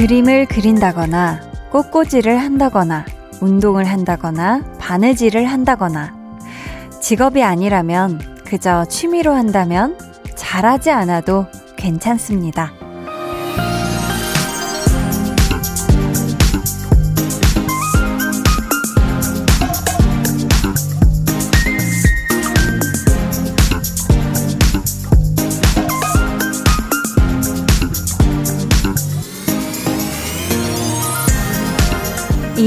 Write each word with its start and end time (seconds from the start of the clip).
그림을 0.00 0.46
그린다거나 0.46 1.42
꽃꽂이를 1.70 2.38
한다거나 2.38 3.04
운동을 3.42 3.84
한다거나 3.84 4.62
바느질을 4.78 5.44
한다거나 5.44 6.14
직업이 7.02 7.42
아니라면 7.42 8.18
그저 8.46 8.86
취미로 8.86 9.34
한다면 9.34 9.98
잘하지 10.36 10.90
않아도 10.90 11.44
괜찮습니다. 11.76 12.79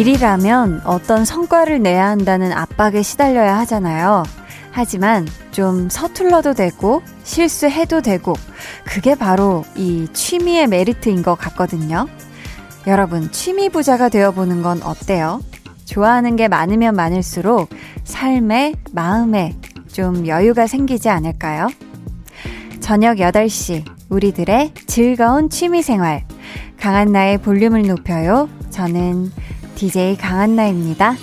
일이라면 0.04 0.82
어떤 0.84 1.24
성과를 1.24 1.82
내야 1.82 2.08
한다는 2.10 2.52
압박에 2.52 3.02
시달려야 3.02 3.58
하잖아요. 3.60 4.24
하지만 4.70 5.26
좀 5.52 5.88
서툴러도 5.88 6.56
되고 6.56 7.02
실수해도 7.24 8.02
되고 8.02 8.34
그게 8.84 9.16
바로 9.16 9.64
이 9.78 10.08
취미의 10.12 10.68
메리트인 10.68 11.24
것 11.24 11.36
같거든요. 11.36 12.10
여러분, 12.86 13.32
취미 13.32 13.70
부자가 13.70 14.10
되어보는 14.10 14.62
건 14.62 14.84
어때요? 14.84 15.40
좋아하는 15.86 16.36
게 16.36 16.50
많으면 16.50 16.98
많을수록 16.98 17.70
삶에, 18.04 18.74
마음에 18.92 19.56
좀 19.88 20.28
여유가 20.28 20.68
생기지 20.68 21.08
않을까요? 21.08 21.70
저녁 22.82 23.20
8시, 23.20 23.86
우리들의 24.10 24.74
즐거운 24.86 25.50
취미 25.50 25.82
생활. 25.82 26.26
강한 26.78 27.14
나의 27.14 27.38
볼륨을 27.38 27.88
높여요. 27.88 28.50
저는 28.70 29.32
DJ 29.84 30.16
강한나입니다. 30.16 31.16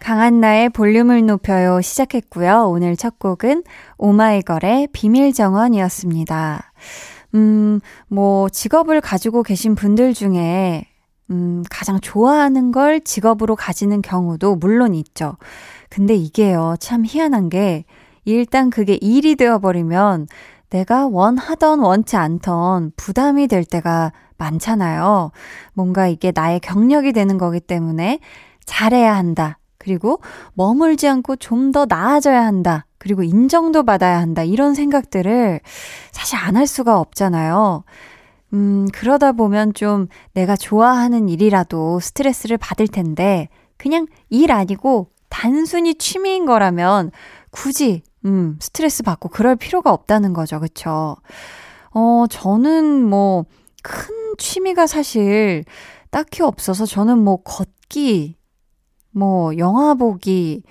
강한나의 0.00 0.70
볼륨을 0.70 1.26
높여요 1.26 1.82
시작했고요. 1.82 2.70
오늘 2.70 2.96
첫 2.96 3.18
곡은 3.18 3.64
오마이걸의 3.98 4.88
비밀 4.94 5.34
정원이었습니다. 5.34 6.72
음, 7.34 7.80
뭐, 8.08 8.48
직업을 8.48 9.02
가지고 9.02 9.42
계신 9.42 9.74
분들 9.74 10.14
중에 10.14 10.87
음, 11.30 11.62
가장 11.70 12.00
좋아하는 12.00 12.72
걸 12.72 13.00
직업으로 13.00 13.54
가지는 13.56 14.00
경우도 14.02 14.56
물론 14.56 14.94
있죠. 14.94 15.36
근데 15.90 16.14
이게요, 16.14 16.76
참 16.80 17.04
희한한 17.06 17.48
게, 17.50 17.84
일단 18.24 18.70
그게 18.70 18.94
일이 19.00 19.36
되어버리면 19.36 20.26
내가 20.70 21.06
원하던 21.06 21.80
원치 21.80 22.16
않던 22.16 22.92
부담이 22.96 23.46
될 23.48 23.64
때가 23.64 24.12
많잖아요. 24.36 25.32
뭔가 25.74 26.06
이게 26.08 26.32
나의 26.34 26.60
경력이 26.60 27.12
되는 27.12 27.38
거기 27.38 27.58
때문에 27.60 28.20
잘해야 28.66 29.16
한다. 29.16 29.58
그리고 29.78 30.20
머물지 30.54 31.08
않고 31.08 31.36
좀 31.36 31.72
더 31.72 31.86
나아져야 31.86 32.44
한다. 32.44 32.84
그리고 32.98 33.22
인정도 33.22 33.84
받아야 33.84 34.18
한다. 34.20 34.42
이런 34.42 34.74
생각들을 34.74 35.60
사실 36.12 36.36
안 36.36 36.56
할 36.56 36.66
수가 36.66 36.98
없잖아요. 37.00 37.84
음, 38.54 38.88
그러다 38.92 39.32
보면 39.32 39.74
좀 39.74 40.08
내가 40.32 40.56
좋아하는 40.56 41.28
일이라도 41.28 42.00
스트레스를 42.00 42.56
받을 42.56 42.88
텐데, 42.88 43.48
그냥 43.76 44.06
일 44.30 44.52
아니고 44.52 45.10
단순히 45.28 45.94
취미인 45.94 46.46
거라면 46.46 47.10
굳이, 47.50 48.02
음, 48.24 48.58
스트레스 48.60 49.02
받고 49.02 49.28
그럴 49.28 49.56
필요가 49.56 49.92
없다는 49.92 50.32
거죠. 50.32 50.60
그쵸? 50.60 51.16
어, 51.90 52.24
저는 52.30 53.04
뭐, 53.04 53.44
큰 53.82 54.14
취미가 54.38 54.86
사실 54.86 55.64
딱히 56.10 56.42
없어서 56.42 56.86
저는 56.86 57.18
뭐 57.18 57.42
걷기, 57.42 58.36
뭐 59.12 59.56
영화 59.58 59.94
보기, 59.94 60.62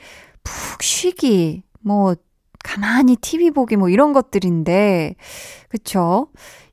푹 0.44 0.82
쉬기, 0.82 1.64
뭐 1.80 2.16
가만히 2.64 3.16
TV 3.16 3.52
보기 3.52 3.76
뭐 3.78 3.90
이런 3.90 4.14
것들인데, 4.14 5.16
그쵸? 5.70 6.28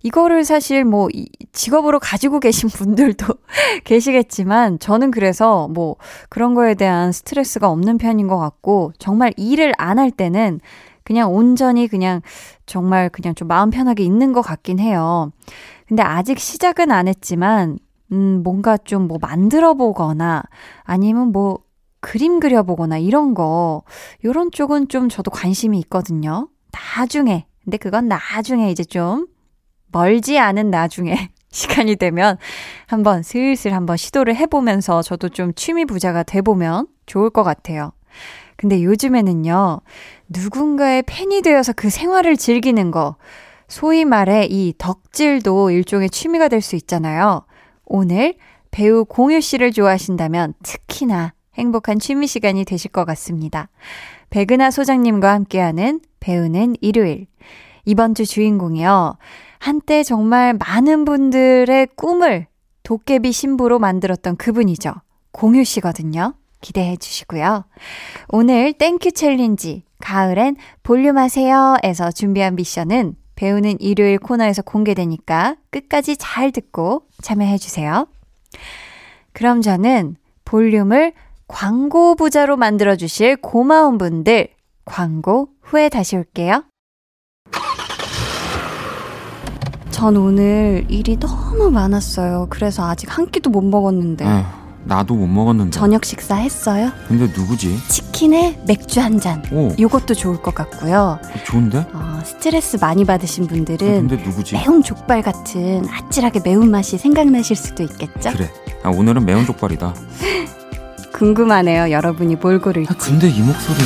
이거를 0.04 0.44
사실 0.44 0.84
뭐 0.84 1.08
직업으로 1.52 1.98
가지고 1.98 2.38
계신 2.38 2.68
분들도 2.68 3.26
계시겠지만 3.84 4.78
저는 4.78 5.10
그래서 5.10 5.66
뭐 5.68 5.96
그런 6.28 6.54
거에 6.54 6.74
대한 6.74 7.10
스트레스가 7.10 7.68
없는 7.70 7.98
편인 7.98 8.28
것 8.28 8.38
같고 8.38 8.92
정말 8.98 9.32
일을 9.36 9.72
안 9.78 9.98
할 9.98 10.10
때는 10.10 10.60
그냥 11.04 11.32
온전히 11.34 11.88
그냥 11.88 12.20
정말 12.66 13.08
그냥 13.08 13.34
좀 13.34 13.48
마음 13.48 13.70
편하게 13.70 14.04
있는 14.04 14.32
것 14.32 14.42
같긴 14.42 14.78
해요. 14.78 15.30
근데 15.88 16.02
아직 16.02 16.38
시작은 16.38 16.90
안 16.92 17.08
했지만 17.08 17.78
음 18.12 18.42
뭔가 18.44 18.76
좀 18.76 19.08
뭐 19.08 19.18
만들어 19.20 19.74
보거나 19.74 20.42
아니면 20.82 21.32
뭐 21.32 21.58
그림 22.00 22.38
그려보거나 22.40 22.98
이런 22.98 23.32
거, 23.34 23.82
요런 24.24 24.50
쪽은 24.50 24.88
좀 24.88 25.08
저도 25.08 25.30
관심이 25.30 25.78
있거든요. 25.80 26.48
나중에. 26.72 27.46
근데 27.64 27.78
그건 27.78 28.08
나중에 28.08 28.70
이제 28.70 28.84
좀 28.84 29.26
멀지 29.94 30.40
않은 30.40 30.70
나중에 30.70 31.30
시간이 31.50 31.94
되면 31.94 32.36
한번 32.86 33.22
슬슬 33.22 33.72
한번 33.72 33.96
시도를 33.96 34.34
해보면서 34.34 35.02
저도 35.02 35.28
좀 35.28 35.54
취미 35.54 35.84
부자가 35.84 36.24
돼보면 36.24 36.88
좋을 37.06 37.30
것 37.30 37.44
같아요. 37.44 37.92
근데 38.56 38.82
요즘에는요, 38.82 39.80
누군가의 40.28 41.04
팬이 41.06 41.42
되어서 41.42 41.72
그 41.72 41.90
생활을 41.90 42.36
즐기는 42.36 42.90
거, 42.90 43.16
소위 43.68 44.04
말해 44.04 44.46
이 44.50 44.74
덕질도 44.78 45.70
일종의 45.70 46.10
취미가 46.10 46.48
될 46.48 46.60
수 46.60 46.74
있잖아요. 46.76 47.46
오늘 47.84 48.34
배우 48.72 49.04
공유 49.04 49.40
씨를 49.40 49.70
좋아하신다면 49.70 50.54
특히나 50.62 51.34
행복한 51.54 52.00
취미 52.00 52.26
시간이 52.26 52.64
되실 52.64 52.90
것 52.90 53.04
같습니다. 53.04 53.68
백은하 54.30 54.72
소장님과 54.72 55.32
함께하는 55.32 56.00
배우는 56.18 56.74
일요일. 56.80 57.26
이번 57.84 58.14
주 58.14 58.26
주인공이요. 58.26 59.18
한때 59.64 60.02
정말 60.02 60.52
많은 60.52 61.06
분들의 61.06 61.88
꿈을 61.96 62.46
도깨비 62.82 63.32
신부로 63.32 63.78
만들었던 63.78 64.36
그분이죠. 64.36 64.92
공유 65.32 65.64
씨거든요. 65.64 66.34
기대해 66.60 66.98
주시고요. 66.98 67.64
오늘 68.28 68.74
땡큐 68.74 69.12
챌린지 69.12 69.84
가을엔 70.00 70.56
볼륨하세요 70.82 71.78
에서 71.82 72.10
준비한 72.10 72.56
미션은 72.56 73.16
배우는 73.36 73.80
일요일 73.80 74.18
코너에서 74.18 74.60
공개되니까 74.60 75.56
끝까지 75.70 76.18
잘 76.18 76.52
듣고 76.52 77.04
참여해 77.22 77.56
주세요. 77.56 78.06
그럼 79.32 79.62
저는 79.62 80.16
볼륨을 80.44 81.14
광고 81.48 82.16
부자로 82.16 82.58
만들어 82.58 82.96
주실 82.96 83.36
고마운 83.36 83.96
분들 83.96 84.48
광고 84.84 85.48
후에 85.62 85.88
다시 85.88 86.16
올게요. 86.18 86.64
전 89.94 90.16
오늘 90.16 90.84
일이 90.88 91.16
너무 91.20 91.70
많았어요. 91.70 92.48
그래서 92.50 92.84
아직 92.84 93.16
한 93.16 93.30
끼도 93.30 93.48
못 93.48 93.60
먹었는데. 93.62 94.24
에, 94.26 94.44
나도 94.82 95.14
못 95.14 95.28
먹었는데. 95.28 95.70
저녁 95.70 96.04
식사 96.04 96.34
했어요? 96.34 96.90
근데 97.06 97.28
누구지? 97.32 97.78
치킨에 97.88 98.60
맥주 98.66 99.00
한 99.00 99.20
잔. 99.20 99.40
오. 99.52 99.72
요것도 99.78 100.14
좋을 100.14 100.42
것 100.42 100.52
같고요. 100.52 101.20
좋은데? 101.46 101.86
어, 101.92 102.20
스트레스 102.24 102.76
많이 102.80 103.04
받으신 103.04 103.46
분들은 103.46 104.08
근데 104.08 104.16
누구지? 104.24 104.56
매운 104.56 104.82
족발 104.82 105.22
같은 105.22 105.86
아찔하게 105.88 106.40
매운 106.44 106.72
맛이 106.72 106.98
생각나실 106.98 107.54
수도 107.54 107.84
있겠죠? 107.84 108.32
그래. 108.32 108.50
아, 108.82 108.88
오늘은 108.90 109.24
매운 109.24 109.46
족발이다. 109.46 109.94
궁금하네요. 111.14 111.92
여러분이 111.92 112.34
뭘 112.34 112.60
고를지. 112.60 112.92
아, 112.92 112.96
근데 112.98 113.28
이 113.28 113.40
목소리. 113.40 113.78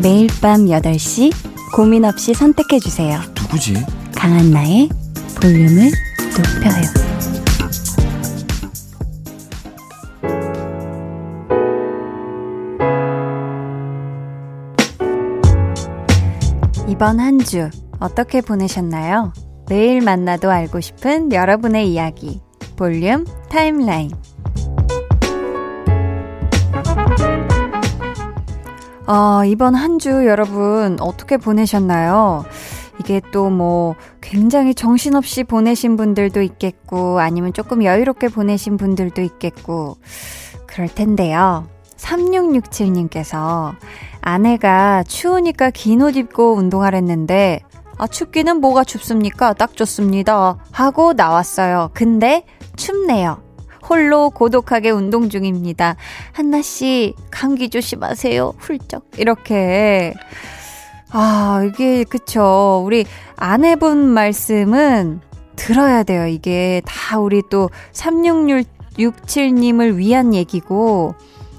매일 0.00 0.28
밤 0.40 0.66
8시 0.66 1.32
고민 1.74 2.04
없이 2.04 2.34
선택해 2.34 2.78
주세요. 2.78 3.18
누구지? 3.34 3.84
강한나의 4.18 4.88
볼륨을 5.40 5.90
높여요. 6.36 7.08
이번 16.88 17.20
한 17.20 17.38
주 17.38 17.70
어떻게 18.00 18.40
보내셨나요? 18.40 19.32
매일 19.68 20.00
만나도 20.00 20.50
알고 20.50 20.80
싶은 20.80 21.32
여러분의 21.32 21.88
이야기. 21.92 22.40
볼륨 22.76 23.24
타임라인. 23.50 24.10
어, 29.06 29.44
이번 29.44 29.74
한 29.74 29.98
주 29.98 30.26
여러분 30.26 30.96
어떻게 31.00 31.36
보내셨나요? 31.38 32.44
이게 33.00 33.20
또 33.32 33.48
뭐 33.50 33.94
굉장히 34.20 34.74
정신없이 34.74 35.44
보내신 35.44 35.96
분들도 35.96 36.42
있겠고 36.42 37.20
아니면 37.20 37.52
조금 37.52 37.82
여유롭게 37.84 38.28
보내신 38.28 38.76
분들도 38.76 39.22
있겠고 39.22 39.96
그럴 40.66 40.88
텐데요. 40.88 41.66
3667님께서 41.96 43.74
아내가 44.20 45.02
추우니까 45.04 45.70
긴 45.70 46.02
옷 46.02 46.16
입고 46.16 46.54
운동하랬는데 46.54 47.60
아, 48.00 48.06
춥기는 48.06 48.60
뭐가 48.60 48.84
춥습니까? 48.84 49.54
딱 49.54 49.74
좋습니다. 49.76 50.58
하고 50.70 51.12
나왔어요. 51.14 51.90
근데 51.94 52.44
춥네요. 52.76 53.42
홀로 53.88 54.30
고독하게 54.30 54.90
운동 54.90 55.28
중입니다. 55.30 55.96
한나 56.32 56.62
씨, 56.62 57.14
감기 57.32 57.70
조심하세요. 57.70 58.52
훌쩍. 58.58 59.04
이렇게. 59.16 60.14
아, 61.10 61.62
이게, 61.66 62.04
그쵸. 62.04 62.82
우리 62.84 63.06
아내분 63.36 64.08
말씀은 64.08 65.20
들어야 65.56 66.02
돼요. 66.02 66.26
이게 66.26 66.82
다 66.84 67.18
우리 67.18 67.42
또 67.50 67.70
3667님을 67.92 69.96
위한 69.96 70.34
얘기고, 70.34 71.14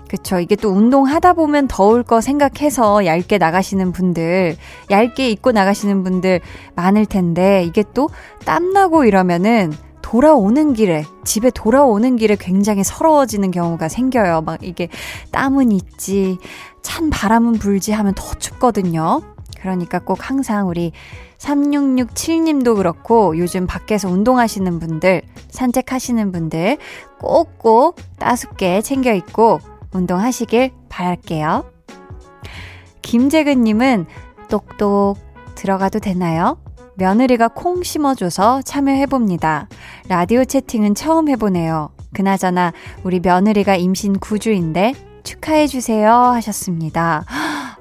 그쵸. 0.08 0.40
이게 0.40 0.56
또 0.56 0.70
운동하다 0.70 1.34
보면 1.34 1.68
더울 1.68 2.04
거 2.04 2.22
생각해서 2.22 3.06
얇게 3.06 3.40
나가시는 3.40 3.92
분들, 3.92 4.56
얇게 4.92 5.32
입고 5.32 5.52
나가시는 5.52 6.04
분들 6.04 6.42
많을 6.76 7.08
텐데, 7.08 7.64
이게 7.66 7.84
또 7.94 8.10
땀나고 8.46 9.06
이러면은 9.06 9.74
돌아오는 10.02 10.74
길에, 10.74 11.04
집에 11.24 11.52
돌아오는 11.52 12.16
길에 12.16 12.36
굉장히 12.40 12.84
서러워지는 12.84 13.52
경우가 13.52 13.90
생겨요. 13.90 14.42
막 14.42 14.64
이게 14.64 14.90
땀은 15.32 15.72
있지, 15.72 16.38
찬 16.82 17.10
바람은 17.10 17.54
불지 17.54 17.92
하면 17.92 18.14
더 18.16 18.34
춥거든요. 18.36 19.22
그러니까 19.60 20.00
꼭 20.00 20.30
항상 20.30 20.68
우리 20.68 20.92
3667님도 21.38 22.76
그렇고 22.76 23.38
요즘 23.38 23.68
밖에서 23.68 24.10
운동하시는 24.10 24.80
분들, 24.80 25.22
산책하시는 25.50 26.32
분들 26.32 26.78
꼭꼭 27.20 27.98
따숩게 28.18 28.82
챙겨 28.82 29.14
입고 29.14 29.60
운동하시길 29.94 30.72
바랄게요. 30.90 31.66
김재근님은 33.02 34.06
똑똑 34.50 35.16
들어가도 35.56 36.00
되나요? 36.00 36.58
며느리가 36.96 37.48
콩 37.50 37.82
심어줘서 37.82 38.62
참여해봅니다. 38.62 39.70
라디오 40.10 40.44
채팅은 40.44 40.96
처음 40.96 41.30
해보네요. 41.30 41.90
그나저나 42.14 42.74
우리 43.04 43.20
며느리가 43.20 43.76
임신 43.76 44.14
9주인데 44.18 44.96
축하해주세요 45.24 46.12
하셨습니다. 46.12 47.24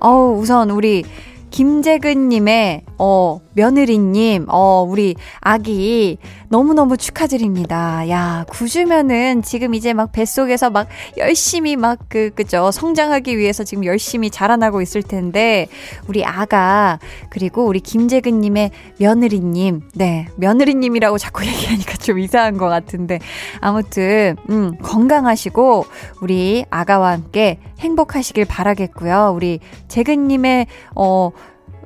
어우, 0.00 0.38
우선 0.38 0.70
우리 0.70 1.04
김재근님의, 1.50 2.82
어, 2.98 3.40
며느리님, 3.54 4.46
어, 4.48 4.86
우리 4.88 5.14
아기 5.40 6.18
너무너무 6.48 6.96
축하드립니다. 6.96 8.08
야, 8.08 8.44
구주면은 8.48 9.42
지금 9.42 9.74
이제 9.74 9.92
막 9.92 10.12
뱃속에서 10.12 10.70
막 10.70 10.88
열심히 11.16 11.76
막 11.76 11.98
그, 12.08 12.30
그죠. 12.34 12.70
성장하기 12.70 13.36
위해서 13.36 13.64
지금 13.64 13.84
열심히 13.84 14.30
자라나고 14.30 14.80
있을 14.80 15.02
텐데, 15.02 15.66
우리 16.06 16.24
아가, 16.24 16.98
그리고 17.30 17.66
우리 17.66 17.80
김재근님의 17.80 18.70
며느리님, 18.98 19.82
네, 19.94 20.26
며느리님이라고 20.36 21.18
자꾸 21.18 21.44
얘기하니까 21.46 21.96
좀 21.96 22.18
이상한 22.18 22.56
것 22.56 22.68
같은데, 22.68 23.18
아무튼, 23.60 24.36
음, 24.50 24.76
건강하시고, 24.82 25.84
우리 26.22 26.64
아가와 26.70 27.12
함께 27.12 27.58
행복하시길 27.78 28.44
바라겠고요. 28.44 29.32
우리 29.34 29.60
재근님의, 29.88 30.66
어, 30.94 31.30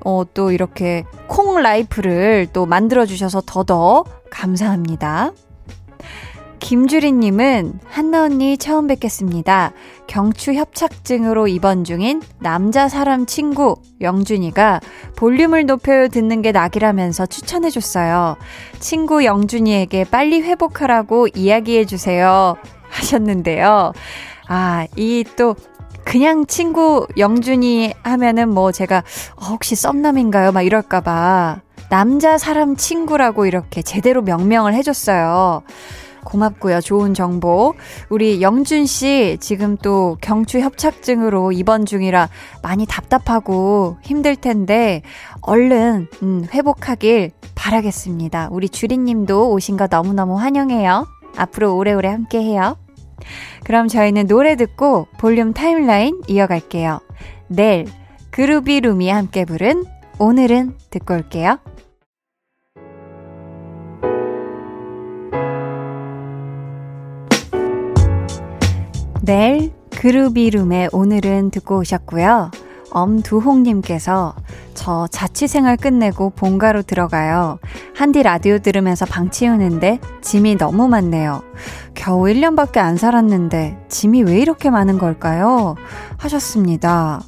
어, 0.05 0.23
또 0.35 0.51
이렇게 0.51 1.05
콩 1.29 1.61
라이프를 1.61 2.49
또 2.53 2.67
만들어주셔서 2.67 3.43
더더 3.47 4.05
감사합니다. 4.31 5.33
김주리님은 6.63 7.81
한나 7.85 8.23
언니 8.23 8.57
처음 8.57 8.87
뵙겠습니다. 8.87 9.73
경추 10.07 10.53
협착증으로 10.53 11.49
입원 11.49 11.83
중인 11.83 12.23
남자 12.39 12.89
사람 12.89 13.27
친구 13.27 13.77
영준이가 14.01 14.81
볼륨을 15.17 15.67
높여 15.67 16.07
듣는 16.09 16.41
게 16.41 16.53
낙이라면서 16.53 17.27
추천해줬어요. 17.27 18.37
친구 18.79 19.25
영준이에게 19.25 20.05
빨리 20.05 20.41
회복하라고 20.41 21.27
이야기해주세요. 21.35 22.57
하셨는데요. 22.89 23.93
아, 24.49 24.87
이 24.97 25.25
또 25.37 25.57
그냥 26.05 26.47
친구 26.47 27.07
영준이 27.17 27.95
하면은 28.03 28.49
뭐 28.49 28.73
제가 28.73 29.03
어, 29.37 29.47
혹시 29.47 29.75
썸남인가요? 29.75 30.53
막 30.53 30.63
이럴까봐 30.63 31.61
남자 31.89 32.39
사람 32.39 32.77
친구라고 32.77 33.47
이렇게 33.47 33.83
제대로 33.83 34.23
명명을 34.23 34.75
해줬어요. 34.75 35.63
고맙고요. 36.25 36.81
좋은 36.81 37.15
정보. 37.15 37.75
우리 38.09 38.41
영준 38.41 38.87
씨 38.87 39.37
지금 39.41 39.77
또 39.77 40.17
경추 40.21 40.61
협착증으로 40.61 41.53
입원 41.53 41.85
중이라 41.85 42.29
많이 42.63 42.87
답답하고 42.87 43.99
힘들 44.03 44.37
텐데 44.37 45.03
얼른 45.43 46.09
음, 46.23 46.47
회복하길 46.53 47.33
바라겠습니다. 47.55 48.49
우리 48.53 48.69
주리 48.69 48.97
님도 48.99 49.51
오신 49.51 49.77
거 49.77 49.89
너무너무 49.91 50.39
환영해요. 50.39 51.07
앞으로 51.37 51.77
오래오래 51.77 52.09
함께 52.09 52.41
해요. 52.41 52.77
그럼 53.65 53.89
저희는 53.89 54.27
노래 54.27 54.57
듣고 54.57 55.07
볼륨 55.19 55.53
타임라인 55.53 56.21
이어갈게요. 56.27 57.01
넬, 57.49 57.87
그루비룸이 58.31 59.09
함께 59.11 59.45
부른 59.45 59.85
오늘은 60.19 60.75
듣고 60.91 61.15
올게요. 61.15 61.59
넬, 69.25 69.71
그루비룸의 69.91 70.89
오늘은 70.93 71.51
듣고 71.51 71.79
오셨고요. 71.79 72.51
엄두홍님께서 72.93 74.35
저 74.75 75.07
자취생활 75.09 75.77
끝내고 75.77 76.31
본가로 76.31 76.83
들어가요. 76.83 77.59
한디 77.95 78.23
라디오 78.23 78.59
들으면서 78.59 79.07
방 79.07 79.31
치우는데 79.31 80.01
짐이 80.21 80.57
너무 80.57 80.89
많네요. 80.89 81.43
겨우 81.95 82.25
1년밖에 82.25 82.79
안 82.79 82.97
살았는데 82.97 83.87
짐이 83.89 84.23
왜 84.23 84.39
이렇게 84.39 84.71
많은 84.71 84.99
걸까요? 84.99 85.77
하셨습니다. 86.19 87.21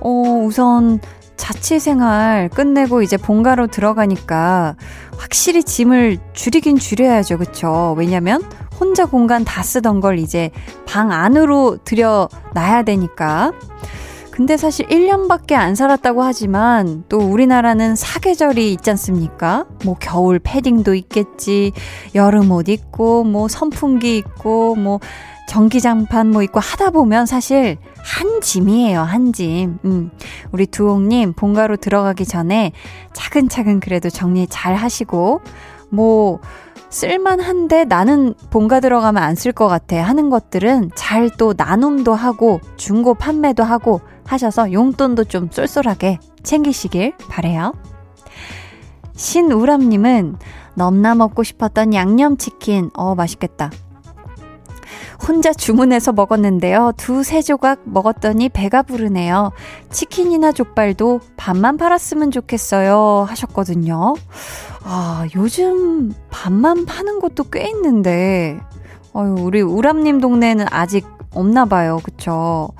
어, 0.00 0.10
우선 0.44 1.00
자취생활 1.36 2.48
끝내고 2.50 3.02
이제 3.02 3.16
본가로 3.16 3.68
들어가니까 3.68 4.76
확실히 5.16 5.62
짐을 5.62 6.18
줄이긴 6.32 6.78
줄여야죠. 6.78 7.38
그쵸? 7.38 7.94
왜냐면 7.96 8.42
혼자 8.78 9.06
공간 9.06 9.44
다 9.44 9.62
쓰던 9.62 10.00
걸 10.00 10.18
이제 10.18 10.50
방 10.86 11.10
안으로 11.10 11.78
들여놔야 11.84 12.82
되니까. 12.84 13.52
근데 14.38 14.56
사실 14.56 14.86
1년밖에 14.86 15.54
안 15.54 15.74
살았다고 15.74 16.22
하지만 16.22 17.02
또 17.08 17.18
우리나라는 17.18 17.96
사계절이 17.96 18.72
있지 18.74 18.88
않습니까? 18.90 19.66
뭐 19.84 19.96
겨울 19.98 20.38
패딩도 20.38 20.94
있겠지, 20.94 21.72
여름 22.14 22.52
옷 22.52 22.68
입고, 22.68 23.24
뭐 23.24 23.48
선풍기 23.48 24.16
있고, 24.16 24.76
뭐 24.76 25.00
전기장판 25.48 26.30
뭐 26.30 26.44
있고 26.44 26.60
하다 26.60 26.90
보면 26.90 27.26
사실 27.26 27.78
한 27.96 28.40
짐이에요, 28.40 29.00
한 29.00 29.32
짐. 29.32 29.80
음. 29.84 30.12
우리 30.52 30.68
두옥님 30.68 31.32
본가로 31.32 31.76
들어가기 31.78 32.24
전에 32.24 32.70
차근차근 33.14 33.80
그래도 33.80 34.08
정리 34.08 34.46
잘 34.46 34.76
하시고, 34.76 35.40
뭐, 35.90 36.38
쓸만한데 36.90 37.84
나는 37.84 38.34
본가 38.50 38.80
들어가면 38.80 39.22
안 39.22 39.34
쓸 39.34 39.52
것 39.52 39.68
같아 39.68 40.02
하는 40.02 40.30
것들은 40.30 40.90
잘 40.94 41.30
또 41.38 41.54
나눔도 41.56 42.14
하고 42.14 42.60
중고 42.76 43.14
판매도 43.14 43.62
하고 43.62 44.00
하셔서 44.26 44.72
용돈도 44.72 45.24
좀 45.24 45.48
쏠쏠하게 45.50 46.18
챙기시길 46.42 47.12
바래요. 47.28 47.72
신우람님은 49.14 50.36
넘나 50.74 51.14
먹고 51.14 51.42
싶었던 51.42 51.92
양념치킨, 51.92 52.90
어, 52.94 53.14
맛있겠다. 53.14 53.70
혼자 55.28 55.52
주문해서 55.52 56.12
먹었는데요. 56.12 56.92
두세 56.96 57.42
조각 57.42 57.82
먹었더니 57.84 58.48
배가 58.48 58.82
부르네요. 58.82 59.52
치킨이나 59.90 60.52
족발도 60.52 61.20
반만 61.36 61.76
팔았으면 61.76 62.30
좋겠어요. 62.30 63.26
하셨거든요. 63.28 64.14
아, 64.84 65.26
요즘 65.36 66.14
반만 66.30 66.86
파는 66.86 67.20
곳도 67.20 67.44
꽤 67.52 67.68
있는데, 67.68 68.58
어유 69.14 69.36
우리 69.38 69.60
우람님 69.60 70.20
동네는 70.20 70.64
아직 70.70 71.06
없나 71.34 71.66
봐요. 71.66 72.00
그쵸? 72.02 72.70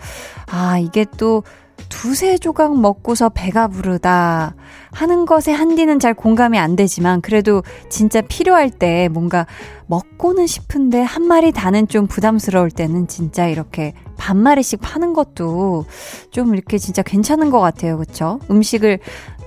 아, 0.50 0.78
이게 0.78 1.04
또 1.18 1.42
두세 1.88 2.38
조각 2.38 2.78
먹고서 2.78 3.28
배가 3.28 3.68
부르다 3.68 4.54
하는 4.92 5.26
것에 5.26 5.52
한디는 5.52 5.98
잘 5.98 6.14
공감이 6.14 6.58
안 6.58 6.76
되지만 6.76 7.20
그래도 7.20 7.62
진짜 7.88 8.20
필요할 8.20 8.70
때 8.70 9.08
뭔가 9.08 9.46
먹고는 9.86 10.46
싶은데 10.46 11.02
한 11.02 11.24
마리 11.24 11.52
다는 11.52 11.88
좀 11.88 12.06
부담스러울 12.06 12.70
때는 12.70 13.08
진짜 13.08 13.46
이렇게 13.46 13.94
반 14.16 14.36
마리씩 14.36 14.80
파는 14.80 15.12
것도 15.12 15.86
좀 16.30 16.54
이렇게 16.54 16.78
진짜 16.78 17.02
괜찮은 17.02 17.50
것 17.50 17.60
같아요. 17.60 17.98
그쵸? 17.98 18.40
음식을 18.50 18.98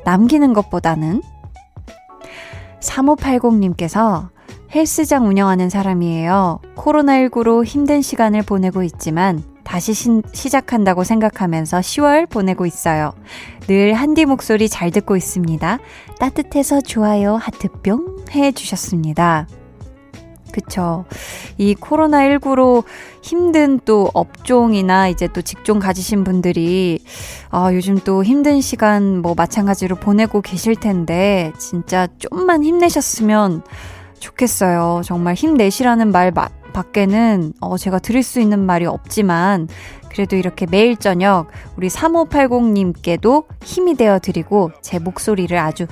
남기는 0.06 0.54
것보다는. 0.54 1.22
3580님께서 2.80 4.30
헬스장 4.74 5.28
운영하는 5.28 5.70
사람이에요. 5.70 6.60
코로나19로 6.76 7.64
힘든 7.66 8.02
시간을 8.02 8.42
보내고 8.44 8.84
있지만 8.84 9.44
다시 9.64 9.94
시, 9.94 10.22
시작한다고 10.34 11.04
생각하면서 11.04 11.80
10월 11.80 12.30
보내고 12.30 12.66
있어요. 12.66 13.14
늘 13.68 13.94
한디 13.94 14.26
목소리 14.26 14.70
잘 14.70 14.92
듣고 14.92 15.16
있습니다. 15.16 15.80
따뜻해서 16.20 16.82
좋아요 16.82 17.36
하트뿅 17.36 18.26
해주셨습니다. 18.32 19.48
그쵸. 20.52 21.06
이 21.58 21.76
코로나19로 21.76 22.84
힘든 23.22 23.80
또 23.86 24.10
업종이나 24.14 25.08
이제 25.08 25.28
또 25.28 25.42
직종 25.42 25.80
가지신 25.80 26.24
분들이, 26.24 27.00
아, 27.50 27.74
요즘 27.74 27.98
또 28.00 28.24
힘든 28.24 28.62
시간 28.62 29.22
뭐 29.22 29.34
마찬가지로 29.36 29.96
보내고 29.96 30.42
계실 30.42 30.76
텐데, 30.76 31.54
진짜 31.58 32.08
좀만 32.20 32.64
힘내셨으면 32.64 33.64
좋겠어요. 34.20 35.02
정말 35.04 35.34
힘내시라는 35.34 36.12
말 36.12 36.32
밖에는 36.74 37.54
어, 37.62 37.78
제가 37.78 38.00
드릴 38.00 38.24
수 38.24 38.40
있는 38.40 38.60
말이 38.66 38.86
없지만 38.86 39.68
그래도 40.10 40.36
이렇게 40.36 40.66
매일 40.70 40.98
저녁 40.98 41.48
우리 41.78 41.88
3580님께도 41.88 43.46
힘이 43.64 43.96
되어 43.96 44.20
드리고 44.20 44.72
제 44.82 45.00
목소리를 45.00 45.58
아주 45.58 45.88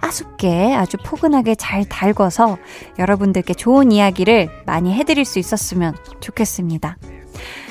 따숩게 0.00 0.74
아주 0.74 0.96
포근하게 1.04 1.54
잘 1.56 1.84
달궈서 1.84 2.56
여러분들께 2.98 3.54
좋은 3.54 3.90
이야기를 3.90 4.48
많이 4.66 4.92
해드릴 4.94 5.24
수 5.24 5.38
있었으면 5.38 5.94
좋겠습니다. 6.20 6.96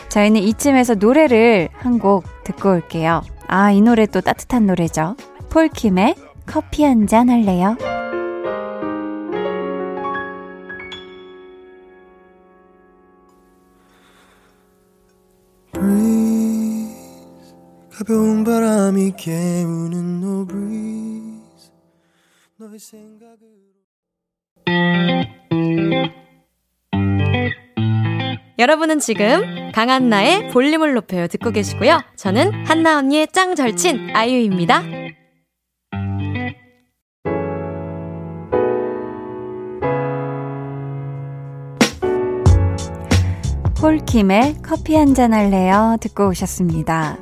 저희는 0.10 0.42
이쯤에서 0.42 0.96
노래를 0.96 1.70
한 1.74 2.00
곡 2.00 2.26
듣고 2.44 2.70
올게요. 2.72 3.22
아, 3.48 3.72
이 3.72 3.82
노래 3.82 4.06
또 4.06 4.20
따뜻한 4.22 4.66
노래죠. 4.66 5.16
폴킴의 5.50 6.16
커피 6.46 6.84
한 6.84 7.08
잔 7.08 7.30
할래요? 7.30 7.78
가벼운 17.96 18.44
바람이 18.44 19.14
깨우는 19.18 20.48
breeze 20.48 21.70
너의 22.58 22.80
생각으로 22.80 23.38
여러분은 28.58 28.98
지금 28.98 29.72
강한나의 29.74 30.50
볼륨을 30.50 30.94
높여요 30.94 31.28
듣고 31.28 31.52
계시고요. 31.52 32.00
저는 32.16 32.66
한나 32.66 32.98
언니의 32.98 33.28
짱 33.32 33.56
절친 33.56 34.16
아이유입니다. 34.16 35.03
폴킴의 43.84 44.60
커피 44.64 44.96
한 44.96 45.14
잔 45.14 45.34
할래요? 45.34 45.98
듣고 46.00 46.30
오셨습니다. 46.30 47.18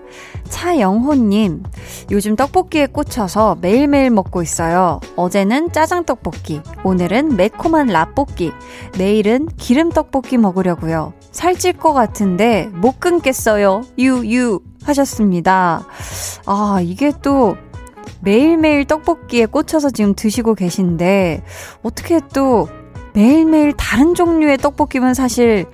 차영호님, 0.47 1.63
요즘 2.11 2.35
떡볶이에 2.35 2.85
꽂혀서 2.85 3.57
매일매일 3.61 4.11
먹고 4.11 4.43
있어요. 4.43 4.99
어제는 5.15 5.71
짜장 5.71 6.05
떡볶이, 6.05 6.61
오늘은 6.83 7.35
매콤한 7.35 7.87
라볶이, 7.87 8.51
내일은 8.95 9.47
기름 9.57 9.89
떡볶이 9.89 10.37
먹으려고요. 10.37 11.13
살찔 11.31 11.73
것 11.73 11.93
같은데 11.93 12.69
못 12.73 12.99
끊겠어요. 12.99 13.81
유유 13.97 14.59
하셨습니다. 14.83 15.87
아, 16.45 16.79
이게 16.83 17.11
또 17.23 17.57
매일매일 18.21 18.85
떡볶이에 18.85 19.47
꽂혀서 19.47 19.89
지금 19.89 20.13
드시고 20.13 20.53
계신데 20.53 21.41
어떻게 21.81 22.19
또 22.35 22.69
매일매일 23.13 23.73
다른 23.73 24.13
종류의 24.13 24.57
떡볶이면 24.59 25.15
사실 25.15 25.65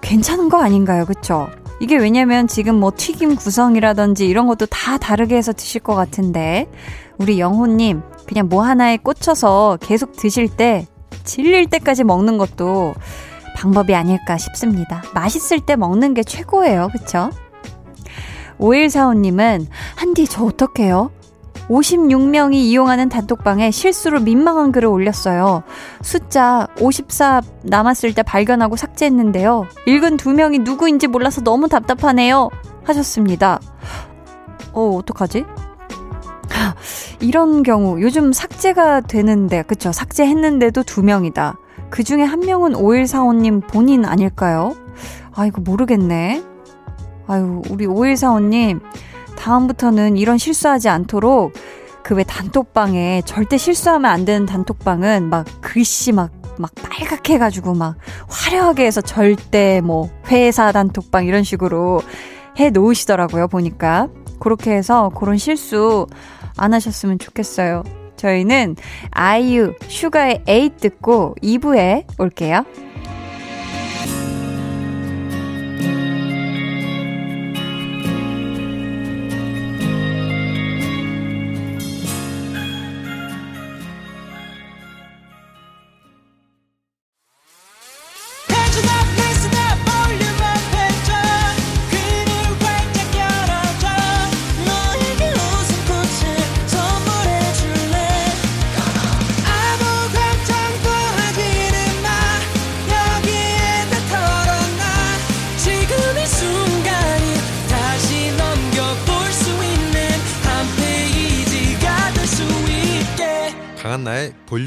괜찮은 0.00 0.48
거 0.48 0.62
아닌가요? 0.62 1.04
그쵸? 1.04 1.48
이게 1.80 1.96
왜냐면 1.96 2.46
지금 2.46 2.78
뭐 2.78 2.92
튀김 2.94 3.36
구성이라든지 3.36 4.26
이런 4.26 4.46
것도 4.46 4.66
다 4.66 4.98
다르게 4.98 5.36
해서 5.36 5.52
드실 5.52 5.80
것 5.80 5.94
같은데, 5.94 6.70
우리 7.18 7.40
영호님, 7.40 8.02
그냥 8.26 8.48
뭐 8.48 8.62
하나에 8.62 8.96
꽂혀서 8.98 9.78
계속 9.80 10.16
드실 10.16 10.48
때, 10.48 10.86
질릴 11.24 11.66
때까지 11.66 12.04
먹는 12.04 12.38
것도 12.38 12.94
방법이 13.56 13.94
아닐까 13.94 14.36
싶습니다. 14.36 15.02
맛있을 15.14 15.60
때 15.60 15.76
먹는 15.76 16.14
게 16.14 16.22
최고예요. 16.22 16.88
그쵸? 16.92 17.30
5145님은, 18.58 19.66
한디 19.96 20.26
저 20.26 20.44
어떡해요? 20.44 21.10
56명이 21.70 22.54
이용하는 22.54 23.08
단톡방에 23.08 23.70
실수로 23.70 24.20
민망한 24.20 24.72
글을 24.72 24.88
올렸어요. 24.88 25.62
숫자 26.02 26.66
54 26.80 27.42
남았을 27.62 28.12
때 28.12 28.22
발견하고 28.22 28.76
삭제했는데요. 28.76 29.66
읽은 29.86 30.16
두 30.16 30.32
명이 30.32 30.58
누구인지 30.58 31.06
몰라서 31.06 31.40
너무 31.40 31.68
답답하네요. 31.68 32.50
하셨습니다. 32.84 33.60
어, 34.72 34.96
어떡하지? 34.96 35.44
이런 37.20 37.62
경우 37.62 38.00
요즘 38.02 38.32
삭제가 38.32 39.02
되는데 39.02 39.62
그쵸 39.62 39.92
삭제했는데도 39.92 40.82
두 40.82 41.02
명이다. 41.02 41.56
그 41.90 42.02
중에 42.02 42.22
한 42.22 42.40
명은 42.40 42.72
5145님 42.72 43.66
본인 43.68 44.04
아닐까요? 44.04 44.74
아 45.34 45.46
이거 45.46 45.60
모르겠네. 45.60 46.42
아유 47.26 47.62
우리 47.70 47.86
5145님 47.86 48.80
다음부터는 49.36 50.16
이런 50.16 50.38
실수하지 50.38 50.88
않도록 50.88 51.52
그 52.02 52.14
왜 52.14 52.24
단톡방에 52.24 53.22
절대 53.24 53.56
실수하면 53.56 54.10
안 54.10 54.24
되는 54.24 54.46
단톡방은 54.46 55.28
막 55.30 55.46
글씨 55.60 56.12
막, 56.12 56.32
막 56.58 56.72
빨갛게 56.74 57.34
해가지고 57.34 57.74
막 57.74 57.96
화려하게 58.28 58.86
해서 58.86 59.00
절대 59.00 59.80
뭐 59.80 60.10
회사 60.28 60.72
단톡방 60.72 61.26
이런 61.26 61.44
식으로 61.44 62.02
해 62.58 62.70
놓으시더라고요, 62.70 63.48
보니까. 63.48 64.08
그렇게 64.40 64.72
해서 64.72 65.10
그런 65.14 65.36
실수 65.36 66.06
안 66.56 66.74
하셨으면 66.74 67.18
좋겠어요. 67.18 67.84
저희는 68.16 68.76
아이유 69.10 69.74
슈가의 69.86 70.42
에잇 70.46 70.78
듣고 70.78 71.36
2부에 71.42 72.04
올게요. 72.18 72.64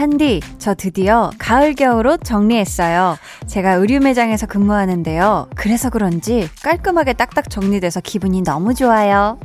한디, 0.00 0.40
저 0.56 0.74
드디어 0.74 1.30
가을 1.38 1.74
겨울옷 1.74 2.24
정리했어요. 2.24 3.18
제가 3.46 3.72
의류 3.72 4.00
매장에서 4.00 4.46
근무하는데요. 4.46 5.50
그래서 5.54 5.90
그런지 5.90 6.48
깔끔하게 6.62 7.12
딱딱 7.12 7.50
정리돼서 7.50 8.00
기분이 8.00 8.40
너무 8.40 8.72
좋아요. 8.72 9.38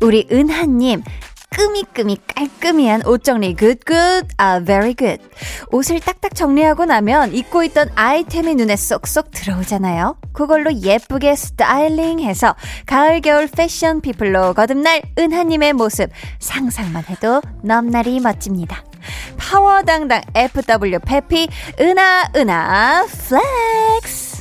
우리 0.00 0.26
은하님, 0.32 1.02
끄미끄미 1.50 2.16
깔끔이한 2.34 3.04
옷 3.04 3.24
정리 3.24 3.54
good 3.54 4.26
아 4.38 4.60
very 4.60 4.94
good 4.96 5.22
옷을 5.72 6.00
딱딱 6.00 6.34
정리하고 6.34 6.86
나면 6.86 7.34
입고 7.34 7.64
있던 7.64 7.90
아이템이 7.96 8.54
눈에 8.54 8.76
쏙쏙 8.76 9.32
들어오잖아요 9.32 10.16
그걸로 10.32 10.72
예쁘게 10.72 11.34
스타일링해서 11.34 12.54
가을 12.86 13.20
겨울 13.20 13.48
패션 13.48 14.00
피플로 14.00 14.54
거듭날 14.54 15.02
은하님의 15.18 15.72
모습 15.72 16.10
상상만 16.38 17.04
해도 17.08 17.42
넘날이 17.64 18.20
멋집니다 18.20 18.84
파워당당 19.50 20.22
FW 20.32 21.00
페피 21.04 21.48
은하 21.80 22.30
은하 22.36 23.04
플렉스 23.04 24.38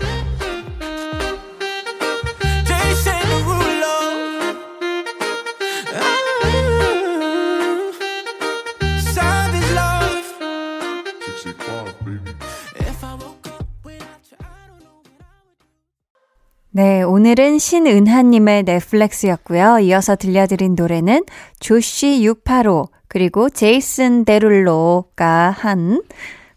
네, 16.72 17.02
오늘은 17.02 17.58
신은하님의 17.58 18.64
넷플렉스였고요. 18.64 19.80
이어서 19.80 20.16
들려드린 20.16 20.76
노래는 20.76 21.26
Jawsh 21.60 22.24
685 22.24 22.90
그리고 23.10 23.50
Jason 23.50 24.24
Derulo가 24.24 25.50
한 25.50 26.02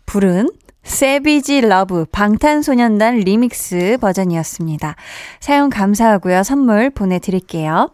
부른 0.06 0.49
Savage 0.84 1.62
Love 1.62 2.04
방탄소년단 2.12 3.16
리믹스 3.21 3.99
버전이었습니다. 4.00 4.94
사연 5.40 5.70
감사하고요. 5.71 6.42
선물 6.42 6.90
보내드릴게요. 6.90 7.90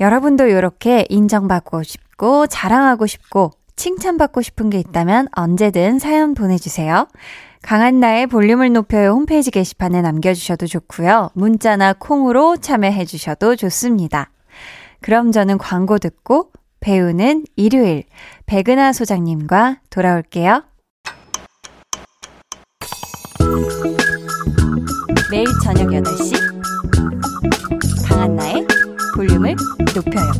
여러분도 0.00 0.46
이렇게 0.46 1.04
인정받고 1.08 1.82
싶고 1.82 2.46
자랑하고 2.46 3.06
싶고 3.06 3.52
칭찬받고 3.76 4.40
싶은 4.42 4.70
게 4.70 4.78
있다면 4.78 5.28
언제든 5.32 5.98
사연 5.98 6.34
보내주세요. 6.34 7.08
강한나의 7.62 8.26
볼륨을 8.26 8.72
높여요 8.72 9.10
홈페이지 9.10 9.50
게시판에 9.50 10.02
남겨주셔도 10.02 10.66
좋고요. 10.66 11.30
문자나 11.34 11.94
콩으로 11.94 12.56
참여해주셔도 12.56 13.56
좋습니다. 13.56 14.30
그럼 15.00 15.30
저는 15.32 15.58
광고 15.58 15.98
듣고 15.98 16.50
배우는 16.82 17.44
일요일 17.56 18.02
백은하 18.44 18.92
소장님과 18.92 19.78
돌아올게요. 19.88 20.64
매일 25.30 25.46
저녁 25.64 25.88
8시 25.88 26.34
강한나의 28.06 28.66
볼륨을 29.14 29.56
높여요. 29.94 30.32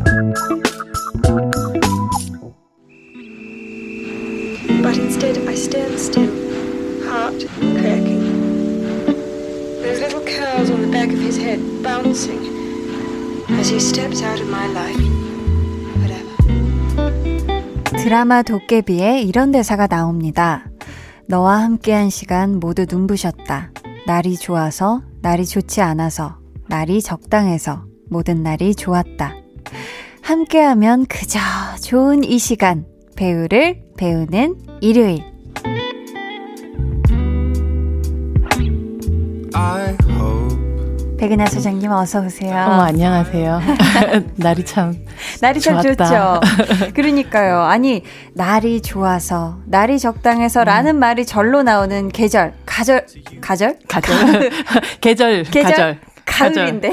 드라마 17.99 18.43
도깨비에 18.43 19.23
이런 19.23 19.53
대사가 19.53 19.87
나옵니다. 19.87 20.65
너와 21.29 21.61
함께한 21.63 22.11
시간 22.11 22.59
모두 22.59 22.87
눈부셨다. 22.89 23.71
날이 24.07 24.37
좋아서, 24.37 25.03
날이 25.21 25.47
좋지 25.47 25.81
않아서, 25.81 26.37
날이 26.69 27.01
적당해서, 27.01 27.85
모든 28.11 28.43
날이 28.43 28.75
좋았다. 28.75 29.35
함께하면 30.23 31.07
그저 31.07 31.39
좋은 31.83 32.25
이 32.25 32.39
시간. 32.39 32.87
배우를 33.17 33.83
배우는 33.97 34.57
일요일. 34.81 35.23
백은하 41.19 41.47
소장님 41.47 41.89
어서 41.93 42.21
오세요. 42.21 42.53
어, 42.53 42.81
안녕하세요. 42.81 43.61
날이 44.35 44.65
참 44.65 44.93
날이 45.43 45.61
참 45.61 45.83
좋았다. 45.83 46.05
좋죠. 46.05 46.41
그러니까요. 46.95 47.63
아니 47.63 48.05
날이 48.35 48.81
좋아서 48.81 49.59
날이 49.67 49.99
적당해서라는 49.99 50.95
음. 50.95 51.01
말이 51.01 51.27
절로 51.27 51.65
나오는 51.65 52.09
계절 52.11 52.55
가절 52.65 53.05
가절 53.41 53.77
가절 53.89 54.51
계절 55.03 55.43
계절 55.51 55.99
가을인데요. 56.25 56.93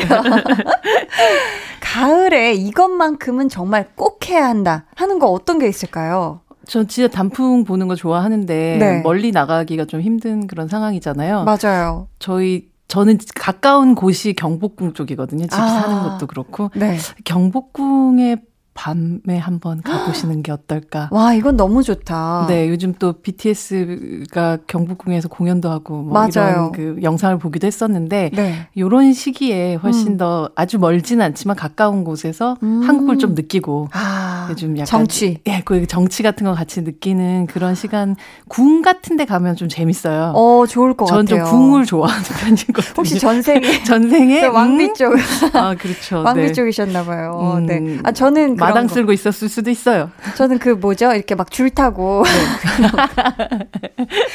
가을에 1.80 2.54
이것만큼은 2.54 3.50
정말 3.50 3.88
꼭 3.96 4.28
해야 4.28 4.48
한다 4.48 4.86
하는 4.96 5.20
거 5.20 5.28
어떤 5.28 5.60
게 5.60 5.68
있을까요? 5.68 6.42
전 6.66 6.88
진짜 6.88 7.08
단풍 7.08 7.64
보는 7.66 7.88
거 7.88 7.96
좋아하는데 7.96 8.78
네. 8.80 9.02
멀리 9.04 9.32
나가기가 9.32 9.86
좀 9.86 10.02
힘든 10.02 10.48
그런 10.48 10.68
상황이잖아요. 10.68 11.44
맞아요. 11.46 12.08
저희 12.18 12.69
저는 12.90 13.20
가까운 13.36 13.96
곳이 13.96 14.34
경복궁 14.34 14.94
쪽이거든요. 14.94 15.46
집 15.46 15.54
아, 15.54 15.68
사는 15.68 16.04
것도 16.04 16.28
그렇고. 16.28 16.72
네. 16.76 16.98
경복궁에 17.24 18.38
밤에 18.80 19.38
한번 19.38 19.82
가보시는 19.82 20.42
게 20.42 20.54
어떨까. 20.54 21.10
와, 21.12 21.34
이건 21.34 21.58
너무 21.58 21.84
좋다. 21.84 22.46
네, 22.48 22.70
요즘 22.70 22.94
또 22.98 23.12
BTS가 23.12 24.60
경복궁에서 24.68 25.28
공연도 25.28 25.70
하고 25.70 26.02
뭐 26.02 26.14
맞아요. 26.14 26.50
이런 26.50 26.72
그 26.72 27.00
영상을 27.04 27.38
보기도 27.40 27.68
했었는데 27.68 28.32
네. 28.34 28.68
요런 28.78 29.12
시기에 29.12 29.76
훨씬 29.76 30.14
음. 30.14 30.18
더 30.18 30.50
아주 30.56 30.80
멀지는 30.80 31.26
않지만 31.26 31.58
가까운 31.58 32.06
곳에서 32.06 32.56
음. 32.64 32.82
한국을 32.82 33.18
좀 33.18 33.36
느끼고 33.36 33.90
아, 33.92 34.48
요즘 34.50 34.78
약간 34.78 34.86
정취. 34.86 35.40
예, 35.48 35.62
그 35.66 35.86
정치 35.86 36.24
같은 36.24 36.46
거 36.46 36.54
같이 36.54 36.82
느끼는 36.82 37.48
그런 37.48 37.76
시간 37.76 38.16
궁 38.48 38.82
같은 38.82 39.18
데 39.18 39.26
가면 39.26 39.58
좀 39.58 39.68
재밌어요. 39.68 40.32
어, 40.36 40.66
좋을 40.66 40.94
것 40.94 41.04
같아요. 41.06 41.26
저는 41.26 41.44
좀 41.44 41.52
궁을 41.52 41.86
좋아하는 41.86 42.24
편이거든요. 42.40 42.94
혹시 42.96 43.20
전생에 43.20 43.84
전생에 43.84 44.46
왕비 44.48 44.86
음? 44.86 44.94
쪽. 44.94 45.14
아, 45.54 45.76
그렇죠. 45.76 46.24
왕비 46.24 46.42
네. 46.44 46.54
쪽이셨나 46.54 47.04
봐요. 47.04 47.58
음, 47.58 47.66
네. 47.66 47.98
아, 48.04 48.14
저는 48.14 48.56
마당 48.70 48.88
거. 48.88 48.94
쓸고 48.94 49.12
있었을 49.14 49.50
수도 49.50 49.70
있어요. 49.70 50.12
저는 50.36 50.60
그 50.60 50.70
뭐죠? 50.70 51.12
이렇게 51.14 51.36
막 51.36 51.50
줄 51.52 51.70
타고. 51.70 52.24
네. 52.24 53.68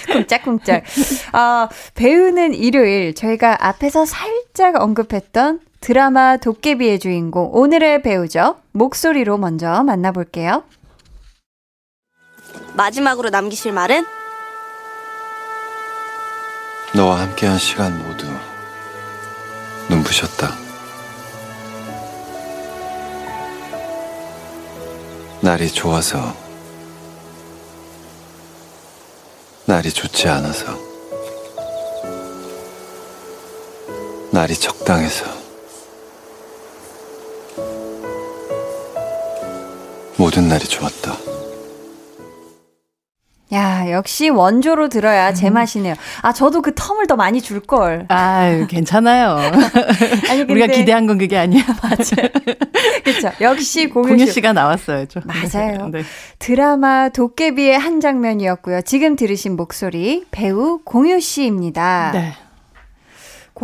쿵짝쿵짝. 0.12 0.84
아, 1.32 1.68
배우는 1.94 2.54
일요일 2.54 3.14
저희가 3.14 3.58
앞에서 3.66 4.04
살짝 4.04 4.76
언급했던 4.80 5.60
드라마 5.80 6.36
도깨비의 6.38 6.98
주인공 6.98 7.50
오늘의 7.52 8.02
배우죠. 8.02 8.56
목소리로 8.72 9.38
먼저 9.38 9.82
만나볼게요. 9.82 10.64
마지막으로 12.74 13.30
남기실 13.30 13.72
말은? 13.72 14.04
너와 16.94 17.20
함께한 17.20 17.58
시간 17.58 17.96
모두 18.06 18.26
눈부셨다. 19.90 20.63
날이 25.44 25.70
좋아서, 25.70 26.34
날이 29.66 29.92
좋지 29.92 30.26
않아서, 30.26 30.74
날이 34.30 34.54
적당해서, 34.54 35.26
모든 40.16 40.48
날이 40.48 40.64
좋았다. 40.64 41.33
야, 43.54 43.90
역시 43.90 44.28
원조로 44.28 44.88
들어야 44.88 45.32
제맛이네요. 45.32 45.94
아, 46.22 46.32
저도 46.32 46.60
그 46.62 46.72
텀을 46.72 47.06
더 47.08 47.16
많이 47.16 47.40
줄 47.40 47.60
걸. 47.60 48.06
아, 48.08 48.66
괜찮아요. 48.68 49.38
아니. 50.30 50.42
우리가 50.42 50.66
기대한 50.66 51.06
건 51.06 51.18
그게 51.18 51.38
아니야. 51.38 51.62
맞아요. 51.82 52.30
그렇죠. 53.04 53.30
역시 53.40 53.88
공유, 53.88 54.08
공유 54.08 54.26
씨 54.26 54.40
가 54.40 54.52
나왔어요. 54.52 55.06
좀. 55.06 55.22
맞아요. 55.24 55.88
네. 55.88 56.02
드라마 56.38 57.08
도깨비의 57.08 57.78
한 57.78 58.00
장면이었고요. 58.00 58.82
지금 58.82 59.16
들으신 59.16 59.56
목소리 59.56 60.24
배우 60.30 60.80
공유 60.84 61.20
씨입니다. 61.20 62.10
네. 62.12 62.32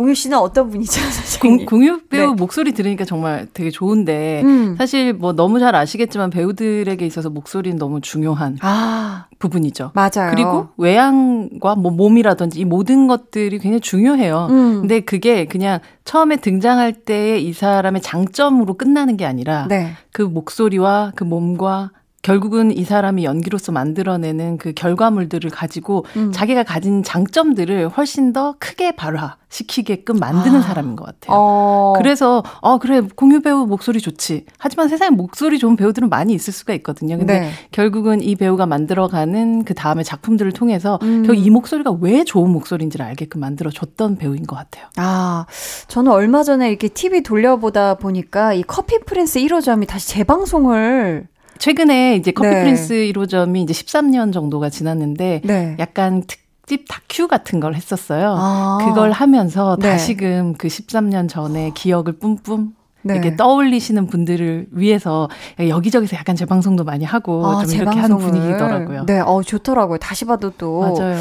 공유 0.01 0.15
씨는 0.15 0.39
어떤 0.39 0.71
분이죠, 0.71 0.99
공, 1.41 1.63
공유 1.63 2.01
배우 2.09 2.29
네. 2.29 2.33
목소리 2.35 2.71
들으니까 2.71 3.05
정말 3.05 3.47
되게 3.53 3.69
좋은데 3.69 4.41
음. 4.43 4.75
사실 4.75 5.13
뭐 5.13 5.33
너무 5.33 5.59
잘 5.59 5.75
아시겠지만 5.75 6.31
배우들에게 6.31 7.05
있어서 7.05 7.29
목소리는 7.29 7.77
너무 7.77 8.01
중요한 8.01 8.57
아, 8.61 9.27
부분이죠. 9.37 9.91
맞아요. 9.93 10.31
그리고 10.31 10.69
외양과 10.77 11.75
뭐 11.75 11.91
몸이라든지 11.91 12.59
이 12.59 12.65
모든 12.65 13.05
것들이 13.05 13.59
굉장히 13.59 13.79
중요해요. 13.79 14.47
음. 14.49 14.79
근데 14.79 15.01
그게 15.01 15.45
그냥 15.45 15.79
처음에 16.03 16.37
등장할 16.37 16.93
때이 16.93 17.53
사람의 17.53 18.01
장점으로 18.01 18.73
끝나는 18.73 19.17
게 19.17 19.25
아니라 19.25 19.67
네. 19.69 19.91
그 20.11 20.23
목소리와 20.23 21.11
그 21.15 21.23
몸과 21.23 21.91
결국은 22.21 22.75
이 22.75 22.83
사람이 22.83 23.23
연기로서 23.23 23.71
만들어내는 23.71 24.57
그 24.57 24.73
결과물들을 24.73 25.49
가지고 25.49 26.05
음. 26.15 26.31
자기가 26.31 26.63
가진 26.63 27.03
장점들을 27.03 27.89
훨씬 27.89 28.31
더 28.31 28.55
크게 28.59 28.95
발화시키게끔 28.95 30.17
만드는 30.19 30.59
아. 30.59 30.61
사람인 30.61 30.95
것 30.95 31.05
같아요. 31.05 31.35
어. 31.35 31.93
그래서 31.97 32.43
어 32.61 32.77
그래 32.77 33.01
공유 33.15 33.41
배우 33.41 33.65
목소리 33.65 33.99
좋지. 33.99 34.45
하지만 34.59 34.87
세상에 34.87 35.09
목소리 35.09 35.57
좋은 35.57 35.75
배우들은 35.75 36.09
많이 36.09 36.33
있을 36.33 36.53
수가 36.53 36.73
있거든요. 36.75 37.17
근데 37.17 37.39
네. 37.39 37.51
결국은 37.71 38.21
이 38.21 38.35
배우가 38.35 38.67
만들어가는 38.67 39.63
그 39.63 39.73
다음에 39.73 40.03
작품들을 40.03 40.51
통해서 40.51 40.99
음. 41.01 41.23
결국 41.25 41.43
이 41.43 41.49
목소리가 41.49 41.91
왜 42.01 42.23
좋은 42.23 42.51
목소리인지를 42.51 43.03
알게끔 43.03 43.41
만들어 43.41 43.71
줬던 43.71 44.17
배우인 44.17 44.45
것 44.45 44.55
같아요. 44.55 44.85
아 44.97 45.45
저는 45.87 46.11
얼마 46.11 46.43
전에 46.43 46.69
이렇게 46.69 46.87
TV 46.87 47.23
돌려보다 47.23 47.95
보니까 47.95 48.53
이 48.53 48.61
커피 48.61 48.99
프린스 48.99 49.39
1호점이 49.39 49.87
다시 49.87 50.09
재방송을 50.09 51.30
최근에 51.61 52.15
이제 52.15 52.31
커피 52.31 52.49
네. 52.49 52.61
프린스 52.61 52.93
1호점이 53.13 53.57
이제 53.57 53.71
13년 53.71 54.33
정도가 54.33 54.69
지났는데 54.69 55.41
네. 55.43 55.75
약간 55.77 56.23
특집 56.25 56.85
다큐 56.89 57.27
같은 57.27 57.59
걸 57.59 57.75
했었어요. 57.75 58.35
아. 58.35 58.79
그걸 58.81 59.11
하면서 59.11 59.77
네. 59.79 59.91
다시금 59.91 60.55
그 60.57 60.67
13년 60.67 61.29
전의 61.29 61.73
기억을 61.75 62.13
뿜뿜 62.17 62.73
네. 63.03 63.13
이렇게 63.13 63.35
떠올리시는 63.35 64.07
분들을 64.07 64.69
위해서 64.71 65.29
여기저기서 65.59 66.17
약간 66.17 66.35
재방송도 66.35 66.83
많이 66.83 67.05
하고 67.05 67.45
아, 67.45 67.63
좀 67.63 67.75
이렇게 67.75 67.99
하는 67.99 68.17
분위기더라고요. 68.17 69.05
네, 69.05 69.19
어 69.19 69.43
좋더라고요. 69.43 69.99
다시 69.99 70.25
봐도 70.25 70.49
또 70.57 70.79
맞아요. 70.79 71.15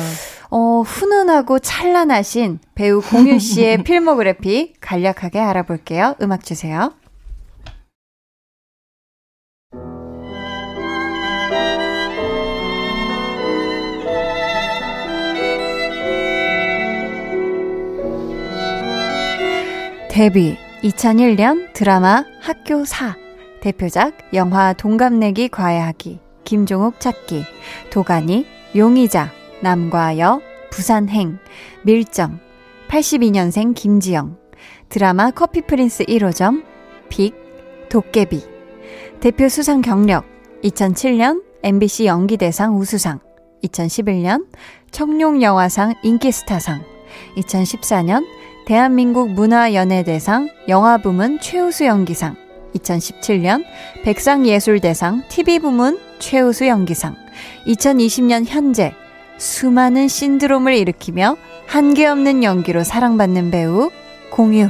어 0.49 0.81
훈훈하고 0.81 1.59
찬란하신 1.59 2.61
배우 2.75 3.03
공유 3.03 3.39
씨의 3.39 3.83
필모그래피 3.85 4.75
간략하게 4.81 5.39
알아볼게요. 5.39 6.15
음악 6.23 6.45
주세요. 6.45 6.93
데뷔 20.11 20.57
2001년 20.83 21.73
드라마 21.73 22.25
학교 22.41 22.85
4 22.85 23.17
대표작 23.61 24.35
영화 24.35 24.73
동갑내기 24.73 25.49
과외하기 25.51 26.19
김종욱 26.43 26.99
찾기 26.99 27.45
도가니 27.91 28.45
용의자 28.75 29.31
남과 29.63 30.19
여 30.19 30.41
부산행 30.73 31.39
밀정 31.85 32.41
82년생 32.89 33.73
김지영. 33.77 34.37
드라마 34.89 35.31
커피 35.31 35.61
프린스 35.61 36.07
1호점 36.07 36.65
빅 37.09 37.33
도깨비. 37.89 38.43
대표 39.21 39.49
수상 39.49 39.81
경력 39.81 40.25
2007년 40.65 41.45
MBC 41.63 42.07
연기대상 42.07 42.77
우수상 42.77 43.21
2011년 43.63 44.47
청룡영화상 44.91 45.95
인기스타상 46.03 46.83
2014년 47.37 48.25
대한민국 48.71 49.33
문화연예대상 49.33 50.49
영화부문 50.69 51.41
최우수 51.41 51.87
연기상. 51.87 52.37
2017년 52.77 53.65
백상예술대상 54.05 55.25
TV부문 55.29 55.99
최우수 56.21 56.69
연기상. 56.69 57.17
2020년 57.67 58.45
현재 58.47 58.95
수많은 59.39 60.07
신드롬을 60.07 60.77
일으키며 60.77 61.37
한계 61.67 62.07
없는 62.07 62.45
연기로 62.45 62.85
사랑받는 62.85 63.51
배우 63.51 63.91
공유. 64.31 64.69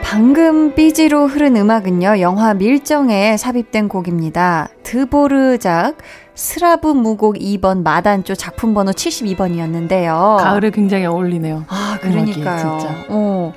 방금 0.00 0.74
BG로 0.74 1.26
흐른 1.26 1.56
음악은요, 1.56 2.20
영화 2.20 2.54
밀정에 2.54 3.36
삽입된 3.36 3.88
곡입니다. 3.88 4.68
드보르작 4.84 5.96
슬라브 6.40 6.88
무곡 6.88 7.36
2번 7.36 7.82
마단조 7.82 8.34
작품 8.34 8.72
번호 8.72 8.92
72번이었는데요. 8.92 10.38
가을에 10.38 10.70
굉장히 10.70 11.04
어울리네요. 11.04 11.66
아, 11.68 11.98
그러니까요. 12.00 12.78
진짜. 12.80 13.06
어. 13.10 13.52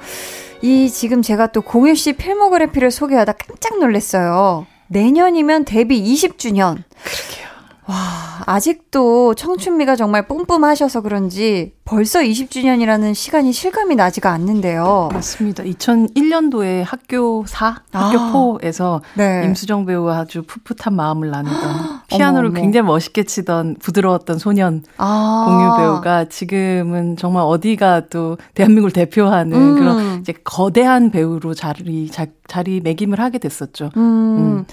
이 0.61 0.89
지금 0.89 1.21
제가 1.21 1.47
또 1.47 1.61
공유 1.61 1.95
씨 1.95 2.11
필모그래피를 2.11 2.91
소개하다 2.91 3.33
깜짝 3.33 3.79
놀랐어요. 3.79 4.67
내년이면 4.89 5.63
데뷔 5.63 6.03
20주년. 6.03 6.83
그러게요. 7.03 7.47
와, 7.85 8.43
아직도 8.47 9.35
청춘미가 9.35 9.95
정말 9.95 10.27
뿜뿜하셔서 10.27 11.01
그런지 11.01 11.73
벌써 11.85 12.21
20주년이라는 12.21 13.13
시간이 13.13 13.51
실감이 13.51 13.95
나지가 13.95 14.31
않는데요. 14.31 15.09
맞습니다. 15.11 15.63
2001년도에 15.63 16.81
학교 16.85 17.43
4, 17.45 17.81
학교 17.91 18.19
아, 18.19 18.59
4에서 18.61 19.01
네. 19.15 19.43
임수정 19.43 19.85
배우와 19.85 20.19
아주 20.19 20.43
풋풋한 20.43 20.95
마음을 20.95 21.29
나누던 21.29 22.01
피아노를 22.07 22.49
어머, 22.49 22.57
어머. 22.57 22.61
굉장히 22.61 22.87
멋있게 22.87 23.23
치던 23.23 23.77
부드러웠던 23.81 24.39
소년 24.39 24.83
아. 24.97 25.45
공유 25.45 25.77
배우가 25.77 26.25
지금은 26.29 27.17
정말 27.17 27.43
어디가 27.43 28.07
또 28.09 28.37
대한민국을 28.53 28.91
대표하는 28.91 29.53
음. 29.53 29.75
그런 29.75 30.19
이제 30.21 30.33
거대한 30.43 31.11
배우로 31.11 31.53
자리 31.53 32.09
자, 32.09 32.27
자리 32.47 32.79
매김을 32.79 33.19
하게 33.19 33.39
됐었죠. 33.39 33.89
음. 33.97 34.01
음. 34.01 34.65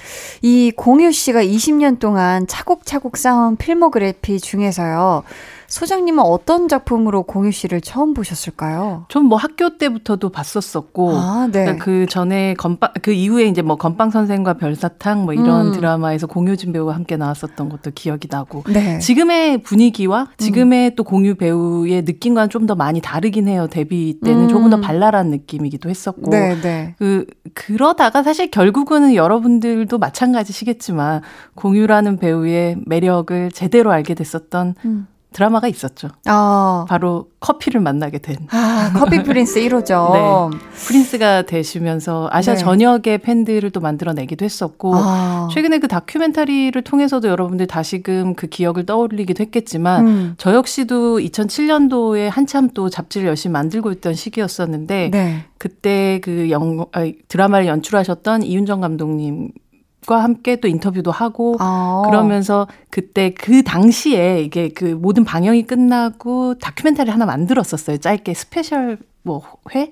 이 0.42 0.73
공유 0.77 1.11
씨가 1.11 1.42
20년 1.42 1.99
동안 1.99 2.46
차곡차곡 2.46 3.16
쌓은 3.16 3.57
필모그래피 3.57 4.38
중에서요. 4.38 5.25
소장님은 5.70 6.22
어떤 6.24 6.66
작품으로 6.68 7.22
공유 7.22 7.52
씨를 7.52 7.80
처음 7.80 8.12
보셨을까요? 8.12 9.06
전 9.09 9.30
뭐 9.30 9.38
학교 9.38 9.78
때부터도 9.78 10.30
봤었었고, 10.30 11.12
아, 11.14 11.48
네. 11.50 11.62
그러니까 11.64 11.85
그 11.85 12.06
전에 12.06 12.54
건빵, 12.54 12.90
그 13.00 13.12
이후에 13.12 13.44
이제 13.44 13.62
뭐 13.62 13.76
건빵 13.76 14.11
선생과 14.11 14.54
별사탕 14.54 15.24
뭐 15.24 15.33
이런 15.33 15.68
음. 15.68 15.72
드라마에서 15.72 16.26
공유진 16.26 16.72
배우와 16.72 16.96
함께 16.96 17.16
나왔었던 17.16 17.68
것도 17.68 17.92
기억이 17.94 18.26
나고, 18.28 18.64
네. 18.66 18.98
지금의 18.98 19.62
분위기와 19.62 20.26
지금의 20.37 20.88
음. 20.90 20.94
또 20.96 21.04
공유 21.04 21.37
배우의 21.37 22.02
느낌과는 22.02 22.48
좀 22.50 22.66
더 22.66 22.74
많이 22.74 23.00
다르긴 23.00 23.48
해요. 23.48 23.68
데뷔 23.70 24.18
때는 24.22 24.42
음. 24.44 24.48
조금 24.48 24.68
더 24.70 24.80
발랄한 24.80 25.30
느낌이기도 25.30 25.88
했었고, 25.88 26.30
네, 26.30 26.61
네. 26.61 26.94
그, 26.98 27.24
그러다가 27.54 28.22
사실 28.22 28.50
결국은 28.50 29.14
여러분들도 29.14 29.96
마찬가지시겠지만, 29.96 31.22
공유라는 31.54 32.18
배우의 32.18 32.76
매력을 32.87 33.50
제대로 33.52 33.92
알게 33.92 34.14
됐었던 34.14 34.74
음. 34.85 35.06
드라마가 35.33 35.69
있었죠. 35.69 36.09
어. 36.29 36.85
바로 36.88 37.29
커피를 37.38 37.81
만나게 37.81 38.19
된. 38.19 38.37
아, 38.51 38.93
커피 38.97 39.23
프린스 39.25 39.61
1호죠. 39.61 40.12
네. 40.12 40.59
프린스가 40.75 41.43
되시면서 41.43 42.29
아시아 42.33 42.55
네. 42.55 42.61
전역의 42.61 43.19
팬들을 43.19 43.71
또 43.71 43.81
만들어내기도 43.81 44.45
했었고, 44.45 44.93
아. 44.97 45.49
최근에 45.53 45.79
그 45.79 45.88
다큐멘터리를 45.88 46.81
통해서도 46.83 47.29
여러분들 47.29 47.66
다시금 47.69 48.35
그 48.35 48.49
기억을 48.49 48.87
떠올리기도 48.87 49.43
했겠지만, 49.45 50.07
음. 50.07 50.35
저 50.37 50.53
역시도 50.53 51.19
2007년도에 51.21 52.29
한참 52.29 52.69
또 52.75 52.90
잡지를 52.90 53.29
열심히 53.29 53.53
만들고 53.53 53.93
있던 53.93 54.14
시기였었는데, 54.14 55.11
네. 55.12 55.45
그때 55.59 56.21
그 56.23 56.51
영, 56.51 56.87
아, 56.93 57.09
드라마를 57.29 57.66
연출하셨던 57.66 58.43
이윤정 58.43 58.81
감독님 58.81 59.53
과 60.11 60.25
함께 60.25 60.57
또 60.57 60.66
인터뷰도 60.66 61.12
하고 61.12 61.55
아. 61.61 62.03
그러면서 62.07 62.66
그때 62.90 63.33
그 63.33 63.62
당시에 63.62 64.42
이게 64.42 64.70
그 64.70 64.85
모든 64.85 65.23
방영이 65.25 65.62
끝나고 65.68 66.55
다큐멘터리 66.59 67.12
하나 67.12 67.27
만들었었어요. 67.27 67.99
짧게 67.99 68.35
스페셜 68.35 68.99
뭐 69.23 69.42
회 69.75 69.90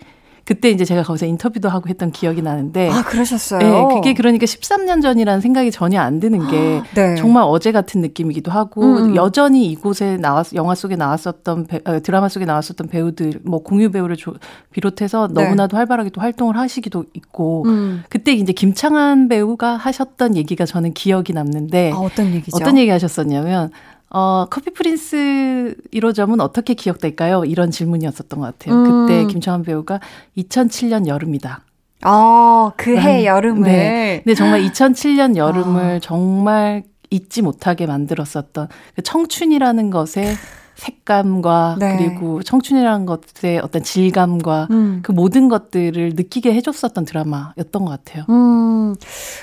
그때 0.48 0.70
이제 0.70 0.87
제가 0.87 1.02
거기서 1.02 1.26
인터뷰도 1.26 1.68
하고 1.68 1.90
했던 1.90 2.11
기억이 2.11 2.40
나는데. 2.40 2.88
아, 2.88 3.02
그러셨어요? 3.02 3.58
네, 3.58 3.94
그게 3.94 4.14
그러니까 4.14 4.46
13년 4.46 5.02
전이라는 5.02 5.42
생각이 5.42 5.70
전혀 5.70 6.00
안 6.00 6.20
드는 6.20 6.48
게 6.48 6.80
네. 6.94 7.16
정말 7.16 7.44
어제 7.46 7.70
같은 7.70 8.00
느낌이기도 8.00 8.50
하고 8.50 8.80
음. 8.80 9.14
여전히 9.14 9.66
이곳에 9.66 10.16
나왔, 10.16 10.54
영화 10.54 10.74
속에 10.74 10.96
나왔었던, 10.96 11.66
배, 11.66 11.80
어, 11.84 12.00
드라마 12.00 12.30
속에 12.30 12.46
나왔었던 12.46 12.88
배우들, 12.88 13.40
뭐 13.44 13.62
공유 13.62 13.90
배우를 13.90 14.16
조, 14.16 14.32
비롯해서 14.70 15.28
네. 15.28 15.44
너무나도 15.44 15.72
네. 15.72 15.76
활발하게 15.76 16.08
또 16.14 16.22
활동을 16.22 16.56
하시기도 16.56 17.04
있고 17.12 17.64
음. 17.66 18.04
그때 18.08 18.32
이제 18.32 18.54
김창완 18.54 19.28
배우가 19.28 19.76
하셨던 19.76 20.34
얘기가 20.34 20.64
저는 20.64 20.94
기억이 20.94 21.34
남는데. 21.34 21.92
아, 21.92 21.98
어떤 21.98 22.32
얘기죠? 22.32 22.56
어떤 22.56 22.78
얘기 22.78 22.90
하셨었냐면 22.90 23.70
어, 24.10 24.46
커피 24.48 24.70
프린스 24.72 25.74
1호점은 25.92 26.40
어떻게 26.40 26.74
기억될까요? 26.74 27.44
이런 27.44 27.70
질문이었었던 27.70 28.40
것 28.40 28.46
같아요. 28.46 28.74
음. 28.74 29.06
그때 29.06 29.26
김창완 29.26 29.62
배우가 29.62 30.00
2007년 30.36 31.06
여름이다. 31.06 31.64
어, 32.06 32.72
그해 32.76 33.26
여름을. 33.26 33.62
네. 33.62 34.20
근데 34.24 34.34
정말 34.34 34.62
2007년 34.62 35.36
여름을 35.36 35.96
아. 35.96 35.98
정말 36.00 36.84
잊지 37.10 37.42
못하게 37.42 37.86
만들었었던 37.86 38.68
그 38.94 39.02
청춘이라는 39.02 39.90
것에 39.90 40.34
색감과 40.78 41.76
네. 41.80 41.96
그리고 41.96 42.42
청춘이라는 42.42 43.04
것의 43.04 43.58
어떤 43.62 43.82
질감과 43.82 44.68
음. 44.70 45.00
그 45.02 45.10
모든 45.10 45.48
것들을 45.48 46.12
느끼게 46.14 46.54
해줬었던 46.54 47.04
드라마였던 47.04 47.84
것 47.84 47.90
같아요. 47.90 48.24
음, 48.28 48.94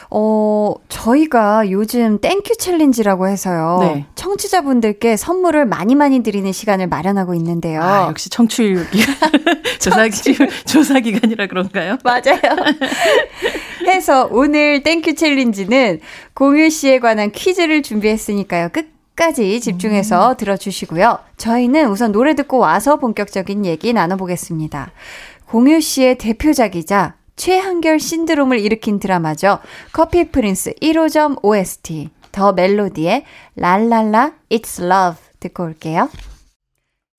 어, 0.10 0.74
저희가 0.88 1.70
요즘 1.70 2.20
thank 2.22 2.56
you 2.58 2.71
challenge라고 2.71 3.28
해서요. 3.28 3.80
네. 3.82 4.06
청취자분들께 4.16 5.18
선물을 5.18 5.66
많이 5.66 5.94
많이 5.94 6.24
드리는 6.24 6.50
시간을 6.52 6.88
마련하고 6.88 7.34
있는데요. 7.36 7.82
아, 7.82 8.08
역시 8.08 8.30
청취율 8.30 8.88
조사기, 9.82 10.38
조사 10.66 11.02
기간이라 11.02 11.48
그런가요? 11.48 11.98
맞아요. 12.06 12.40
해서 13.88 14.30
오늘 14.32 14.84
thank 14.84 15.16
you 15.16 15.31
challenge는 15.32 16.00
공유 16.34 16.70
씨에 16.70 17.00
관한 17.00 17.32
퀴즈를 17.32 17.84
준비했으니까요. 17.84 18.70
끝 18.70 18.95
끝까지 19.16 19.60
집중해서 19.62 20.32
음. 20.32 20.38
들어주시고요. 20.38 21.18
저희는 21.38 21.90
우선 21.90 22.12
노래 22.12 22.36
듣고 22.36 22.60
와서 22.60 22.98
본격적인 22.98 23.66
얘기 23.66 23.94
나눠보겠습니다. 23.94 24.92
공유 25.48 25.80
씨의 25.80 26.18
대표작이자 26.18 27.16
최한결 27.36 28.00
신드롬을 28.00 28.60
일으킨 28.60 29.00
드라마죠. 29.00 29.60
커피 29.92 30.30
프린스 30.30 30.76
1호점 30.82 31.40
OST 31.42 32.10
더 32.32 32.54
멜로디의 32.54 33.24
랄랄라 33.56 34.34
It's 34.50 34.84
Love 34.84 35.22
듣고 35.40 35.64
올게요. 35.64 36.10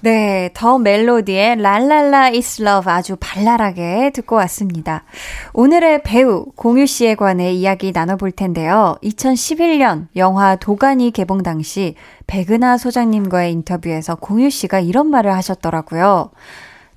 네, 0.03 0.51
더 0.53 0.79
멜로디의 0.79 1.57
랄랄라 1.57 2.27
is 2.27 2.61
love 2.61 2.93
아주 2.93 3.17
발랄하게 3.19 4.11
듣고 4.11 4.37
왔습니다. 4.37 5.05
오늘의 5.55 6.03
배우 6.03 6.45
공유 6.55 6.85
씨에 6.85 7.15
관해 7.15 7.51
이야기 7.55 7.93
나눠볼 7.93 8.33
텐데요. 8.33 8.99
2011년 9.03 10.09
영화 10.17 10.57
도가니 10.57 11.13
개봉 11.13 11.43
당시 11.43 11.95
백은하 12.27 12.77
소장님과의 12.77 13.53
인터뷰에서 13.53 14.17
공유 14.17 14.51
씨가 14.51 14.81
이런 14.81 15.07
말을 15.07 15.33
하셨더라고요. 15.33 16.31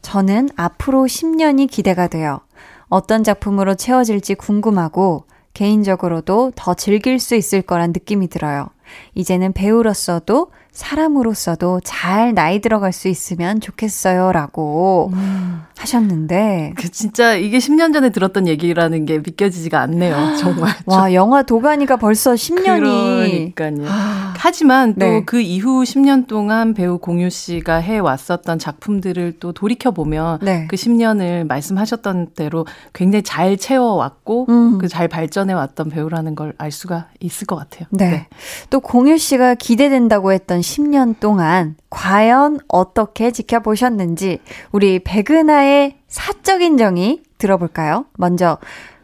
저는 0.01 0.49
앞으로 0.57 1.03
10년이 1.03 1.71
기대가 1.71 2.07
돼요. 2.07 2.41
어떤 2.89 3.23
작품으로 3.23 3.75
채워질지 3.75 4.35
궁금하고 4.35 5.23
개인적으로도 5.53 6.51
더 6.53 6.73
즐길 6.73 7.17
수 7.19 7.35
있을 7.35 7.61
거란 7.61 7.91
느낌이 7.93 8.27
들어요. 8.27 8.67
이제는 9.15 9.53
배우로서도 9.53 10.51
사람으로서도 10.71 11.81
잘 11.83 12.33
나이 12.33 12.59
들어갈 12.59 12.93
수 12.93 13.07
있으면 13.07 13.59
좋겠어요. 13.59 14.31
라고 14.31 15.09
음. 15.13 15.61
하셨는데. 15.77 16.73
그 16.75 16.89
진짜 16.89 17.35
이게 17.35 17.57
10년 17.57 17.93
전에 17.93 18.09
들었던 18.09 18.47
얘기라는 18.47 19.05
게 19.05 19.17
믿겨지지가 19.19 19.79
않네요. 19.81 20.35
정말. 20.37 20.73
와, 20.85 21.13
영화 21.13 21.41
도가니가 21.41 21.95
벌써 21.97 22.33
10년이. 22.33 23.55
그러니까요. 23.55 23.87
아. 23.87 24.33
하지만 24.37 24.93
또그 24.95 25.37
네. 25.37 25.43
이후 25.43 25.83
10년 25.83 26.27
동안 26.27 26.73
배우 26.73 26.97
공유 26.97 27.29
씨가 27.29 27.77
해 27.77 27.97
왔었던 27.97 28.59
작품들을 28.59 29.35
또 29.39 29.53
돌이켜 29.53 29.91
보면 29.91 30.39
네. 30.41 30.67
그 30.69 30.75
10년을 30.75 31.47
말씀하셨던 31.47 32.31
대로 32.35 32.65
굉장히 32.93 33.23
잘 33.23 33.57
채워 33.57 33.95
왔고 33.95 34.45
음. 34.49 34.77
그잘 34.77 35.07
발전해 35.07 35.53
왔던 35.53 35.89
배우라는 35.89 36.35
걸 36.35 36.53
알 36.59 36.71
수가 36.71 37.07
있을 37.19 37.47
것 37.47 37.55
같아요. 37.55 37.87
네. 37.91 38.09
네. 38.09 38.27
또 38.69 38.79
공유 38.79 39.17
씨가 39.17 39.55
기대된다고 39.55 40.31
했던 40.33 40.58
10년 40.61 41.19
동안 41.19 41.75
과연 41.89 42.59
어떻게 42.67 43.31
지켜보셨는지 43.31 44.39
우리 44.71 44.99
백은하의 44.99 45.97
사적인 46.07 46.77
정의 46.77 47.23
들어볼까요? 47.37 48.05
먼저 48.17 48.57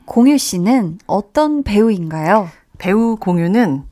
공유 0.05 0.37
씨는 0.37 0.99
어떤 1.07 1.63
배우인가요? 1.63 2.47
배우 2.77 3.15
공유는 3.17 3.83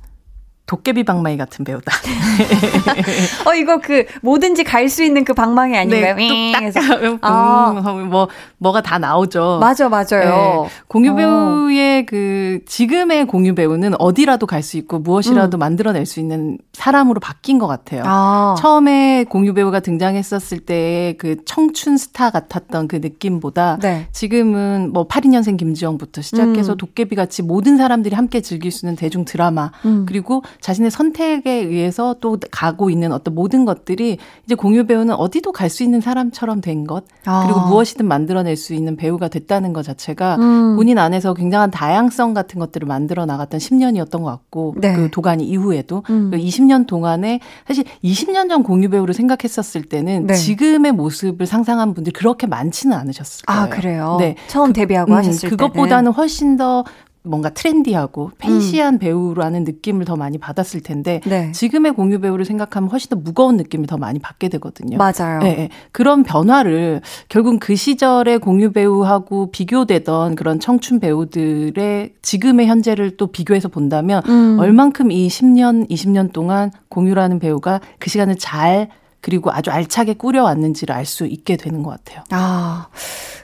도깨비 0.73 1.03
방망이 1.03 1.37
같은 1.37 1.63
배우다. 1.63 1.93
어 3.45 3.53
이거 3.53 3.79
그 3.79 4.05
뭐든지 4.23 4.63
갈 4.63 4.89
수 4.89 5.03
있는 5.03 5.23
그 5.23 5.33
방망이 5.33 5.75
아닌가요? 5.77 6.15
네, 6.15 6.51
뚝딱 6.51 7.17
아. 7.23 7.71
뭐 8.09 8.27
뭐가 8.57 8.81
다 8.81 8.99
나오죠. 8.99 9.59
맞아 9.59 9.87
맞아요. 9.89 10.63
네. 10.63 10.69
공유 10.87 11.13
어. 11.13 11.15
배우의 11.15 12.01
어. 12.01 12.05
그 12.07 12.59
지금의 12.65 13.25
공유 13.27 13.53
배우는 13.55 13.93
어디라도 13.99 14.45
갈 14.47 14.63
수 14.63 14.77
있고 14.77 14.97
무엇이라도 14.99 15.57
음. 15.57 15.59
만들어낼 15.59 16.05
수 16.05 16.19
있는 16.21 16.57
사람으로 16.71 17.19
바뀐 17.19 17.59
것 17.59 17.67
같아요. 17.67 18.03
아. 18.05 18.55
처음에 18.57 19.25
공유 19.25 19.53
배우가 19.53 19.81
등장했었을 19.81 20.59
때그 20.59 21.43
청춘 21.45 21.97
스타 21.97 22.29
같았던 22.29 22.87
그 22.87 22.95
느낌보다 22.97 23.77
네. 23.81 24.07
지금은 24.13 24.91
뭐 24.93 25.05
82년생 25.07 25.57
김지영부터 25.57 26.21
시작해서 26.21 26.73
음. 26.73 26.77
도깨비 26.77 27.15
같이 27.15 27.41
모든 27.43 27.75
사람들이 27.77 28.15
함께 28.15 28.39
즐길 28.41 28.71
수 28.71 28.85
있는 28.85 28.95
대중 28.95 29.25
드라마 29.25 29.71
음. 29.85 30.05
그리고 30.07 30.43
자신의 30.63 30.91
선택에 30.91 31.51
의해서 31.51 32.15
또 32.21 32.37
가고 32.49 32.89
있는 32.89 33.11
어떤 33.11 33.35
모든 33.35 33.65
것들이 33.65 34.17
이제 34.45 34.55
공유 34.55 34.85
배우는 34.85 35.13
어디도 35.13 35.51
갈 35.51 35.73
수 35.73 35.83
있는 35.83 35.99
사람처럼 36.01 36.61
된 36.61 36.85
것, 36.85 37.03
아. 37.25 37.43
그리고 37.45 37.61
무엇이든 37.67 38.07
만들어낼 38.07 38.55
수 38.55 38.73
있는 38.73 38.95
배우가 38.95 39.27
됐다는 39.27 39.73
것 39.73 39.83
자체가 39.83 40.35
음. 40.35 40.75
본인 40.75 40.99
안에서 40.99 41.33
굉장한 41.33 41.71
다양성 41.71 42.33
같은 42.33 42.59
것들을 42.59 42.87
만들어 42.87 43.25
나갔던 43.25 43.59
10년이었던 43.59 44.11
것 44.21 44.25
같고, 44.25 44.75
네. 44.77 44.93
그 44.93 45.09
도가니 45.09 45.43
이후에도 45.45 46.03
음. 46.11 46.29
그 46.31 46.37
20년 46.37 46.85
동안에 46.85 47.39
사실 47.67 47.83
20년 48.03 48.49
전 48.49 48.61
공유 48.61 48.89
배우를 48.89 49.13
생각했었을 49.13 49.81
때는 49.83 50.27
네. 50.27 50.33
지금의 50.35 50.91
모습을 50.91 51.47
상상한 51.47 51.93
분들이 51.95 52.13
그렇게 52.13 52.45
많지는 52.45 52.95
않으셨을 52.95 53.45
아, 53.47 53.53
거예요. 53.53 53.65
아, 53.65 53.69
그래요? 53.69 54.17
네. 54.19 54.35
처음 54.47 54.67
그, 54.67 54.73
데뷔하고 54.73 55.11
음, 55.11 55.17
하셨을 55.17 55.49
때 55.49 55.55
그것보다는 55.55 56.11
훨씬 56.11 56.55
더 56.55 56.83
뭔가 57.23 57.49
트렌디하고 57.49 58.31
팬시한 58.37 58.95
음. 58.95 58.99
배우라는 58.99 59.63
느낌을 59.63 60.03
더 60.03 60.15
많이 60.17 60.37
받았을 60.37 60.81
텐데 60.81 61.21
네. 61.25 61.51
지금의 61.53 61.93
공유 61.93 62.19
배우를 62.19 62.43
생각하면 62.43 62.89
훨씬 62.89 63.09
더 63.09 63.15
무거운 63.15 63.55
느낌을 63.57 63.87
더 63.87 63.97
많이 63.97 64.19
받게 64.19 64.49
되거든요. 64.49 64.97
맞아요. 64.97 65.39
네, 65.39 65.55
네. 65.55 65.69
그런 65.93 66.23
변화를 66.23 67.01
결국 67.29 67.59
그 67.61 67.75
시절의 67.75 68.39
공유 68.39 68.71
배우하고 68.71 69.51
비교되던 69.51 70.35
그런 70.35 70.59
청춘 70.59 70.99
배우들의 70.99 72.13
지금의 72.21 72.67
현재를 72.67 73.15
또 73.15 73.27
비교해서 73.27 73.69
본다면 73.69 74.21
음. 74.27 74.57
얼만큼 74.59 75.11
이 75.11 75.29
10년, 75.29 75.89
20년 75.89 76.33
동안 76.33 76.71
공유라는 76.89 77.39
배우가 77.39 77.79
그 77.99 78.09
시간을 78.09 78.35
잘 78.37 78.89
그리고 79.23 79.51
아주 79.51 79.71
알차게 79.71 80.15
꾸려왔는지를 80.15 80.93
알 80.93 81.05
수 81.05 81.25
있게 81.25 81.57
되는 81.57 81.81
것 81.83 81.91
같아요. 81.91 82.23
아, 82.31 82.87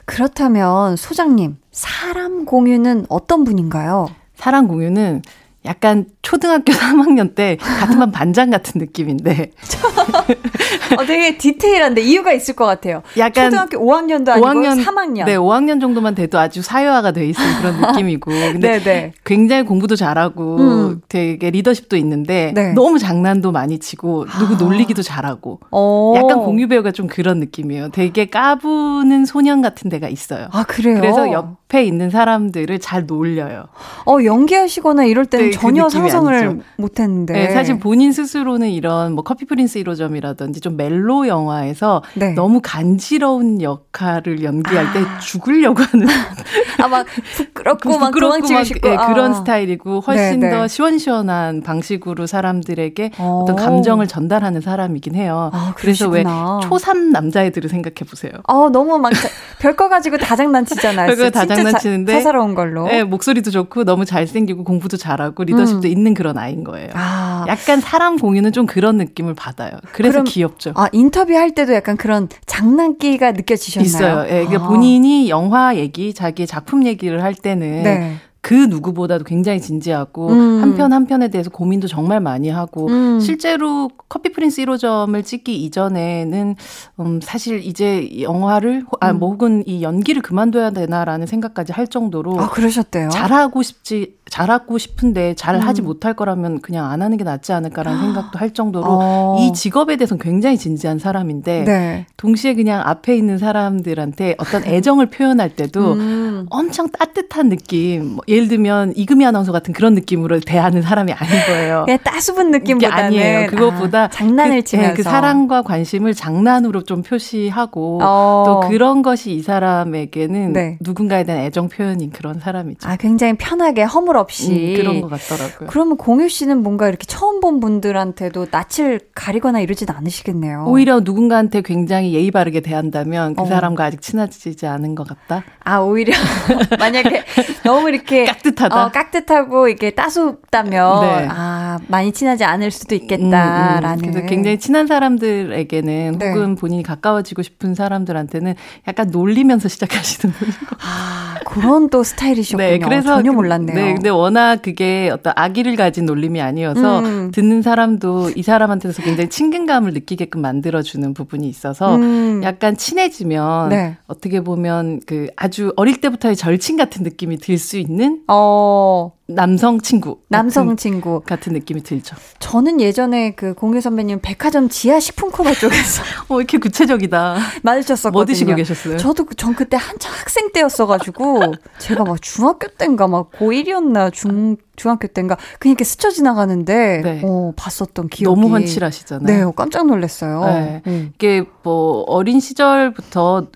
그렇다면 0.04 0.96
소장님, 0.96 1.56
사람 1.72 2.44
공유는 2.44 3.06
어떤 3.08 3.44
분인가요? 3.44 4.08
사람 4.36 4.68
공유는 4.68 5.22
약간 5.66 6.06
초등학교 6.22 6.72
3학년 6.72 7.34
때 7.34 7.56
같은 7.56 7.98
반 7.98 8.10
반장 8.10 8.50
같은 8.50 8.78
느낌인데. 8.78 9.50
어, 10.98 11.04
되게 11.04 11.36
디테일한데 11.36 12.00
이유가 12.02 12.32
있을 12.32 12.54
것 12.54 12.64
같아요. 12.64 13.02
약간 13.18 13.50
초등학교 13.50 13.78
5학년도 13.78 14.28
아니고 14.30 14.46
5학년, 14.46 14.84
3학년. 14.84 15.24
네, 15.26 15.36
5학년 15.36 15.80
정도만 15.80 16.14
돼도 16.14 16.38
아주 16.38 16.62
사회화가 16.62 17.12
돼 17.12 17.26
있는 17.26 17.40
그런 17.60 17.80
느낌이고. 17.92 18.30
근데 18.30 18.78
네네. 18.78 19.12
굉장히 19.24 19.64
공부도 19.64 19.96
잘하고 19.96 20.56
음. 20.56 21.00
되게 21.08 21.50
리더십도 21.50 21.96
있는데 21.96 22.52
네. 22.54 22.72
너무 22.72 22.98
장난도 22.98 23.52
많이 23.52 23.78
치고 23.78 24.26
누구 24.38 24.54
아. 24.54 24.56
놀리기도 24.58 25.02
잘하고. 25.02 25.60
오. 25.70 26.14
약간 26.16 26.38
공유 26.38 26.68
배우가 26.68 26.90
좀 26.92 27.06
그런 27.06 27.38
느낌이에요. 27.38 27.90
되게 27.90 28.26
까부는 28.26 29.26
소년 29.26 29.62
같은 29.62 29.90
데가 29.90 30.08
있어요. 30.08 30.48
아, 30.52 30.64
그래요? 30.64 30.96
그래서 31.00 31.30
옆에 31.32 31.84
있는 31.84 32.10
사람들을 32.10 32.78
잘 32.80 33.06
놀려요. 33.06 33.66
어, 34.06 34.16
연기하시거나 34.24 35.04
이럴 35.04 35.26
때는 35.26 35.49
네, 35.52 35.58
전혀 35.58 35.84
그 35.84 35.90
상상을 35.90 36.60
못했는데. 36.76 37.32
네, 37.32 37.50
사실 37.50 37.78
본인 37.78 38.12
스스로는 38.12 38.70
이런 38.70 39.12
뭐 39.14 39.24
커피 39.24 39.44
프린스 39.44 39.78
1호점이라든지 39.80 40.62
좀 40.62 40.76
멜로 40.76 41.26
영화에서 41.26 42.02
네. 42.14 42.32
너무 42.32 42.60
간지러운 42.62 43.62
역할을 43.62 44.42
연기할 44.42 44.86
아. 44.86 44.92
때 44.92 45.00
죽으려고 45.20 45.82
하는. 45.82 46.06
아막 46.82 47.06
부끄럽고 47.36 47.98
막 47.98 48.10
도망치고 48.12 48.64
싶고 48.64 48.88
네, 48.88 48.96
그런 48.96 49.32
아. 49.32 49.34
스타일이고 49.34 50.00
훨씬 50.00 50.40
네, 50.40 50.50
더 50.50 50.62
네. 50.62 50.68
시원시원한 50.68 51.62
방식으로 51.62 52.26
사람들에게 52.26 53.12
어. 53.18 53.44
떤 53.46 53.56
감정을 53.56 54.06
전달하는 54.06 54.60
사람이긴 54.60 55.14
해요. 55.14 55.50
아, 55.52 55.74
그래서 55.76 56.08
왜 56.08 56.24
초삼 56.62 57.10
남자애들을 57.10 57.68
생각해 57.68 58.08
보세요. 58.08 58.32
어 58.48 58.70
너무 58.70 58.98
막 58.98 59.12
별거 59.60 59.88
가지고 59.88 60.16
다 60.16 60.36
장난치잖아요. 60.36 61.06
별거 61.06 61.30
다 61.30 61.46
장난치는데 61.46 62.12
사사로운 62.14 62.54
걸로. 62.54 62.86
네, 62.86 63.04
목소리도 63.04 63.50
좋고 63.50 63.84
너무 63.84 64.04
잘생기고 64.04 64.64
공부도 64.64 64.96
잘하고 64.96 65.39
리더십도 65.44 65.88
음. 65.88 65.90
있는 65.90 66.14
그런 66.14 66.38
아이인 66.38 66.64
거예요. 66.64 66.90
아. 66.94 67.44
약간 67.48 67.80
사람 67.80 68.18
공유는 68.18 68.52
좀 68.52 68.66
그런 68.66 68.96
느낌을 68.96 69.34
받아요. 69.34 69.72
그래서 69.92 70.12
그럼, 70.12 70.24
귀엽죠. 70.24 70.72
아, 70.76 70.88
인터뷰할 70.92 71.54
때도 71.54 71.74
약간 71.74 71.96
그런 71.96 72.28
장난기가 72.46 73.32
느껴지셨나요? 73.32 73.84
있어요. 73.86 74.24
예, 74.26 74.44
그러니까 74.44 74.64
아. 74.64 74.68
본인이 74.68 75.28
영화 75.28 75.76
얘기, 75.76 76.12
자기 76.14 76.46
작품 76.46 76.86
얘기를 76.86 77.22
할 77.22 77.34
때는 77.34 77.82
네. 77.82 78.16
그 78.42 78.54
누구보다도 78.54 79.24
굉장히 79.24 79.60
진지하고 79.60 80.30
음. 80.30 80.62
한편 80.62 80.92
한편에 80.92 81.28
대해서 81.28 81.50
고민도 81.50 81.88
정말 81.88 82.20
많이 82.20 82.48
하고 82.48 82.88
음. 82.88 83.20
실제로 83.20 83.90
커피 84.08 84.32
프린스 84.32 84.62
1호점을 84.62 85.22
찍기 85.24 85.62
이전에는 85.64 86.56
음 87.00 87.20
사실 87.22 87.62
이제 87.62 88.08
영화를 88.20 88.84
아, 89.00 89.12
뭐 89.12 89.30
혹은 89.30 89.62
이 89.66 89.82
연기를 89.82 90.22
그만둬야 90.22 90.70
되나라는 90.70 91.26
생각까지 91.26 91.72
할 91.72 91.86
정도로 91.86 92.40
아, 92.40 92.48
그러셨대요. 92.48 93.10
잘하고 93.10 93.62
싶지 93.62 94.14
잘하고 94.30 94.78
싶은데 94.78 95.34
잘 95.34 95.56
음. 95.56 95.60
하지 95.60 95.82
못할 95.82 96.14
거라면 96.14 96.60
그냥 96.62 96.90
안 96.90 97.02
하는 97.02 97.16
게 97.16 97.24
낫지 97.24 97.52
않을까라는 97.52 98.00
생각도 98.00 98.38
할 98.38 98.52
정도로 98.52 98.86
어. 98.88 99.36
이 99.40 99.52
직업에 99.52 99.96
대해서는 99.96 100.22
굉장히 100.22 100.56
진지한 100.56 100.98
사람인데 100.98 101.64
네. 101.64 102.06
동시에 102.16 102.54
그냥 102.54 102.80
앞에 102.86 103.16
있는 103.16 103.38
사람들한테 103.38 104.36
어떤 104.38 104.64
애정을 104.64 105.06
표현할 105.06 105.50
때도 105.50 105.94
음. 105.94 106.46
엄청 106.48 106.88
따뜻한 106.90 107.48
느낌. 107.48 108.14
뭐 108.14 108.20
예를 108.28 108.46
들면 108.48 108.92
이금희 108.96 109.26
아나운서 109.26 109.50
같은 109.50 109.74
그런 109.74 109.94
느낌으로 109.94 110.38
대하는 110.40 110.80
사람이 110.80 111.12
아닌 111.12 111.32
거예요. 111.46 111.82
그냥 111.86 111.98
따스분 112.04 112.52
느낌보다는 112.52 113.04
아니에요. 113.04 113.46
그것보다 113.48 114.04
아, 114.04 114.08
장난을 114.08 114.60
그, 114.60 114.64
치면서 114.64 114.94
그 114.94 115.02
사랑과 115.02 115.62
관심을 115.62 116.14
장난으로 116.14 116.82
좀 116.82 117.02
표시하고 117.02 117.98
어. 118.00 118.44
또 118.46 118.68
그런 118.68 119.02
것이 119.02 119.32
이 119.32 119.42
사람에게는 119.42 120.52
네. 120.52 120.78
누군가에 120.80 121.24
대한 121.24 121.42
애정 121.42 121.68
표현인 121.68 122.10
그런 122.10 122.38
사람이죠. 122.38 122.88
아 122.88 122.96
굉장히 122.96 123.34
편하게 123.36 123.82
허물 123.82 124.19
없이 124.20 124.50
음, 124.50 124.74
그런 124.76 125.00
것 125.00 125.08
같더라고요. 125.10 125.68
그러면 125.68 125.96
공유 125.96 126.28
씨는 126.28 126.62
뭔가 126.62 126.88
이렇게 126.88 127.04
처음 127.06 127.40
본 127.40 127.60
분들한테도 127.60 128.46
낯을 128.50 129.00
가리거나 129.14 129.60
이러진 129.60 129.88
않으시겠네요. 129.90 130.64
오히려 130.66 131.00
누군가한테 131.00 131.62
굉장히 131.62 132.12
예의 132.14 132.30
바르게 132.30 132.60
대한다면 132.60 133.34
그 133.34 133.42
어. 133.42 133.46
사람과 133.46 133.84
아직 133.84 134.02
친해지지 134.02 134.66
않은 134.66 134.94
것 134.94 135.06
같다. 135.08 135.42
아 135.64 135.78
오히려 135.78 136.12
만약에 136.78 137.24
너무 137.64 137.88
이렇게 137.88 138.24
깍듯하다. 138.24 138.84
어, 138.86 138.90
깍듯하고 138.90 139.68
이게 139.68 139.90
따숩다면 139.90 141.00
네. 141.00 141.28
아 141.30 141.78
많이 141.88 142.12
친하지 142.12 142.44
않을 142.44 142.70
수도 142.70 142.94
있겠다라는. 142.94 144.04
음, 144.04 144.08
음. 144.08 144.12
그래서 144.12 144.26
굉장히 144.26 144.58
친한 144.58 144.86
사람들에게는 144.86 146.16
네. 146.18 146.28
혹은 146.30 146.54
본인이 146.56 146.82
가까워지고 146.82 147.42
싶은 147.42 147.74
사람들한테는 147.74 148.54
약간 148.86 149.08
놀리면서 149.10 149.68
시작하시는 149.80 150.34
분인 150.34 150.52
아 150.82 151.36
그런 151.46 151.88
또 151.90 152.02
스타일이셨군요. 152.02 152.68
네, 152.68 152.78
그래서 152.78 153.08
전혀 153.14 153.30
그 153.30 153.36
몰랐네요. 153.36 153.74
네, 153.74 153.94
근데 153.94 154.09
워낙 154.10 154.62
그게 154.62 155.10
어떤 155.12 155.32
아기를 155.36 155.76
가진 155.76 156.06
놀림이 156.06 156.40
아니어서 156.40 157.00
음. 157.00 157.30
듣는 157.32 157.62
사람도 157.62 158.32
이 158.36 158.42
사람한테서 158.42 159.02
굉장히 159.02 159.30
친근감을 159.30 159.92
느끼게끔 159.92 160.40
만들어주는 160.40 161.14
부분이 161.14 161.48
있어서 161.48 161.96
음. 161.96 162.40
약간 162.42 162.76
친해지면 162.76 163.68
네. 163.68 163.96
어떻게 164.06 164.40
보면 164.40 165.00
그 165.06 165.28
아주 165.36 165.72
어릴 165.76 166.00
때부터의 166.00 166.36
절친 166.36 166.76
같은 166.76 167.04
느낌이 167.04 167.38
들 167.38 167.60
수 167.60 167.76
있는 167.76 168.22
어. 168.26 169.12
남성 169.32 169.80
친구. 169.80 170.18
남성 170.28 170.66
같은, 170.66 170.76
친구. 170.76 171.20
같은 171.20 171.52
느낌이 171.52 171.82
들죠. 171.82 172.16
저는 172.40 172.80
예전에 172.80 173.32
그 173.36 173.54
공유 173.54 173.80
선배님 173.80 174.20
백화점 174.22 174.68
지하 174.68 174.98
식품 174.98 175.30
코너 175.30 175.52
쪽에서. 175.54 176.02
어, 176.28 176.38
이렇게 176.38 176.58
구체적이다. 176.58 177.36
마주쳤었거든요. 177.62 178.12
뭐 178.12 178.24
드시고 178.24 178.54
계셨어요? 178.56 178.96
저도 178.96 179.24
그, 179.24 179.34
전 179.36 179.54
그때 179.54 179.76
한창 179.76 180.12
학생 180.12 180.50
때였어가지고, 180.52 181.54
제가 181.78 182.04
막 182.04 182.20
중학교 182.20 182.66
때인가 182.68 183.06
막 183.06 183.30
고1이었나 183.30 183.99
중, 184.08 184.56
중학교 184.76 185.06
때인가, 185.08 185.36
그냥 185.58 185.72
이렇게 185.72 185.84
스쳐 185.84 186.08
지나가는데, 186.08 187.02
네. 187.02 187.22
어, 187.22 187.52
봤었던 187.56 188.08
기억이. 188.08 188.40
너무 188.40 188.54
헌칠하시잖아요. 188.54 189.46
네, 189.46 189.52
깜짝 189.54 189.86
놀랐어요. 189.86 190.44
네. 190.46 190.82
음. 190.86 191.12
이게 191.14 191.44
뭐, 191.62 192.04
어린 192.06 192.40
시절부터 192.40 193.48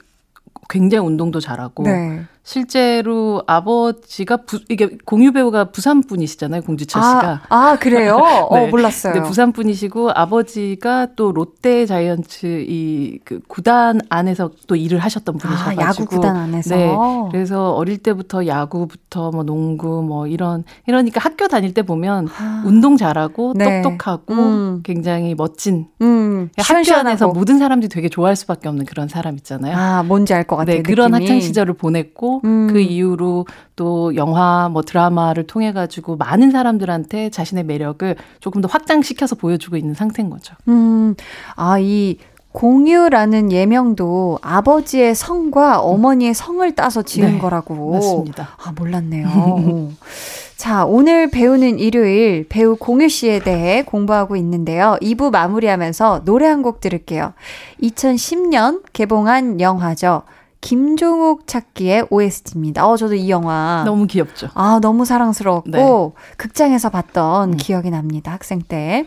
굉장히 0.69 1.07
운동도 1.07 1.41
잘하고, 1.41 1.85
네. 1.85 2.25
실제로 2.45 3.43
아버지가 3.47 4.37
부, 4.39 4.61
이게 4.69 4.97
공유 5.05 5.33
배우가 5.33 5.71
부산 5.73 6.03
분이시잖아요, 6.03 6.63
공주철 6.63 7.03
씨가. 7.03 7.43
아, 7.49 7.57
아 7.71 7.79
그래요? 7.81 8.19
네. 8.53 8.65
어, 8.65 8.67
몰랐어요. 8.69 9.15
네, 9.15 9.23
부산 9.23 9.51
분이시고 9.53 10.11
아버지가 10.13 11.09
또 11.17 11.33
롯데 11.33 11.87
자이언츠 11.87 12.67
이 12.69 13.19
그 13.25 13.41
구단 13.49 14.01
안에서 14.09 14.51
또 14.67 14.77
일을 14.77 14.99
하셨던 14.99 15.39
분이셔가지고. 15.39 15.83
아, 15.83 15.87
야구 15.87 16.05
구단 16.05 16.37
안에서. 16.37 16.77
네. 16.77 16.95
그래서 17.31 17.73
어릴 17.73 17.99
때부터 17.99 18.47
야구부터 18.47 19.31
뭐 19.31 19.43
농구 19.45 20.03
뭐 20.03 20.27
이런 20.27 20.65
이러니까 20.87 21.21
학교 21.21 21.49
다닐 21.49 21.73
때 21.73 21.83
보면 21.83 22.29
아. 22.39 22.63
운동 22.67 22.97
잘하고 22.97 23.55
네. 23.57 23.83
똑똑하고 23.83 24.35
음. 24.35 24.81
굉장히 24.85 25.35
멋진 25.35 25.87
음. 26.03 26.51
학교 26.59 26.95
안에서 26.95 27.29
모든 27.29 27.59
사람들이 27.59 27.89
되게 27.89 28.09
좋아할 28.09 28.37
수밖에 28.37 28.69
없는 28.69 28.85
그런 28.85 29.09
사람 29.09 29.37
있잖아요. 29.37 29.77
아, 29.77 30.03
뭔지 30.03 30.35
알 30.35 30.45
것 30.45 30.57
같아요. 30.57 30.77
네, 30.77 30.83
그런 30.83 31.15
학창 31.15 31.41
시절을 31.41 31.75
보냈고 31.75 32.34
음. 32.45 32.69
그 32.73 32.81
이후로 32.81 33.47
또 33.77 34.15
영화 34.17 34.69
뭐 34.71 34.83
드라마를 34.83 35.47
통해 35.47 35.73
가지고 35.73 36.17
많은 36.17 36.51
사람들한테 36.51 37.31
자신의 37.31 37.65
매력을 37.65 38.17
조금 38.41 38.61
더 38.61 38.69
확장시켜서 38.69 39.35
보여주고 39.37 39.77
있는 39.77 39.95
상태인 39.95 40.31
거죠. 40.31 40.55
음. 40.69 41.15
아, 41.57 41.79
이 41.79 42.19
공유라는 42.53 43.51
예명도 43.51 44.39
아버지의 44.41 45.15
성과 45.17 45.81
어머니의 45.81 46.35
성을 46.35 46.73
따서 46.77 47.03
지은 47.03 47.33
네, 47.33 47.39
거라고. 47.39 47.93
맞습니다. 47.95 48.51
아, 48.65 48.73
몰랐네요. 48.79 49.91
자, 50.57 50.85
오늘 50.87 51.29
배우는 51.31 51.79
일요일 51.81 52.47
배우 52.49 52.77
공유 52.77 53.09
씨에 53.09 53.41
대해 53.41 53.83
공부하고 53.83 54.37
있는데요. 54.37 54.97
2부 55.03 55.31
마무리하면서 55.31 56.23
노래 56.25 56.47
한 56.47 56.63
곡 56.63 56.81
들을게요. 56.81 57.35
2010년 57.83 58.83
개봉한 58.93 59.61
영화죠. 59.61 60.23
김종욱 60.65 61.47
찾기의 61.47 62.07
OST입니다. 62.09 62.89
어, 62.89 62.97
저도 62.97 63.15
이 63.15 63.29
영화. 63.29 63.83
너무 63.85 64.07
귀엽죠. 64.07 64.49
아, 64.55 64.79
너무 64.81 65.05
사랑스럽고, 65.05 65.71
네. 65.71 66.35
극장에서 66.39 66.89
봤던 66.89 67.53
음. 67.53 67.57
기억이 67.59 67.91
납니다. 67.91 68.33
학생 68.33 68.63
때. 68.63 69.05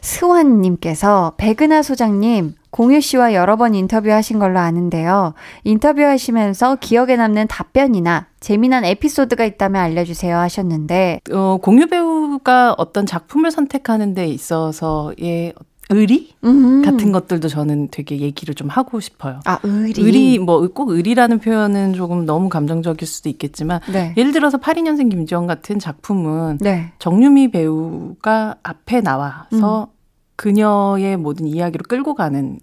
스완 0.00 0.62
님께서, 0.62 1.34
백은하 1.36 1.82
소장님, 1.82 2.56
공유 2.70 3.00
씨와 3.00 3.34
여러 3.34 3.54
번 3.54 3.76
인터뷰하신 3.76 4.40
걸로 4.40 4.58
아는데요. 4.58 5.34
인터뷰하시면서 5.62 6.78
기억에 6.80 7.14
남는 7.14 7.46
답변이나 7.46 8.26
재미난 8.40 8.84
에피소드가 8.84 9.44
있다면 9.44 9.80
알려주세요 9.80 10.36
하셨는데, 10.36 11.20
어, 11.32 11.58
공유 11.62 11.86
배우가 11.86 12.74
어떤 12.76 13.06
작품을 13.06 13.52
선택하는 13.52 14.12
데 14.14 14.26
있어서의 14.26 15.54
의리 15.90 16.34
음. 16.44 16.82
같은 16.82 17.12
것들도 17.12 17.48
저는 17.48 17.88
되게 17.90 18.18
얘기를 18.20 18.54
좀 18.54 18.68
하고 18.68 19.00
싶어요. 19.00 19.40
아, 19.44 19.58
의리. 19.62 20.02
의리 20.02 20.38
뭐 20.38 20.66
꼭 20.68 20.90
의리라는 20.90 21.40
표현은 21.40 21.92
조금 21.92 22.24
너무 22.24 22.48
감정적일 22.48 23.06
수도 23.06 23.28
있겠지만 23.28 23.80
네. 23.92 24.14
예를 24.16 24.32
들어서 24.32 24.58
82년생 24.58 25.10
김지영 25.10 25.46
같은 25.46 25.78
작품은 25.78 26.58
네. 26.60 26.92
정유미 26.98 27.50
배우가 27.50 28.56
앞에 28.62 29.00
나와서 29.00 29.88
음. 29.90 29.94
그녀의 30.36 31.16
모든 31.16 31.46
이야기를 31.46 31.84
끌고 31.86 32.14
가는 32.14 32.58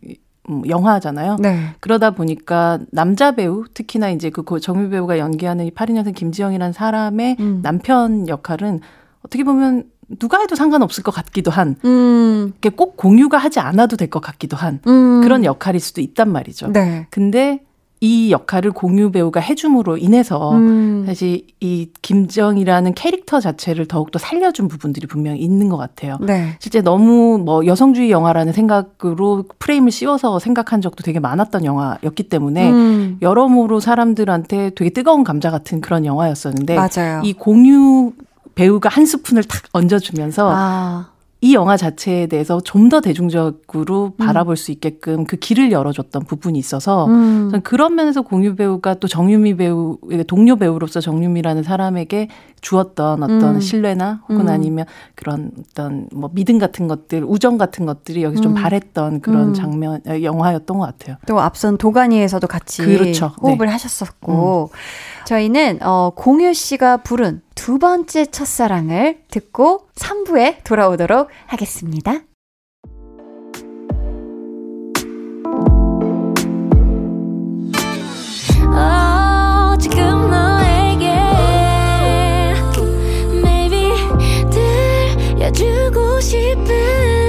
음, 0.49 0.63
영화잖아요. 0.67 1.38
네. 1.39 1.75
그러다 1.79 2.12
보니까 2.12 2.79
남자 2.91 3.31
배우 3.34 3.65
특히나 3.73 4.10
이제 4.10 4.29
그 4.29 4.60
정유 4.60 4.89
배우가 4.89 5.19
연기하는 5.19 5.65
이 5.65 5.71
82년생 5.71 6.15
김지영이라는 6.15 6.73
사람의 6.73 7.38
음. 7.39 7.60
남편 7.62 8.27
역할은 8.27 8.79
어떻게 9.25 9.43
보면 9.43 9.86
누가 10.19 10.39
해도 10.39 10.56
상관없을 10.56 11.04
것 11.04 11.12
같기도 11.12 11.52
한, 11.52 11.76
음. 11.86 12.54
꼭 12.76 12.97
공유가 12.97 13.38
하지 13.38 13.60
않아도 13.60 13.97
될 13.97 14.10
것 14.12 14.19
같기도 14.21 14.58
한 14.58 14.80
음. 14.88 15.21
그런 15.24 15.45
역할일 15.45 15.80
수도 15.80 16.02
있단 16.02 16.32
말이죠. 16.32 16.67
네. 16.71 17.08
근데 17.10 17.62
이 18.04 18.32
역할을 18.32 18.71
공유 18.71 19.12
배우가 19.12 19.39
해줌으로 19.39 19.95
인해서 19.97 20.54
음. 20.54 21.04
사실 21.06 21.45
이 21.60 21.88
김정이라는 22.02 22.95
캐릭터 22.95 23.39
자체를 23.39 23.86
더욱더 23.86 24.17
살려준 24.17 24.67
부분들이 24.67 25.06
분명히 25.06 25.39
있는 25.39 25.69
것 25.69 25.78
같아요. 25.78 26.17
네. 26.19 26.58
실제 26.60 26.82
너무 26.82 27.38
뭐 27.38 27.63
여성주의 27.65 28.10
영화라는 28.10 28.54
생각으로 28.54 29.45
프레임을 29.60 29.91
씌워서 29.91 30.39
생각한 30.39 30.82
적도 30.82 31.04
되게 31.04 31.19
많았던 31.19 31.63
영화였기 31.63 32.24
때문에 32.24 32.71
음. 32.71 33.17
여러모로 33.21 33.80
사람들한테 33.80 34.71
되게 34.76 34.89
뜨거운 34.89 35.24
감자 35.24 35.52
같은 35.52 35.80
그런 35.80 36.04
영화였었는데 36.06 36.76
맞아요. 36.76 37.21
이 37.24 37.34
공유 37.34 38.13
배우가 38.55 38.89
한 38.89 39.05
스푼을 39.05 39.43
탁 39.43 39.63
얹어주면서 39.73 40.51
아. 40.53 41.11
이 41.43 41.55
영화 41.55 41.75
자체에 41.75 42.27
대해서 42.27 42.61
좀 42.63 42.91
더 42.91 42.99
대중적으로 42.99 44.13
음. 44.19 44.25
바라볼 44.25 44.57
수 44.57 44.71
있게끔 44.71 45.23
그 45.23 45.37
길을 45.37 45.71
열어줬던 45.71 46.25
부분이 46.25 46.59
있어서 46.59 47.05
음. 47.05 47.47
저는 47.49 47.61
그런 47.61 47.95
면에서 47.95 48.21
공유 48.21 48.53
배우가 48.55 48.95
또 48.95 49.07
정유미 49.07 49.55
배우 49.55 49.97
동료 50.27 50.57
배우로서 50.57 50.99
정유미라는 50.99 51.63
사람에게 51.63 52.27
주었던 52.59 53.23
어떤 53.23 53.55
음. 53.55 53.59
신뢰나 53.61 54.23
혹은 54.27 54.41
음. 54.41 54.49
아니면 54.49 54.85
그런 55.15 55.51
어떤 55.57 56.09
뭐 56.11 56.29
믿음 56.33 56.59
같은 56.59 56.89
것들 56.89 57.23
우정 57.23 57.57
같은 57.57 57.85
것들이 57.85 58.23
여기서 58.23 58.41
좀 58.41 58.51
음. 58.51 58.55
발했던 58.55 59.21
그런 59.21 59.49
음. 59.49 59.53
장면 59.53 60.01
어, 60.05 60.21
영화였던 60.21 60.79
것 60.79 60.85
같아요. 60.85 61.15
또 61.27 61.39
앞선 61.39 61.77
도가니에서도 61.77 62.45
같이 62.47 62.83
그렇죠. 62.83 63.31
호흡을 63.41 63.67
네. 63.67 63.71
하셨었고 63.71 64.69
저희는 65.25 65.79
어, 65.81 66.12
공유 66.15 66.53
씨가 66.53 66.97
부른 66.97 67.41
두 67.55 67.79
번째 67.79 68.25
첫사랑을 68.25 69.19
듣고 69.29 69.88
3부에 69.95 70.63
돌아오도록 70.63 71.29
하겠습니다. 71.47 72.21
주고 85.53 86.19
싶은 86.21 87.20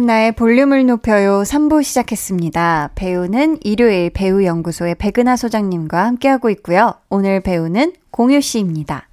강한나의 0.00 0.32
볼륨을 0.32 0.86
높여요 0.86 1.42
3부 1.42 1.82
시작했습니다. 1.82 2.90
배우는 2.94 3.58
일요일 3.62 4.10
배우연구소의 4.10 4.94
백은하 4.94 5.36
소장님과 5.36 6.06
함께하고 6.06 6.48
있고요. 6.50 6.94
오늘 7.10 7.40
배우는 7.42 7.92
공유 8.10 8.40
씨입니다. 8.40 9.08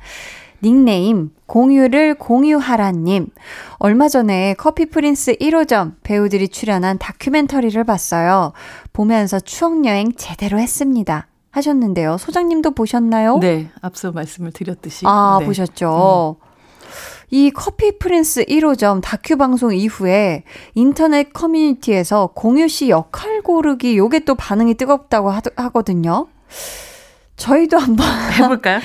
닉네임 0.63 1.31
공유를 1.45 2.15
공유하라님. 2.15 3.27
얼마 3.79 4.07
전에 4.07 4.53
커피 4.57 4.85
프린스 4.85 5.37
1호점 5.37 5.95
배우들이 6.03 6.47
출연한 6.47 6.97
다큐멘터리를 6.97 7.83
봤어요. 7.83 8.53
보면서 8.93 9.39
추억여행 9.39 10.13
제대로 10.15 10.57
했습니다. 10.57 11.27
하셨는데요. 11.51 12.17
소장님도 12.17 12.71
보셨나요? 12.71 13.39
네, 13.39 13.69
앞서 13.81 14.11
말씀을 14.11 14.51
드렸듯이. 14.51 15.05
아, 15.05 15.37
네. 15.39 15.45
보셨죠. 15.45 16.37
음. 16.41 16.46
이 17.29 17.51
커피 17.51 17.97
프린스 17.97 18.45
1호점 18.45 19.01
다큐 19.03 19.35
방송 19.35 19.73
이후에 19.73 20.43
인터넷 20.75 21.33
커뮤니티에서 21.33 22.27
공유 22.33 22.67
씨 22.69 22.89
역할 22.89 23.41
고르기 23.41 23.97
요게 23.97 24.19
또 24.19 24.35
반응이 24.35 24.75
뜨겁다고 24.75 25.29
하, 25.31 25.41
하거든요. 25.57 26.27
저희도 27.35 27.77
한번 27.77 28.05
해볼까요? 28.39 28.79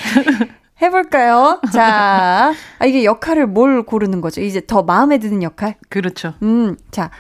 해볼까요? 0.83 1.61
자, 1.73 2.53
아, 2.79 2.85
이게 2.85 3.05
역할을 3.05 3.47
뭘 3.47 3.85
고르는 3.85 4.21
거죠? 4.21 4.41
이제 4.41 4.61
더 4.67 4.83
마음에 4.83 5.19
드는 5.19 5.43
역할? 5.45 5.77
그렇죠. 5.89 6.35
음, 6.43 6.77
자, 6.91 7.11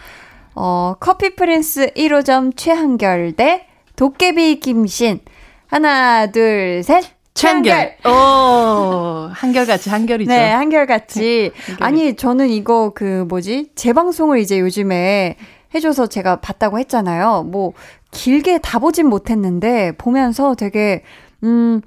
어, 0.56 0.94
커피 0.98 1.36
프린스 1.36 1.92
1호점 1.94 2.56
최한결 2.56 3.32
대 3.32 3.66
도깨비 3.94 4.58
김신. 4.58 5.20
하나, 5.68 6.26
둘, 6.26 6.82
셋. 6.82 7.04
최한결. 7.35 7.97
오, 8.07 9.28
한결같이 9.33 9.91
한결이죠. 9.91 10.30
네, 10.30 10.51
한결같이. 10.51 11.53
한결. 11.55 11.76
아니, 11.87 12.16
저는 12.16 12.51
이거 12.51 12.93
그 12.95 13.24
뭐지? 13.28 13.70
재방송을 13.74 14.39
이제 14.39 14.61
요즘에 14.61 15.37
해줘서 15.74 16.07
제가 16.07 16.37
봤다고 16.37 16.78
했잖아요. 16.78 17.45
뭐, 17.45 17.72
길게 18.11 18.59
다 18.59 18.78
보진 18.78 19.07
못했는데, 19.07 19.93
보면서 19.97 20.55
되게, 20.55 21.03
음, 21.43 21.80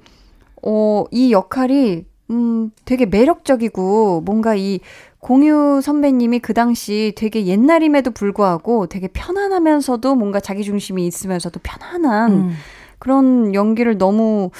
어, 0.62 1.04
이 1.12 1.32
역할이, 1.32 2.04
음, 2.30 2.70
되게 2.84 3.06
매력적이고, 3.06 4.22
뭔가 4.22 4.56
이 4.56 4.80
공유 5.26 5.80
선배님이 5.82 6.38
그 6.38 6.54
당시 6.54 7.12
되게 7.16 7.46
옛날임에도 7.46 8.12
불구하고 8.12 8.86
되게 8.86 9.08
편안하면서도 9.08 10.14
뭔가 10.14 10.38
자기중심이 10.38 11.04
있으면서도 11.04 11.58
편안한 11.64 12.32
음. 12.32 12.52
그런 13.00 13.52
연기를 13.52 13.98
너무 13.98 14.50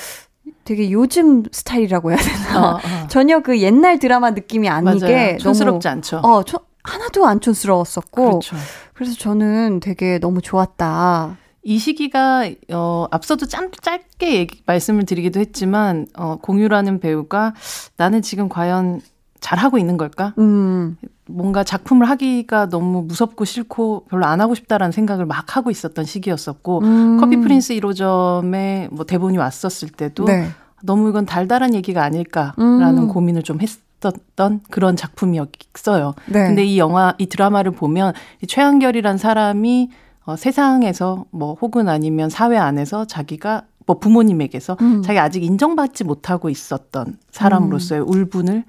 되게 0.65 0.91
요즘 0.91 1.45
스타일이라고 1.51 2.11
해야 2.11 2.19
되나? 2.19 2.61
어, 2.61 2.75
어. 2.77 3.07
전혀 3.09 3.41
그 3.41 3.61
옛날 3.61 3.99
드라마 3.99 4.31
느낌이 4.31 4.69
아니게 4.69 5.39
촌스럽지 5.39 5.89
않죠. 5.89 6.19
어, 6.19 6.43
촌, 6.43 6.61
하나도 6.83 7.27
안 7.27 7.41
촌스러웠었고. 7.41 8.25
그렇죠. 8.41 8.57
그래서 8.95 9.15
저는 9.15 9.81
되게 9.81 10.19
너무 10.19 10.41
좋았다. 10.41 11.37
이 11.63 11.79
시기가 11.79 12.49
어 12.73 13.07
앞서도 13.11 13.47
짠 13.47 13.71
짧게 13.83 14.35
얘기, 14.35 14.63
말씀을 14.67 15.05
드리기도 15.05 15.41
했지만 15.41 16.07
어 16.15 16.37
공유라는 16.37 17.01
배우가 17.01 17.55
나는 17.97 18.23
지금 18.23 18.49
과연 18.49 19.01
잘 19.41 19.59
하고 19.59 19.77
있는 19.77 19.97
걸까? 19.97 20.33
음. 20.39 20.97
뭔가 21.29 21.65
작품을 21.65 22.09
하기가 22.09 22.69
너무 22.69 23.03
무섭고 23.03 23.45
싫고 23.45 24.07
별로 24.09 24.27
안 24.27 24.41
하고 24.41 24.55
싶다라는 24.55 24.93
생각을 24.93 25.27
막 25.27 25.57
하고 25.57 25.71
있었던 25.71 26.05
시기였었고 26.05 26.81
음. 26.81 27.17
커피 27.21 27.37
프린스 27.37 27.75
1호점에 27.75 28.93
뭐 28.93 29.05
대본이 29.05 29.37
왔었을 29.37 29.89
때도 29.89 30.25
네. 30.25 30.49
너무 30.83 31.09
이건 31.09 31.27
달달한 31.27 31.75
얘기가 31.75 32.03
아닐까라는 32.05 32.99
음. 32.99 33.09
고민을 33.09 33.43
좀 33.43 33.59
했었던 33.61 34.61
그런 34.71 34.95
작품이었어요. 34.97 36.15
네. 36.27 36.47
근데 36.47 36.65
이 36.65 36.79
영화 36.79 37.15
이 37.19 37.27
드라마를 37.27 37.73
보면 37.73 38.13
이 38.43 38.47
최한결이란 38.47 39.19
사람이 39.19 39.91
어, 40.27 40.37
세상에서 40.37 41.25
뭐 41.31 41.55
혹은 41.55 41.89
아니면 41.89 42.31
사회 42.31 42.57
안에서 42.57 43.05
자기가 43.07 43.63
뭐 43.87 43.99
부모님에게서 43.99 44.77
음. 44.81 45.03
자기 45.03 45.19
아직 45.19 45.43
인정받지 45.43 46.05
못하고 46.05 46.51
있었던 46.51 47.19
사람으로서의 47.31 48.03
음. 48.03 48.09
울분을 48.09 48.65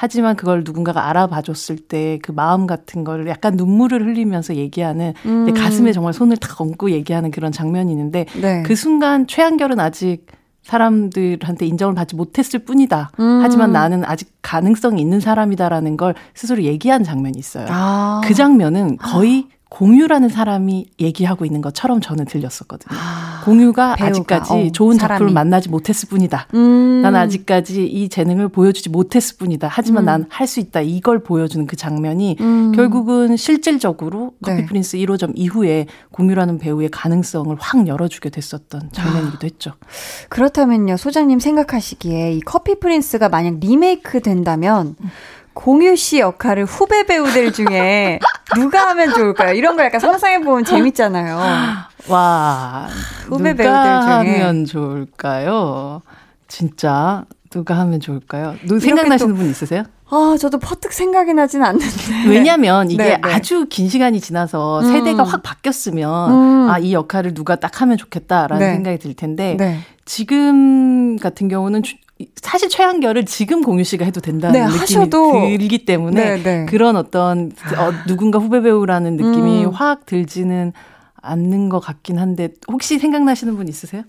하지만 0.00 0.36
그걸 0.36 0.62
누군가가 0.64 1.08
알아봐 1.08 1.42
줬을 1.42 1.76
때 1.76 2.18
그 2.22 2.32
마음 2.32 2.66
같은 2.66 3.04
걸 3.04 3.26
약간 3.28 3.54
눈물을 3.56 4.04
흘리면서 4.04 4.54
얘기하는 4.56 5.14
음. 5.26 5.52
가슴에 5.54 5.92
정말 5.92 6.12
손을 6.12 6.36
탁 6.36 6.60
얹고 6.60 6.90
얘기하는 6.90 7.30
그런 7.30 7.52
장면이 7.52 7.90
있는데 7.92 8.26
네. 8.40 8.62
그 8.64 8.74
순간 8.74 9.26
최한결은 9.26 9.80
아직 9.80 10.26
사람들한테 10.62 11.64
인정을 11.66 11.94
받지 11.94 12.14
못했을 12.14 12.60
뿐이다. 12.60 13.10
음. 13.18 13.40
하지만 13.42 13.72
나는 13.72 14.04
아직 14.04 14.30
가능성이 14.42 15.00
있는 15.00 15.18
사람이다라는 15.20 15.96
걸 15.96 16.14
스스로 16.34 16.62
얘기한 16.62 17.04
장면이 17.04 17.38
있어요. 17.38 17.66
아. 17.70 18.20
그 18.24 18.34
장면은 18.34 18.98
거의 18.98 19.46
공유라는 19.70 20.30
사람이 20.30 20.86
얘기하고 20.98 21.44
있는 21.44 21.60
것처럼 21.60 22.00
저는 22.00 22.24
들렸었거든요. 22.24 22.98
아, 22.98 23.42
공유가 23.44 23.96
아직까지 23.98 24.52
어, 24.52 24.72
좋은 24.72 24.96
사람이. 24.96 25.18
작품을 25.18 25.32
만나지 25.32 25.68
못했을 25.68 26.08
뿐이다. 26.08 26.48
음. 26.54 27.02
난 27.02 27.14
아직까지 27.14 27.86
이 27.86 28.08
재능을 28.08 28.48
보여주지 28.48 28.88
못했을 28.88 29.36
뿐이다. 29.36 29.68
하지만 29.70 30.04
음. 30.04 30.06
난할 30.06 30.46
수 30.46 30.60
있다. 30.60 30.80
이걸 30.80 31.22
보여주는 31.22 31.66
그 31.66 31.76
장면이 31.76 32.38
음. 32.40 32.72
결국은 32.72 33.36
실질적으로 33.36 34.32
커피 34.42 34.62
네. 34.62 34.66
프린스 34.66 34.96
1호점 34.98 35.32
이후에 35.34 35.86
공유라는 36.12 36.58
배우의 36.58 36.88
가능성을 36.88 37.54
확 37.60 37.86
열어주게 37.86 38.30
됐었던 38.30 38.90
장면이기도 38.92 39.46
했죠. 39.46 39.72
그렇다면요, 40.30 40.96
소장님 40.96 41.40
생각하시기에 41.40 42.32
이 42.32 42.40
커피 42.40 42.80
프린스가 42.80 43.28
만약 43.28 43.58
리메이크 43.60 44.22
된다면 44.22 44.96
음. 45.00 45.10
공유 45.58 45.96
씨 45.96 46.20
역할을 46.20 46.66
후배 46.66 47.04
배우들 47.04 47.52
중에 47.52 48.20
누가 48.54 48.90
하면 48.90 49.12
좋을까요? 49.12 49.54
이런 49.54 49.76
거 49.76 49.82
약간 49.82 49.98
상상해 49.98 50.38
보면 50.40 50.64
재밌잖아요. 50.64 51.36
와, 52.06 52.86
후배 53.26 53.56
배우들 53.56 53.64
중에 53.64 53.74
하면 53.74 54.64
좋을까요? 54.66 56.02
진짜 56.46 57.24
누가 57.50 57.76
하면 57.80 57.98
좋을까요? 57.98 58.54
누 58.68 58.78
생각나시는 58.78 59.34
분 59.34 59.50
있으세요? 59.50 59.82
아, 60.08 60.36
저도 60.38 60.58
퍼뜩 60.58 60.92
생각이 60.92 61.34
나진 61.34 61.64
않는데. 61.64 62.28
왜냐면 62.28 62.88
이게 62.92 63.02
네, 63.02 63.20
네. 63.20 63.20
아주 63.34 63.66
긴 63.68 63.88
시간이 63.88 64.20
지나서 64.20 64.82
음. 64.82 64.92
세대가 64.92 65.24
확 65.24 65.42
바뀌었으면 65.42 66.30
음. 66.30 66.70
아, 66.70 66.78
이 66.78 66.92
역할을 66.92 67.34
누가 67.34 67.56
딱 67.56 67.82
하면 67.82 67.96
좋겠다라는 67.96 68.64
네. 68.64 68.72
생각이 68.74 68.98
들 69.00 69.12
텐데 69.14 69.56
네. 69.58 69.80
지금 70.04 71.16
같은 71.16 71.48
경우는 71.48 71.82
사실 72.42 72.68
최한결을 72.68 73.24
지금 73.26 73.62
공유 73.62 73.84
씨가 73.84 74.04
해도 74.04 74.20
된다는 74.20 74.58
네, 74.58 74.66
느낌이 74.66 74.80
하셔도. 74.80 75.32
들기 75.32 75.84
때문에 75.84 76.36
네, 76.36 76.42
네. 76.42 76.66
그런 76.66 76.96
어떤 76.96 77.52
어, 77.76 77.92
누군가 78.06 78.38
후배 78.38 78.60
배우라는 78.60 79.16
느낌이 79.16 79.64
음. 79.64 79.70
확 79.70 80.06
들지는 80.06 80.72
않는 81.20 81.68
것 81.68 81.80
같긴 81.80 82.18
한데 82.18 82.50
혹시 82.70 82.98
생각나시는 82.98 83.56
분 83.56 83.68
있으세요? 83.68 84.02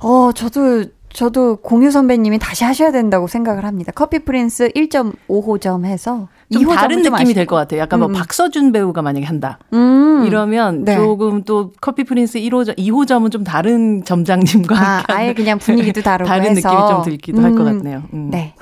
어, 0.00 0.30
저도 0.32 0.84
저도 1.12 1.56
공유 1.56 1.90
선배님이 1.90 2.38
다시 2.38 2.64
하셔야 2.64 2.92
된다고 2.92 3.26
생각을 3.26 3.64
합니다. 3.64 3.92
커피 3.94 4.20
프린스 4.20 4.68
1.5호점 4.70 5.84
해서 5.84 6.28
좀 6.52 6.66
다른 6.68 7.02
느낌이 7.02 7.34
될 7.34 7.46
것 7.46 7.56
같아요. 7.56 7.80
약간 7.80 7.98
뭐 7.98 8.08
음. 8.08 8.12
뭐 8.12 8.18
박서준 8.20 8.72
배우가 8.72 9.02
만약에 9.02 9.26
한다. 9.26 9.58
음. 9.72 10.24
이러면 10.26 10.84
네. 10.84 10.96
조금 10.96 11.42
또 11.42 11.72
커피 11.80 12.04
프린스 12.04 12.38
1호점, 12.38 12.76
2호점은 12.78 13.30
좀 13.32 13.42
다른 13.44 14.04
점장님과 14.04 14.76
아, 14.78 15.02
아예 15.08 15.34
그냥 15.34 15.58
분위기도 15.58 16.00
다르고 16.00 16.28
다른 16.28 16.56
해서. 16.56 16.68
느낌이 16.68 16.88
좀 16.88 17.02
들기도 17.02 17.38
음. 17.38 17.44
할것 17.44 17.64
같네요. 17.64 18.02
음. 18.12 18.28
네. 18.30 18.54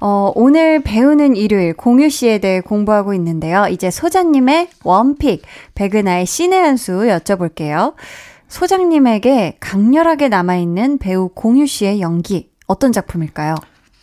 어, 0.00 0.32
오늘 0.34 0.80
배우는 0.82 1.34
일요일 1.36 1.72
공유 1.74 2.10
씨에 2.10 2.38
대해 2.38 2.60
공부하고 2.60 3.14
있는데요. 3.14 3.66
이제 3.70 3.90
소장님의 3.90 4.68
원픽, 4.84 5.42
백은하의 5.74 6.26
신의 6.26 6.60
한 6.60 6.76
수 6.76 6.92
여쭤볼게요. 6.92 7.94
소장님에게 8.54 9.56
강렬하게 9.58 10.28
남아있는 10.28 10.98
배우 10.98 11.28
공유 11.28 11.66
씨의 11.66 12.00
연기, 12.00 12.50
어떤 12.68 12.92
작품일까요? 12.92 13.56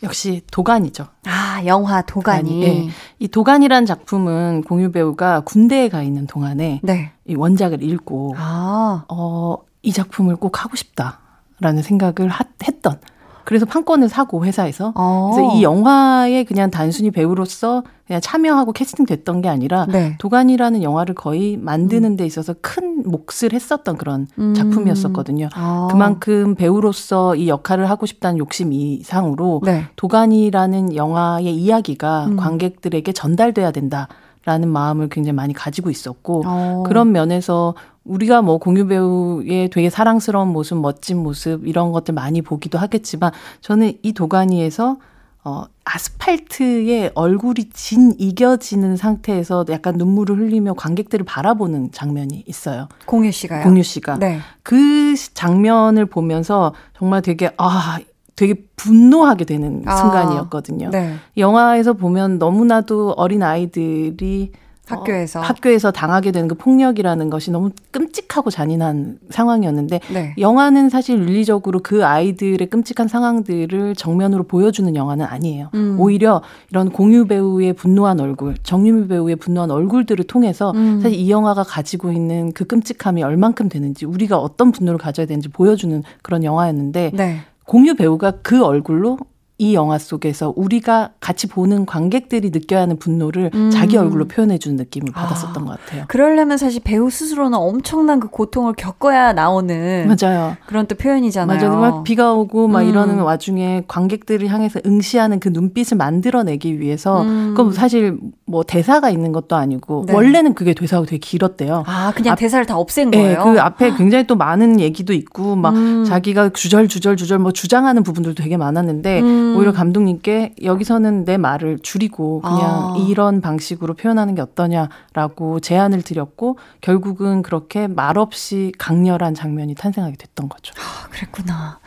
역시 0.04 0.42
도간이죠. 0.52 1.08
아, 1.26 1.62
영화 1.66 2.02
도간이. 2.02 2.50
도간이. 2.50 2.60
네. 2.60 2.90
이 3.20 3.30
도간이란 3.30 3.86
작품은 3.86 4.64
공유 4.64 4.92
배우가 4.92 5.40
군대에 5.42 5.88
가 5.88 6.04
있는 6.04 6.28
동안에 6.28 6.82
네. 6.84 7.14
이 7.26 7.36
원작을 7.36 7.82
읽고 7.82 8.36
아. 8.38 9.06
어, 9.08 9.56
이 9.84 9.94
작품을 9.94 10.36
꼭 10.36 10.62
하고 10.62 10.76
싶다라는 10.76 11.82
생각을 11.82 12.28
하, 12.30 12.44
했던 12.68 13.00
그래서 13.46 13.66
판권을 13.66 14.10
사고 14.10 14.44
회사에서 14.44 14.92
어. 14.96 15.32
그래서 15.34 15.56
이 15.56 15.64
영화에 15.64 16.44
그냥 16.44 16.72
단순히 16.72 17.10
배우로서 17.10 17.84
그냥 18.12 18.20
참여하고 18.20 18.74
캐스팅 18.74 19.06
됐던 19.06 19.42
게 19.42 19.48
아니라 19.48 19.86
네. 19.86 20.18
도가니라는 20.18 20.84
영화를 20.84 21.16
거의 21.16 21.56
만드는 21.56 22.18
데 22.18 22.26
있어서 22.26 22.54
큰 22.60 23.04
몫을 23.06 23.54
했었던 23.54 23.96
그런 23.96 24.28
음. 24.38 24.54
작품이었었거든요. 24.54 25.48
아. 25.54 25.88
그만큼 25.90 26.56
배우로서 26.56 27.38
이 27.38 27.48
역할을 27.48 27.90
하고 27.90 28.06
싶다는 28.06 28.38
욕심 28.38 28.74
이상으로 28.74 29.62
네. 29.64 29.86
도가니라는 29.96 30.94
영화의 30.94 31.56
이야기가 31.56 32.26
음. 32.26 32.36
관객들에게 32.36 33.14
전달돼야 33.14 33.72
된다. 33.72 34.10
라는 34.44 34.70
마음을 34.70 35.08
굉장히 35.08 35.36
많이 35.36 35.54
가지고 35.54 35.92
있었고 35.92 36.42
어. 36.48 36.84
그런 36.88 37.12
면에서 37.12 37.76
우리가 38.04 38.42
뭐 38.42 38.58
공유 38.58 38.88
배우의 38.88 39.70
되게 39.70 39.92
사랑스러운 39.92 40.48
모습, 40.48 40.80
멋진 40.80 41.22
모습 41.22 41.68
이런 41.68 41.92
것들 41.92 42.16
많이 42.16 42.42
보기도 42.42 42.80
하겠지만 42.80 43.32
저는 43.62 43.94
이 44.02 44.14
도가니에서 44.14 44.98
어 45.44 45.66
아스팔트에 45.86 47.12
얼굴이 47.16 47.70
진 47.74 48.14
이겨지는 48.18 48.96
상태에서 48.96 49.66
약간 49.70 49.96
눈물을 49.96 50.38
흘리며 50.38 50.74
관객들을 50.76 51.26
바라보는 51.26 51.92
장면이 51.92 52.44
있어요. 52.46 52.88
공유 53.06 53.32
씨가요? 53.32 53.64
공유 53.64 53.82
씨가. 53.82 54.20
네. 54.20 54.40
그 54.62 55.16
장면을 55.34 56.06
보면서 56.06 56.74
정말 56.96 57.24
되게 57.24 57.50
아 57.58 57.98
되게 58.36 58.56
분노하게 58.76 59.46
되는 59.46 59.84
아, 59.86 59.96
순간이었거든요. 59.98 60.90
네. 60.90 61.16
영화에서 61.38 61.94
보면 61.94 62.38
너무나도 62.38 63.14
어린 63.18 63.44
아이들이 63.44 64.52
학교에서 64.92 65.40
어, 65.40 65.44
학교에서 65.44 65.92
당하게 65.92 66.32
되는 66.32 66.48
그 66.48 66.56
폭력이라는 66.56 67.30
것이 67.30 67.52
너무 67.52 67.72
끔찍하고 67.92 68.50
잔인한 68.50 69.20
상황이었는데 69.30 70.00
네. 70.14 70.36
영화는 70.38 70.90
사실 70.90 71.20
윤리적으로 71.20 71.80
그 71.84 72.06
아이들의 72.06 72.70
끔찍한 72.70 73.08
상황들을 73.08 73.96
정면으로 73.96 74.44
보여주는 74.44 74.96
영화는 74.96 75.26
아니에요. 75.26 75.70
음. 75.74 75.98
오히려 76.00 76.42
이런 76.70 76.90
공유 76.90 77.26
배우의 77.26 77.74
분노한 77.74 78.20
얼굴, 78.20 78.56
정유미 78.64 79.08
배우의 79.08 79.38
분노한 79.38 79.72
얼굴들을 79.72 80.26
통해서 80.26 80.72
음. 80.76 81.00
사실 81.02 81.18
이 81.18 81.30
영화가 81.30 81.64
가지고 81.64 82.12
있는 82.12 82.52
그 82.54 82.66
끔찍함이 82.66 83.24
얼만큼 83.24 83.70
되는지 83.70 84.06
우리가 84.06 84.38
어떤 84.38 84.72
분노를 84.72 84.98
가져야 84.98 85.26
되는지 85.26 85.50
보여주는 85.50 86.04
그런 86.22 86.44
영화였는데 86.44 87.12
네. 87.14 87.40
공유 87.66 87.96
배우가 87.96 88.32
그 88.42 88.64
얼굴로 88.64 89.18
이 89.62 89.76
영화 89.76 90.00
속에서 90.00 90.52
우리가 90.56 91.12
같이 91.20 91.46
보는 91.46 91.86
관객들이 91.86 92.50
느껴야 92.50 92.82
하는 92.82 92.98
분노를 92.98 93.52
음. 93.54 93.70
자기 93.70 93.96
얼굴로 93.96 94.28
표현해 94.28 94.58
주는 94.58 94.76
느낌을 94.76 95.14
받았었던 95.14 95.62
아, 95.62 95.66
것 95.68 95.80
같아요. 95.80 96.06
그러려면 96.08 96.58
사실 96.58 96.82
배우 96.84 97.12
스스로는 97.12 97.60
엄청난 97.60 98.20
그 98.20 98.28
고통을 98.28 98.74
겪어야 98.74 99.34
나오는 99.34 100.08
맞아요. 100.08 100.58
그런 100.66 100.88
또 100.88 100.96
표현이잖아요. 100.96 101.60
맞아요. 101.60 101.80
막 101.80 102.04
비가 102.04 102.34
오고 102.34 102.70
막 102.70 102.82
음. 102.82 102.90
이러는 102.90 103.20
와중에 103.20 103.84
관객들을 103.88 104.48
향해서 104.48 104.80
응시하는 104.84 105.40
그 105.40 105.50
눈빛을 105.50 105.96
만들어내기 105.96 106.80
위해서 106.80 107.22
음. 107.22 107.54
그럼 107.56 107.72
사실 107.72 108.18
뭐 108.48 108.64
대사가 108.64 109.12
있는 109.12 109.32
것도 109.32 109.56
아니고 109.56 110.06
네. 110.08 110.14
원래는 110.14 110.56
그게 110.56 110.74
대사가 110.74 111.06
되게 111.06 111.20
길었대요. 111.20 111.84
아 111.86 112.12
그냥 112.16 112.32
앞, 112.32 112.40
대사를 112.40 112.66
다 112.66 112.78
없앤 112.78 113.12
네, 113.12 113.18
거예요? 113.20 113.46
네, 113.46 113.54
그 113.54 113.62
앞에 113.62 113.96
굉장히 113.96 114.26
또 114.26 114.36
많은 114.36 114.80
얘기도 114.80 115.14
있고 115.14 115.56
막 115.56 115.76
음. 115.76 116.04
자기가 116.04 116.50
주절 116.50 116.88
주절 116.88 117.16
주절 117.16 117.38
뭐 117.38 117.52
주장하는 117.52 118.02
부분들도 118.02 118.42
되게 118.42 118.58
많았는데 118.58 119.22
음. 119.52 119.56
음. 119.56 119.58
오히려 119.58 119.72
감독님께 119.72 120.56
여기서는 120.64 121.26
내 121.26 121.38
말을 121.38 121.80
줄이고 121.80 122.42
그냥 122.42 122.60
아. 122.62 122.96
이런 123.08 123.42
방식으로 123.42 123.94
표현하는 123.94 124.36
게 124.36 124.42
어떠냐라고 124.42 125.60
제안을 125.60 126.02
드렸고 126.02 126.58
결국은 126.82 127.42
그렇게 127.42 127.88
말없이 127.88 128.72
강렬한 128.78 129.34
장면이 129.34 129.76
탄생하게 129.76 130.16
됐던 130.18 130.50
거죠. 130.50 130.74
아, 130.78 131.08
그랬구나. 131.10 131.80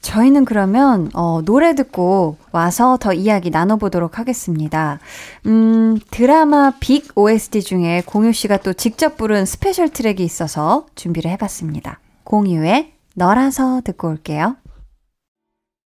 저희는 0.00 0.44
그러면 0.44 1.10
어, 1.14 1.42
노래 1.44 1.74
듣고 1.74 2.36
와서 2.50 2.98
더 3.00 3.12
이야기 3.12 3.50
나눠보도록 3.50 4.18
하겠습니다. 4.18 4.98
음, 5.46 5.98
드라마 6.10 6.72
빅 6.80 7.16
OST 7.16 7.62
중에 7.62 8.02
공유 8.04 8.32
씨가 8.32 8.58
또 8.58 8.72
직접 8.72 9.16
부른 9.16 9.46
special 9.46 9.88
트랙이 9.88 10.22
있어서 10.22 10.86
준비를 10.96 11.30
해봤습니다. 11.30 12.00
공유의 12.24 12.92
너라서 13.14 13.80
듣고 13.84 14.08
올게요. 14.08 14.56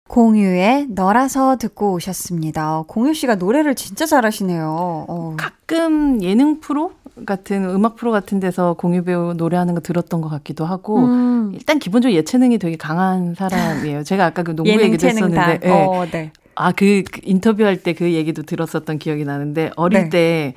공유의 0.08 0.88
너라서 0.90 1.58
듣고 1.58 1.94
오셨습니다. 1.94 2.84
공유 2.88 3.14
씨가 3.14 3.36
노래를 3.36 3.76
진짜 3.76 4.06
잘하시네요. 4.06 5.06
어. 5.08 5.36
가끔 5.38 6.22
예능 6.22 6.60
프로 6.60 6.92
같은 7.26 7.64
음악 7.70 7.96
프로 7.96 8.12
같은 8.12 8.40
데서 8.40 8.74
공유 8.74 9.04
배우 9.04 9.34
노래하는 9.34 9.74
거 9.74 9.82
들었던 9.82 10.22
것 10.22 10.30
같기도 10.30 10.66
하고 10.66 11.00
음. 11.06 11.52
일단 11.54 11.80
기본적으로 11.80 12.16
예체능이 12.18 12.60
되게 12.60 12.76
강한 12.78 13.34
사람이에요. 13.36 14.04
제가 14.04 14.26
아까 14.26 14.44
그 14.44 14.56
농구 14.56 14.70
얘기도 14.72 15.08
했었는데 15.08 15.60
네. 15.60 15.72
어, 15.72 16.06
네. 16.12 16.32
아그 16.56 17.04
그 17.12 17.22
인터뷰할 17.24 17.78
때 17.78 17.94
그 17.94 18.14
얘기도 18.14 18.44
들었었던 18.44 19.00
기억이 19.00 19.26
나는데 19.26 19.72
어릴 19.76 20.04
네. 20.04 20.10
때 20.10 20.54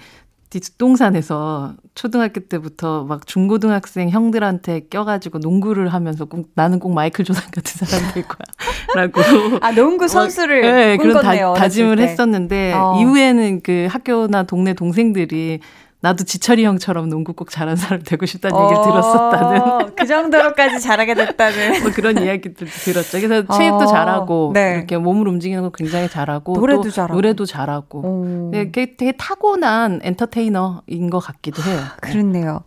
뒷동산에서 0.51 1.75
초등학교 1.95 2.41
때부터 2.41 3.05
막 3.05 3.27
중고등학생 3.27 4.09
형들한테 4.11 4.87
껴가지고 4.89 5.39
농구를 5.39 5.93
하면서 5.93 6.25
꼭 6.25 6.51
나는 6.55 6.79
꼭 6.79 6.95
마이클 6.95 7.25
조단 7.25 7.45
같은 7.51 7.87
사람 7.87 8.13
될 8.15 8.23
거야. 8.23 8.47
라고. 8.95 9.21
아, 9.61 9.73
농구 9.73 10.09
선수를. 10.09 10.63
막, 10.63 10.71
네, 10.73 10.97
그런 10.97 11.23
다, 11.23 11.55
다짐을 11.55 11.99
했었는데, 11.99 12.73
어. 12.75 12.99
이후에는 13.01 13.61
그 13.63 13.89
학교나 13.91 14.45
동네 14.45 14.73
동생들이 14.73 15.61
나도 16.01 16.25
지철이 16.25 16.65
형처럼 16.65 17.09
농구 17.09 17.33
꼭 17.33 17.51
잘하는 17.51 17.75
사람 17.75 18.03
되고 18.03 18.25
싶다는 18.25 18.57
어, 18.57 18.65
얘기를 18.65 18.83
들었었다는. 18.85 19.97
그 19.97 20.07
정도로까지 20.07 20.81
잘하게 20.81 21.15
됐다는. 21.15 21.83
뭐 21.83 21.91
그런 21.93 22.23
이야기들도 22.23 22.71
들었죠. 22.71 23.21
그래서 23.21 23.45
어, 23.49 23.57
체육도 23.57 23.87
잘하고, 23.87 24.53
네. 24.55 24.75
이렇게 24.77 24.97
몸을 24.97 25.27
움직이는 25.27 25.63
거 25.63 25.71
굉장히 25.71 26.09
잘하고, 26.09 26.53
노래도 26.53 26.89
잘하고. 26.89 27.15
노래도 27.15 27.47
잘하고. 27.47 28.51
네, 28.53 28.71
되게 28.71 29.13
타고난 29.13 29.99
엔터테이너인 30.03 31.11
것 31.11 31.19
같기도 31.19 31.63
해요. 31.63 31.81
아, 31.81 31.97
그렇네요. 32.01 32.63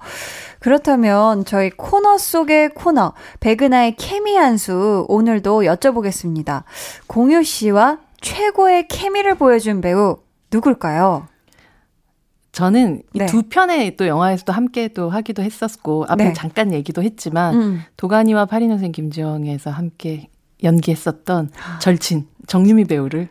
그렇다면 0.59 1.45
저희 1.45 1.69
코너 1.69 2.17
속의 2.17 2.71
코너, 2.75 3.13
백은하의 3.39 3.95
케미 3.95 4.35
한수 4.35 5.05
오늘도 5.07 5.61
여쭤보겠습니다. 5.61 6.63
공유 7.07 7.43
씨와 7.43 7.99
최고의 8.19 8.87
케미를 8.89 9.35
보여준 9.35 9.79
배우 9.79 10.17
누굴까요? 10.51 11.30
저는 12.51 13.03
네. 13.13 13.25
이두 13.25 13.43
편의 13.43 13.95
또 13.95 14.07
영화에서 14.07 14.43
도 14.43 14.53
함께 14.53 14.89
또 14.89 15.09
하기도 15.09 15.41
했었고 15.41 16.05
앞에 16.09 16.23
네. 16.25 16.33
잠깐 16.33 16.73
얘기도 16.73 17.01
했지만 17.01 17.55
음. 17.55 17.81
도가니와 17.97 18.45
82년생 18.45 18.91
김지영에서 18.91 19.69
함께 19.69 20.27
연기했었던 20.63 21.49
아. 21.55 21.79
절친 21.79 22.27
정유미 22.47 22.85
배우를 22.85 23.29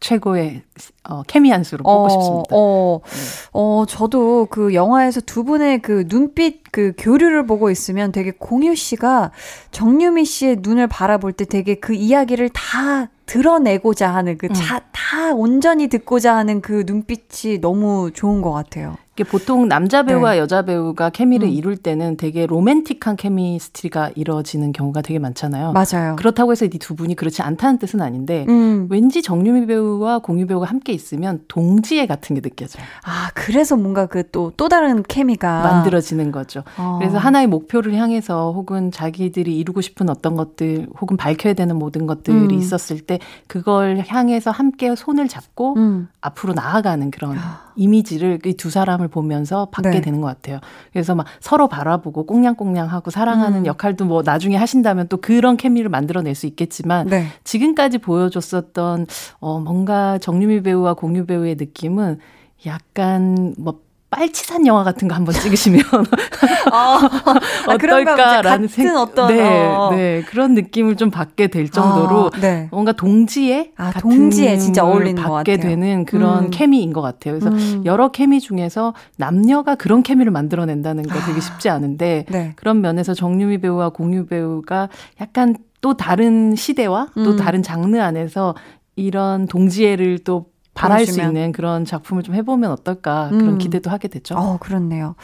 최고의 0.00 0.62
어, 1.08 1.22
케미 1.24 1.50
한 1.50 1.64
수로 1.64 1.82
뽑고 1.82 2.04
어, 2.04 2.08
싶습니다. 2.08 2.48
어, 2.52 3.00
네. 3.04 3.48
어, 3.52 3.84
저도 3.88 4.46
그 4.46 4.74
영화에서 4.74 5.20
두 5.20 5.44
분의 5.44 5.82
그 5.82 6.06
눈빛 6.08 6.62
그 6.70 6.92
교류를 6.96 7.46
보고 7.46 7.70
있으면 7.70 8.12
되게 8.12 8.30
공유 8.30 8.74
씨가 8.74 9.32
정유미 9.70 10.24
씨의 10.24 10.58
눈을 10.60 10.86
바라볼 10.86 11.32
때 11.32 11.44
되게 11.44 11.74
그 11.74 11.94
이야기를 11.94 12.50
다 12.50 13.10
드러내고자 13.28 14.12
하는 14.12 14.36
그 14.38 14.48
자, 14.48 14.76
음. 14.76 14.80
다 14.90 15.32
온전히 15.32 15.86
듣고자 15.88 16.34
하는 16.34 16.60
그 16.60 16.82
눈빛이 16.86 17.60
너무 17.60 18.10
좋은 18.12 18.42
것 18.42 18.52
같아요. 18.52 18.96
보통 19.24 19.68
남자 19.68 20.02
배우와 20.02 20.32
네. 20.32 20.38
여자 20.38 20.62
배우가 20.62 21.10
케미를 21.10 21.48
음. 21.48 21.52
이룰 21.52 21.76
때는 21.76 22.16
되게 22.16 22.46
로맨틱한 22.46 23.16
케미스트리가 23.16 24.10
이루어지는 24.14 24.72
경우가 24.72 25.02
되게 25.02 25.18
많잖아요. 25.18 25.72
맞아요. 25.72 26.16
그렇다고 26.16 26.52
해서 26.52 26.64
이 26.64 26.78
두 26.78 26.94
분이 26.94 27.16
그렇지 27.16 27.42
않다는 27.42 27.78
뜻은 27.78 28.00
아닌데 28.00 28.46
음. 28.48 28.86
왠지 28.90 29.20
정유미 29.22 29.66
배우와 29.66 30.20
공유 30.20 30.46
배우가 30.46 30.66
함께 30.66 30.92
있으면 30.92 31.40
동지애 31.48 32.06
같은 32.06 32.34
게 32.34 32.40
느껴져요. 32.40 32.84
아 33.04 33.30
그래서 33.34 33.76
뭔가 33.76 34.06
그 34.06 34.30
또또 34.30 34.68
다른 34.68 35.02
케미가 35.02 35.62
만들어지는 35.62 36.30
거죠. 36.30 36.62
어. 36.78 36.96
그래서 37.00 37.18
하나의 37.18 37.46
목표를 37.48 37.94
향해서 37.94 38.52
혹은 38.52 38.90
자기들이 38.92 39.58
이루고 39.58 39.80
싶은 39.80 40.08
어떤 40.08 40.36
것들 40.36 40.86
혹은 41.00 41.16
밝혀야 41.16 41.54
되는 41.54 41.76
모든 41.76 42.06
것들이 42.06 42.36
음. 42.36 42.50
있었을 42.52 43.00
때 43.00 43.18
그걸 43.48 44.04
향해서 44.06 44.50
함께 44.50 44.94
손을 44.94 45.26
잡고 45.28 45.74
음. 45.76 46.08
앞으로 46.20 46.52
나아가는 46.54 47.10
그런 47.10 47.36
아. 47.38 47.68
이미지를 47.76 48.38
이 48.44 48.54
두 48.58 48.70
사람을 48.70 49.07
보면서 49.08 49.66
받게 49.66 49.90
네. 49.90 50.00
되는 50.00 50.20
것 50.20 50.28
같아요. 50.28 50.60
그래서 50.92 51.14
막 51.14 51.26
서로 51.40 51.68
바라보고 51.68 52.26
꽁냥꽁냥하고 52.26 53.10
사랑하는 53.10 53.60
음. 53.60 53.66
역할도 53.66 54.04
뭐 54.04 54.22
나중에 54.24 54.56
하신다면 54.56 55.08
또 55.08 55.16
그런 55.16 55.56
케미를 55.56 55.88
만들어낼 55.88 56.34
수 56.34 56.46
있겠지만 56.46 57.06
네. 57.08 57.26
지금까지 57.44 57.98
보여줬었던 57.98 59.06
어 59.40 59.60
뭔가 59.60 60.18
정유미 60.18 60.62
배우와 60.62 60.94
공유 60.94 61.26
배우의 61.26 61.56
느낌은 61.56 62.18
약간 62.66 63.54
뭐 63.58 63.80
빨치산 64.10 64.66
영화 64.66 64.84
같은 64.84 65.06
거 65.06 65.14
한번 65.14 65.34
찍으시면 65.34 65.82
어, 66.72 66.74
아, 66.74 67.34
어떨까라는 67.68 68.66
생 68.68 68.96
어떤 68.96 69.28
네, 69.28 69.66
어. 69.66 69.90
네 69.92 70.22
그런 70.22 70.54
느낌을 70.54 70.96
좀 70.96 71.10
받게 71.10 71.48
될 71.48 71.68
정도로 71.68 72.30
아, 72.32 72.40
네. 72.40 72.68
뭔가 72.70 72.92
동지에 72.92 73.72
아, 73.76 73.92
동지에 73.92 74.56
진짜 74.56 74.84
어울리는 74.84 75.22
것 75.22 75.30
받게 75.30 75.58
되는 75.58 76.06
그런 76.06 76.44
음. 76.44 76.50
케미인 76.50 76.94
것 76.94 77.02
같아요. 77.02 77.38
그래서 77.38 77.50
음. 77.50 77.82
여러 77.84 78.08
케미 78.10 78.40
중에서 78.40 78.94
남녀가 79.16 79.74
그런 79.74 80.02
케미를 80.02 80.32
만들어낸다는 80.32 81.02
거 81.02 81.20
되게 81.20 81.40
쉽지 81.40 81.68
않은데 81.68 82.24
네. 82.30 82.52
그런 82.56 82.80
면에서 82.80 83.12
정유미 83.12 83.58
배우와 83.58 83.90
공유 83.90 84.24
배우가 84.24 84.88
약간 85.20 85.54
또 85.82 85.96
다른 85.98 86.56
시대와 86.56 87.08
또 87.14 87.32
음. 87.32 87.36
다른 87.36 87.62
장르 87.62 87.98
안에서 87.98 88.54
이런 88.96 89.46
동지애를 89.46 90.20
또 90.20 90.46
바랄 90.78 91.06
수 91.06 91.20
있는 91.20 91.52
그런 91.52 91.84
작품을 91.84 92.22
좀 92.22 92.34
해보면 92.34 92.70
어떨까 92.70 93.28
그런 93.30 93.48
음. 93.48 93.58
기대도 93.58 93.90
하게 93.90 94.08
되죠. 94.08 94.36
어, 94.36 94.58
그렇네요. 94.58 95.14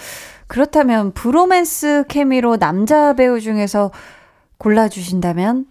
그렇다면 0.47 1.13
브로맨스 1.13 2.05
케미로 2.09 2.57
남자 2.57 3.15
배우 3.15 3.41
중에서 3.41 3.91
골라주신다면 4.59 5.67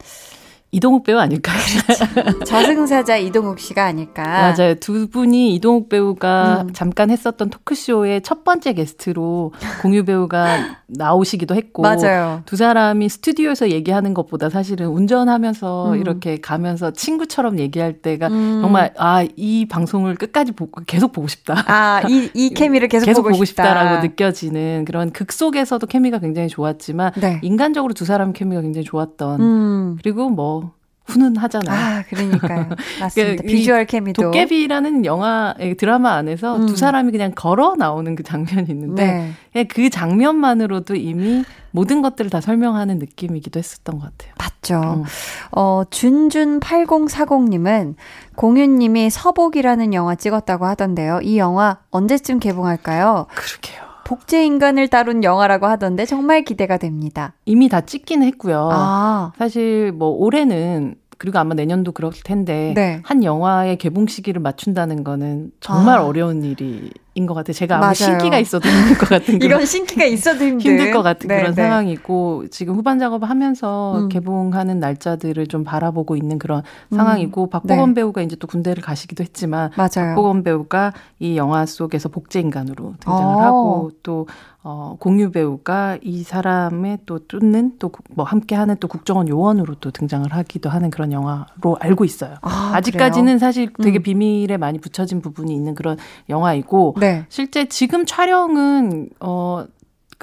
이동욱 0.74 1.04
배우? 1.04 1.20
그렇죠. 1.20 2.46
저승사자 2.46 3.16
이동욱 3.18 3.60
씨가 3.60 3.86
아닐까. 3.86 4.24
맞아요. 4.58 4.74
두 4.76 5.08
분이 5.08 5.54
이동욱 5.54 5.88
배우가 5.88 6.64
음. 6.64 6.74
잠깐 6.74 7.12
했었던 7.12 7.52
토크쇼의 7.52 8.24
첫 8.24 8.44
번째 8.44 8.74
게스트로 8.74 9.52
공유 9.84 10.04
배우가 10.04 10.78
나오시기도 10.88 11.54
했고. 11.54 11.84
맞아요. 11.84 12.42
두 12.48 12.56
사람이 12.56 13.08
스튜디오에서 13.08 13.70
얘기하는 13.70 14.16
것보다 14.16 14.50
사실은 14.50 14.88
운전하면서 14.88 15.92
음. 15.92 16.00
이렇게 16.00 16.42
가면서 16.42 16.90
친구처럼 16.90 17.60
얘기할 17.60 18.02
때가 18.02 18.30
음. 18.30 18.62
정말 18.64 18.96
아, 18.98 19.24
이 19.36 19.68
방송을 19.68 20.16
끝까지 20.16 20.54
보고 20.54 20.82
계속 20.88 21.12
보고 21.12 21.28
싶다. 21.28 21.64
아, 21.68 22.02
이, 22.10 22.32
이 22.34 22.50
케미를 22.50 22.88
계속, 22.88 23.06
계속 23.06 23.22
보고, 23.22 23.34
보고 23.34 23.46
싶다. 23.46 23.76
라고 23.76 24.02
느껴지는 24.02 24.86
그런 24.86 25.12
극 25.12 25.32
속에서도 25.32 25.86
케미가 25.86 26.18
굉장히 26.18 26.48
좋았지만 26.48 27.12
네. 27.22 27.40
인간적으로 27.44 27.94
두 27.94 28.06
사람 28.06 28.34
케미가 28.34 28.62
굉장히 28.62 28.86
좋았던 28.86 29.40
음. 29.40 29.98
그리고 30.02 30.30
뭐 30.30 30.63
훈훈하잖아요. 31.06 32.00
아, 32.00 32.04
그러니까요. 32.08 32.70
맞습니다. 33.00 33.42
그, 33.42 33.48
비주얼 33.48 33.86
케미도. 33.86 34.22
도깨비라는 34.22 35.06
영화, 35.06 35.54
드라마 35.78 36.14
안에서 36.14 36.58
음. 36.58 36.66
두 36.66 36.76
사람이 36.76 37.12
그냥 37.12 37.32
걸어 37.36 37.76
나오는 37.78 38.16
그 38.16 38.24
장면이 38.24 38.68
있는데, 38.70 39.34
네. 39.54 39.64
그 39.66 39.90
장면만으로도 39.90 40.96
이미 40.96 41.44
모든 41.72 42.02
것들을 42.02 42.30
다 42.30 42.40
설명하는 42.40 43.00
느낌이기도 43.00 43.58
했었던 43.58 44.00
것 44.00 44.06
같아요. 44.06 44.34
맞죠. 44.38 45.02
음. 45.02 45.04
어, 45.52 45.84
준준8040님은 45.90 47.96
공윤님이 48.36 49.10
서복이라는 49.10 49.94
영화 49.94 50.16
찍었다고 50.16 50.66
하던데요. 50.66 51.20
이 51.22 51.38
영화 51.38 51.80
언제쯤 51.90 52.40
개봉할까요? 52.40 53.28
그러게요. 53.30 53.83
복제 54.14 54.46
인간을 54.46 54.90
다룬 54.90 55.24
영화라고 55.24 55.66
하던데 55.66 56.06
정말 56.06 56.44
기대가 56.44 56.78
됩니다. 56.78 57.34
이미 57.46 57.68
다 57.68 57.82
찍긴 57.82 58.22
했고요. 58.22 58.70
아. 58.72 59.32
사실 59.38 59.92
뭐 59.92 60.10
올해는 60.10 60.94
그리고 61.18 61.40
아마 61.40 61.56
내년도 61.56 61.92
그럴 61.92 62.12
텐데 62.24 62.74
네. 62.76 63.02
한 63.04 63.24
영화의 63.24 63.78
개봉 63.78 64.06
시기를 64.06 64.40
맞춘다는 64.42 65.04
거는 65.04 65.52
정말 65.60 65.98
아. 65.98 66.06
어려운 66.06 66.44
일이 66.44 66.92
인것 67.16 67.36
같아요. 67.36 67.54
제가 67.54 67.78
아무 67.78 67.94
신기가 67.94 68.40
있어도 68.40 68.68
힘들 68.70 68.98
것 68.98 69.10
같은 69.10 69.36
이건 69.42 69.66
신기가 69.66 70.06
있어도 70.06 70.46
힘들, 70.46 70.72
힘들 70.72 70.92
것 70.92 71.04
같은 71.04 71.28
네, 71.28 71.38
그런 71.38 71.54
네. 71.54 71.62
상황이고 71.62 72.48
지금 72.50 72.76
후반 72.76 73.00
작업을 73.00 73.30
하면서 73.30 73.98
음. 74.00 74.10
개봉하는 74.10 74.80
날짜들을 74.80 75.48
좀 75.48 75.64
바라보고 75.64 76.16
있는 76.16 76.40
그런 76.40 76.64
음. 76.92 76.96
상황이고 76.96 77.48
박보검 77.50 77.90
네. 77.92 78.02
배우가 78.02 78.22
이제 78.22 78.36
또 78.36 78.48
군대를 78.48 78.82
가시기도 78.84 79.24
했지만 79.24 79.72
맞아요. 79.76 80.16
박보검 80.16 80.44
배우가 80.44 80.94
이 81.20 81.38
영화 81.38 81.66
속에서 81.66 82.10
복제 82.10 82.40
인간으로 82.40 82.96
등장을 83.00 83.36
오. 83.36 83.38
어. 83.38 83.42
하고 83.42 83.92
또 84.02 84.28
어, 84.66 84.96
공유 84.98 85.30
배우가 85.30 85.98
이 86.02 86.24
사람의 86.24 87.00
또 87.06 87.20
쫓는 87.28 87.74
또 87.80 87.92
뭐 88.16 88.26
함께하는 88.26 88.78
또 88.80 88.88
국정원 88.88 89.28
요원으로 89.28 89.76
또 89.76 89.92
등장을 89.92 90.32
하기도 90.32 90.70
하는 90.70 90.90
그런 90.90 91.12
영화로 91.12 91.78
알고 91.80 92.06
있어요. 92.06 92.36
아, 92.42 92.80
직까지는 92.82 93.40
사실 93.40 93.72
되게 93.82 94.00
음. 94.00 94.04
비밀에 94.04 94.58
많이 94.58 94.80
붙여진 94.80 95.22
부분이 95.22 95.54
있는 95.54 95.76
그런 95.76 95.98
영화이고 96.30 96.96
네. 97.04 97.26
실제 97.30 97.66
지금 97.66 98.06
촬영은 98.06 99.10
어 99.20 99.66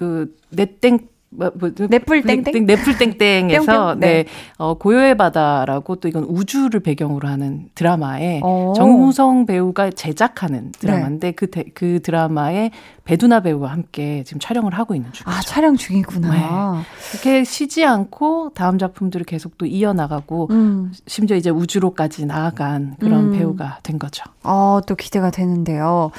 그 0.01 0.35
넷땡 0.49 1.10
뭐, 1.33 1.53
뭐, 1.55 1.71
넷플 1.89 2.23
땡땡? 2.23 2.67
넷플 2.67 2.99
땡땡에서, 2.99 3.95
네. 3.95 4.25
네, 4.25 4.25
어, 4.59 4.75
고요의 4.75 5.17
바다라고 5.17 5.97
또 5.97 6.09
이건 6.09 6.25
우주를 6.25 6.81
배경으로 6.81 7.29
하는 7.29 7.69
드라마에 7.77 8.41
오. 8.43 8.73
정우성 8.75 9.47
배우가 9.47 9.91
제작하는 9.91 10.73
드라마인데 10.73 11.29
네. 11.29 11.33
그, 11.33 11.47
그 11.73 12.01
드라마에 12.03 12.73
배두나 13.05 13.41
배우와 13.41 13.71
함께 13.71 14.25
지금 14.25 14.41
촬영을 14.41 14.75
하고 14.75 14.97
있는 14.97 15.13
중이죠. 15.13 15.31
아, 15.31 15.41
촬영 15.43 15.77
중이구나. 15.77 16.33
네. 16.33 16.85
이렇게 17.13 17.45
쉬지 17.45 17.85
않고 17.85 18.51
다음 18.55 18.79
작품들을 18.79 19.25
계속 19.25 19.57
또 19.57 19.67
이어나가고, 19.67 20.49
음. 20.51 20.93
심지어 21.07 21.37
이제 21.37 21.49
우주로까지 21.51 22.27
나아간 22.27 22.97
그런 22.99 23.33
음. 23.33 23.39
배우가 23.39 23.79
된 23.85 24.01
거죠. 24.01 24.25
어, 24.43 24.81
또 24.85 24.97
기대가 24.97 25.31
되는데요. 25.31 26.11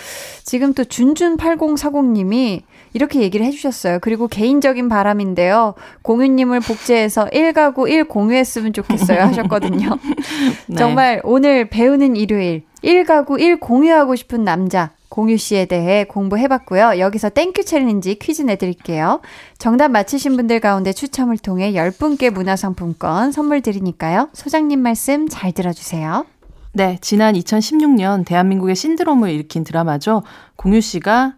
지금 0.45 0.73
또 0.73 0.83
준준8040님이 0.83 2.61
이렇게 2.93 3.21
얘기를 3.21 3.45
해주셨어요. 3.45 3.99
그리고 4.01 4.27
개인적인 4.27 4.89
바람인데요. 4.89 5.75
공유님을 6.01 6.59
복제해서 6.59 7.25
1가구 7.27 7.89
1 7.89 8.05
공유했으면 8.05 8.73
좋겠어요. 8.73 9.21
하셨거든요. 9.21 9.97
네. 10.67 10.75
정말 10.75 11.21
오늘 11.23 11.69
배우는 11.69 12.15
일요일 12.15 12.63
1가구 12.83 13.39
1 13.39 13.59
공유하고 13.59 14.15
싶은 14.15 14.43
남자. 14.43 14.91
공유 15.09 15.35
씨에 15.35 15.65
대해 15.65 16.05
공부해봤고요. 16.05 16.99
여기서 16.99 17.29
땡큐 17.29 17.65
challenge 17.65 18.15
퀴즈 18.15 18.43
내드릴게요. 18.43 19.19
정답 19.57 19.89
맞히신 19.89 20.37
분들 20.37 20.61
가운데 20.61 20.93
추첨을 20.93 21.37
통해 21.37 21.73
10분께 21.73 22.29
문화상품권 22.29 23.33
선물 23.33 23.59
드리니까요. 23.59 24.29
소장님 24.31 24.79
말씀 24.79 25.27
잘 25.27 25.51
들어주세요. 25.51 26.25
네, 26.71 26.97
지난 27.01 27.35
2016년 27.35 28.25
대한민국의 28.25 28.75
신드롬을 28.77 29.29
일으킨 29.31 29.65
드라마죠. 29.65 30.23
공유 30.55 30.79
씨가 30.79 31.33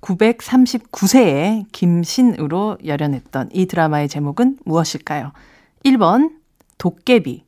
939세의 0.00 1.66
김신으로 1.72 2.78
열연했던 2.84 3.50
이 3.52 3.66
드라마의 3.66 4.08
제목은 4.08 4.58
무엇일까요? 4.64 5.32
1번 5.84 6.30
도깨비, 6.78 7.44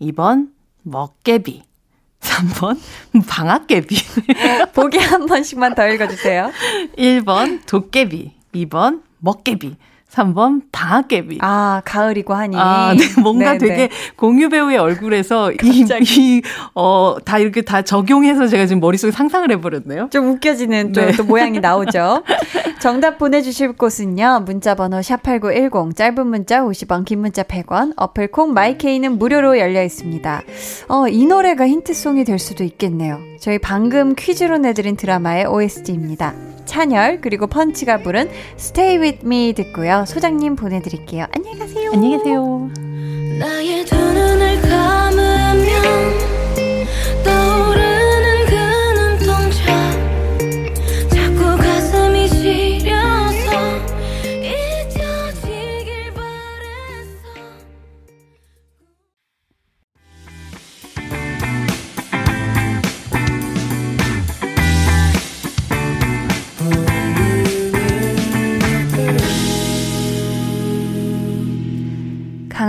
2번 0.00 0.50
먹개비, 0.82 1.62
3번 2.20 2.78
방학개비. 3.28 3.96
보기 4.74 4.98
한 4.98 5.26
번씩만 5.26 5.74
더 5.74 5.86
읽어주세요. 5.88 6.50
1번 6.96 7.64
도깨비, 7.66 8.32
2번 8.54 9.02
먹개비, 9.18 9.76
3번 10.12 10.62
방학개비. 10.72 11.38
아, 11.40 11.80
가을이고 11.84 12.34
하니. 12.34 12.56
아, 12.58 12.94
네. 12.96 13.20
뭔가 13.20 13.56
네네. 13.56 13.58
되게 13.58 13.88
공유 14.16 14.48
배우의 14.48 14.76
얼굴에서 14.76 15.52
이, 15.52 15.56
이, 16.18 16.42
어, 16.74 17.16
다 17.24 17.38
이렇게 17.38 17.62
다 17.62 17.82
적용해서 17.82 18.46
제가 18.46 18.66
지금 18.66 18.80
머릿속에 18.80 19.10
상상을 19.10 19.50
해버렸네요. 19.50 20.08
좀 20.10 20.28
웃겨지는 20.32 20.92
네. 20.92 21.10
또, 21.12 21.16
또 21.16 21.24
모양이 21.24 21.60
나오죠. 21.60 22.24
정답 22.80 23.16
보내주실 23.16 23.72
곳은요. 23.72 24.42
문자번호 24.44 24.98
샵8910, 24.98 25.96
짧은 25.96 26.26
문자 26.26 26.60
50원, 26.62 27.04
긴 27.04 27.20
문자 27.20 27.42
100원, 27.42 27.94
어플 27.96 28.32
콩 28.32 28.52
마이케이는 28.52 29.18
무료로 29.18 29.58
열려 29.58 29.82
있습니다. 29.82 30.42
어, 30.88 31.08
이 31.08 31.24
노래가 31.24 31.66
힌트송이 31.66 32.24
될 32.24 32.38
수도 32.38 32.64
있겠네요. 32.64 33.18
저희 33.40 33.58
방금 33.58 34.14
퀴즈로 34.14 34.58
내드린 34.58 34.96
드라마의 34.96 35.46
OST입니다. 35.46 36.34
찬열 36.64 37.20
그리고 37.20 37.46
펀치가 37.46 37.98
부른 37.98 38.30
Stay 38.58 38.98
With 38.98 39.26
Me 39.26 39.52
듣고요. 39.52 40.01
소장님 40.06 40.56
보내드릴게요. 40.56 41.26
안녕히 41.32 41.58
가세요. 41.58 41.90
안녕히 41.92 42.18
계세요. 42.18 42.70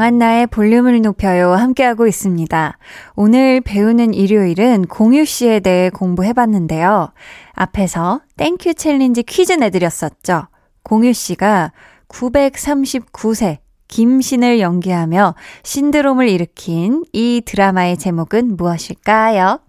강한나의 0.03 0.47
볼륨을 0.47 1.01
높여요. 1.01 1.53
함께하고 1.53 2.07
있습니다. 2.07 2.77
오늘 3.15 3.61
배우는 3.61 4.13
일요일은 4.13 4.87
공유 4.87 5.23
씨에 5.23 5.61
대해 5.61 5.89
공부해봤는데요. 5.89 7.13
앞에서 7.53 8.19
땡큐 8.35 8.73
challenge 8.73 9.23
퀴즈 9.23 9.53
내드렸었죠. 9.53 10.47
공유 10.83 11.13
씨가 11.13 11.71
939세 12.09 13.59
김신을 13.87 14.59
연기하며 14.59 15.35
신드롬을 15.63 16.27
일으킨 16.27 17.05
이 17.13 17.41
드라마의 17.45 17.97
제목은 17.97 18.57
무엇일까요? 18.57 19.61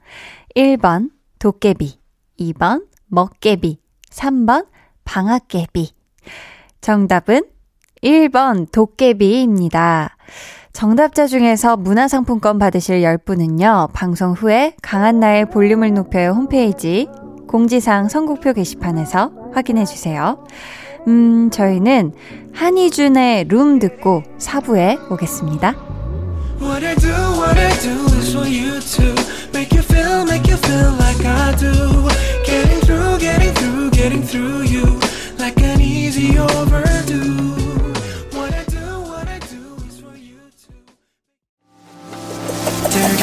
1번 0.56 1.10
도깨비, 1.38 2.00
2번 2.40 2.86
먹깨비, 3.06 3.78
3번 4.10 4.66
방학깨비. 5.04 5.92
정답은 6.80 7.44
1번 8.02 8.70
도깨비입니다. 8.72 10.13
정답자 10.72 11.26
중에서 11.26 11.76
문화상품권 11.76 12.58
받으실 12.58 13.02
10분은요, 13.02 13.92
방송 13.92 14.32
후에 14.32 14.74
강한나의 14.82 15.50
볼륨을 15.50 15.94
높여요 15.94 16.30
홈페이지 16.30 17.08
공지사항 17.46 18.08
선곡표 18.08 18.52
게시판에서 18.52 19.30
확인해주세요. 19.52 20.44
음, 21.06 21.50
저희는 21.50 22.12
한희준의 22.52 23.44
룸 23.44 23.78
듣고 23.78 24.22
4부에 24.38 25.10
오겠습니다. 25.12 25.74
What 26.60 26.84
I 26.84 26.94
do, 26.96 27.12
what 27.38 27.58
I 27.58 27.70
do 27.80 28.06
is 28.18 28.32
for 28.32 28.46
you 28.46 28.80
to 28.80 29.14
make 29.54 29.70
you 29.76 29.82
feel, 29.82 30.22
make 30.24 30.50
you 30.50 30.56
feel 30.56 30.94
like 30.98 31.24
I 31.24 31.54
do. 31.56 32.08
Getting 32.44 32.80
through, 32.80 33.18
getting 33.18 33.54
through, 33.54 33.90
getting 33.90 34.22
through 34.22 34.62
you 34.64 34.98
like 35.38 35.60
an 35.62 35.80
easy 35.80 36.38
overdue. 36.38 37.63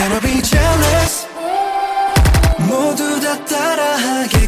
gonna 0.01 0.21
be 0.21 0.41
jealous. 0.43 1.27
모두 2.59 3.21
다 3.21 3.45
따라하게 3.45 4.40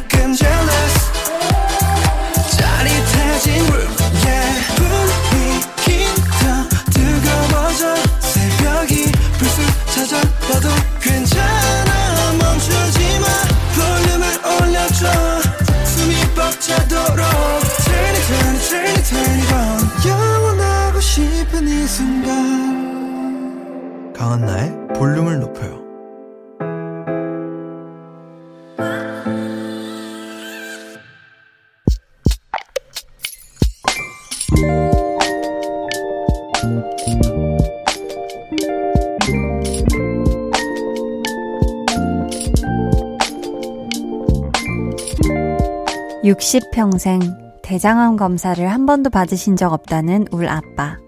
육십 46.53 46.69
평생 46.69 47.19
대장암 47.63 48.15
검사를 48.15 48.63
한 48.69 48.85
번도 48.85 49.09
받으신 49.09 49.55
적 49.55 49.73
없다는 49.73 50.27
울 50.31 50.47
아빠. 50.47 50.99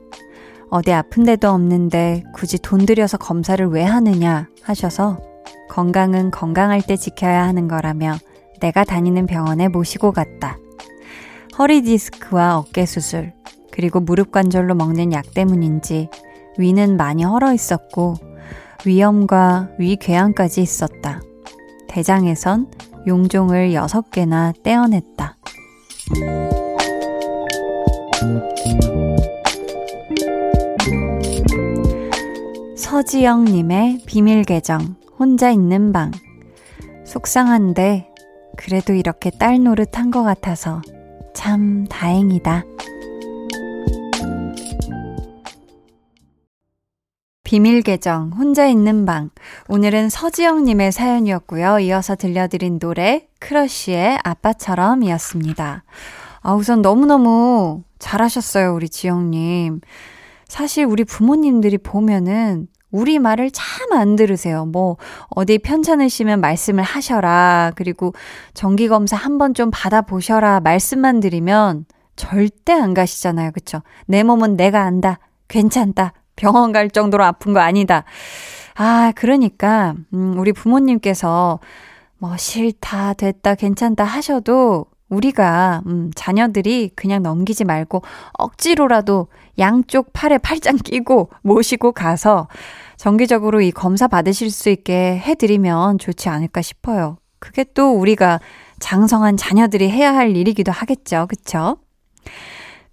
어디 0.72 0.92
아픈 0.92 1.24
데도 1.24 1.52
없는데 1.52 2.24
굳이 2.34 2.58
돈 2.58 2.88
들여서 2.88 3.18
검사를 3.18 3.64
왜 3.68 3.84
하느냐 3.84 4.48
하셔서 4.64 5.20
건강은 5.70 6.32
건강할 6.32 6.82
때 6.82 6.96
지켜야 6.96 7.44
하는 7.44 7.68
거라며 7.68 8.16
내가 8.60 8.84
다니는 8.84 9.28
병원에 9.28 9.68
모시고 9.68 10.14
갔다. 10.14 10.58
허리 11.60 11.84
디스크와 11.84 12.58
어깨 12.58 12.88
수술, 12.88 13.32
그리고 13.72 14.00
무릎 14.00 14.32
관절로 14.32 14.74
먹는 14.74 15.14
약 15.14 15.32
때문인지 15.36 16.10
위는 16.58 16.98
많이 16.98 17.24
헐어 17.24 17.54
있었고 17.54 18.16
위염과 18.84 19.70
위궤양까지 19.78 20.64
있었다. 20.64 21.22
대장에선 21.88 22.72
용종을 23.08 23.72
6개나 23.72 24.54
떼어냈다. 24.64 25.38
서지영님의 32.76 34.04
비밀 34.06 34.44
계정, 34.44 34.96
혼자 35.18 35.50
있는 35.50 35.92
방. 35.92 36.12
속상한데, 37.06 38.08
그래도 38.58 38.94
이렇게 38.94 39.30
딸 39.32 39.62
노릇 39.64 39.98
한 39.98 40.12
것 40.12 40.24
같아서 40.24 40.82
참 41.34 41.86
다행이다. 41.90 42.64
비밀 47.46 47.84
계정, 47.84 48.32
혼자 48.36 48.66
있는 48.66 49.06
방. 49.06 49.30
오늘은 49.70 50.10
서지영님의 50.10 50.92
사연이었고요. 50.92 51.78
이어서 51.80 52.16
들려드린 52.16 52.80
노래, 52.80 53.28
크러쉬의 53.40 54.18
아빠처럼 54.24 55.04
이었습니다. 55.04 55.84
아, 56.42 56.54
우선 56.56 56.82
너무너무 56.82 57.84
잘하셨어요, 58.00 58.74
우리 58.74 58.90
지영님. 58.90 59.82
사실 60.48 60.86
우리 60.86 61.04
부모님들이 61.04 61.78
보면은 61.78 62.68
우리 62.90 63.20
말을 63.20 63.52
참 63.52 63.94
안 63.94 64.16
들으세요. 64.16 64.66
뭐, 64.66 64.98
어디 65.30 65.60
편찮으시면 65.60 66.42
말씀을 66.42 66.84
하셔라. 66.84 67.74
그리고 67.76 68.14
정기검사 68.56 69.16
한번 69.16 69.54
좀 69.54 69.70
받아보셔라. 69.72 70.62
말씀만 70.62 71.20
드리면 71.20 71.86
절대 72.16 72.74
안 72.74 72.96
가시잖아요. 72.96 73.52
그쵸? 73.52 73.84
내 74.08 74.24
몸은 74.24 74.58
내가 74.58 74.82
안다. 74.82 75.20
괜찮다. 75.48 76.14
병원 76.36 76.72
갈 76.72 76.90
정도로 76.90 77.24
아픈 77.24 77.54
거 77.54 77.60
아니다. 77.60 78.04
아, 78.76 79.14
그러니까, 79.16 79.96
음, 80.14 80.38
우리 80.38 80.52
부모님께서 80.52 81.60
뭐 82.18 82.36
싫다, 82.38 83.14
됐다, 83.14 83.56
괜찮다 83.56 84.04
하셔도 84.04 84.86
우리가, 85.10 85.82
음, 85.86 86.12
자녀들이 86.16 86.92
그냥 86.96 87.24
넘기지 87.24 87.64
말고 87.64 88.02
억지로라도 88.34 89.28
양쪽 89.60 90.12
팔에 90.14 90.38
팔짱 90.40 90.78
끼고 90.78 91.30
모시고 91.42 91.92
가서 91.92 92.48
정기적으로 92.98 93.62
이 93.62 93.72
검사 93.72 94.08
받으실 94.08 94.50
수 94.50 94.70
있게 94.70 95.18
해드리면 95.20 96.00
좋지 96.00 96.30
않을까 96.30 96.62
싶어요. 96.62 97.18
그게 97.40 97.64
또 97.74 97.92
우리가 97.92 98.40
장성한 98.80 99.38
자녀들이 99.38 99.90
해야 99.90 100.14
할 100.16 100.36
일이기도 100.36 100.72
하겠죠. 100.72 101.28
그쵸? 101.30 101.78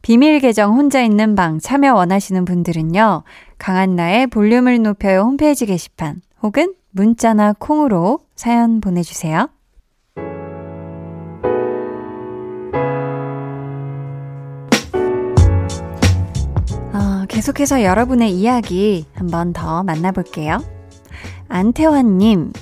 비밀 0.02 0.40
계정 0.40 0.74
혼자 0.74 1.00
있는 1.00 1.36
방 1.36 1.60
참여 1.60 1.94
원하시는 1.94 2.44
분들은요. 2.44 3.22
강한나의 3.58 4.26
볼륨을 4.26 4.82
높여요 4.82 5.20
홈페이지 5.20 5.64
게시판 5.64 6.20
혹은 6.42 6.74
문자나 6.90 7.54
콩으로 7.58 8.18
사연 8.34 8.80
보내주세요. 8.80 9.48
어, 16.92 17.24
계속해서 17.28 17.84
여러분의 17.84 18.32
이야기 18.32 19.06
한번 19.14 19.52
더 19.52 19.84
만나볼게요. 19.84 20.58
안태환님, 21.48 22.52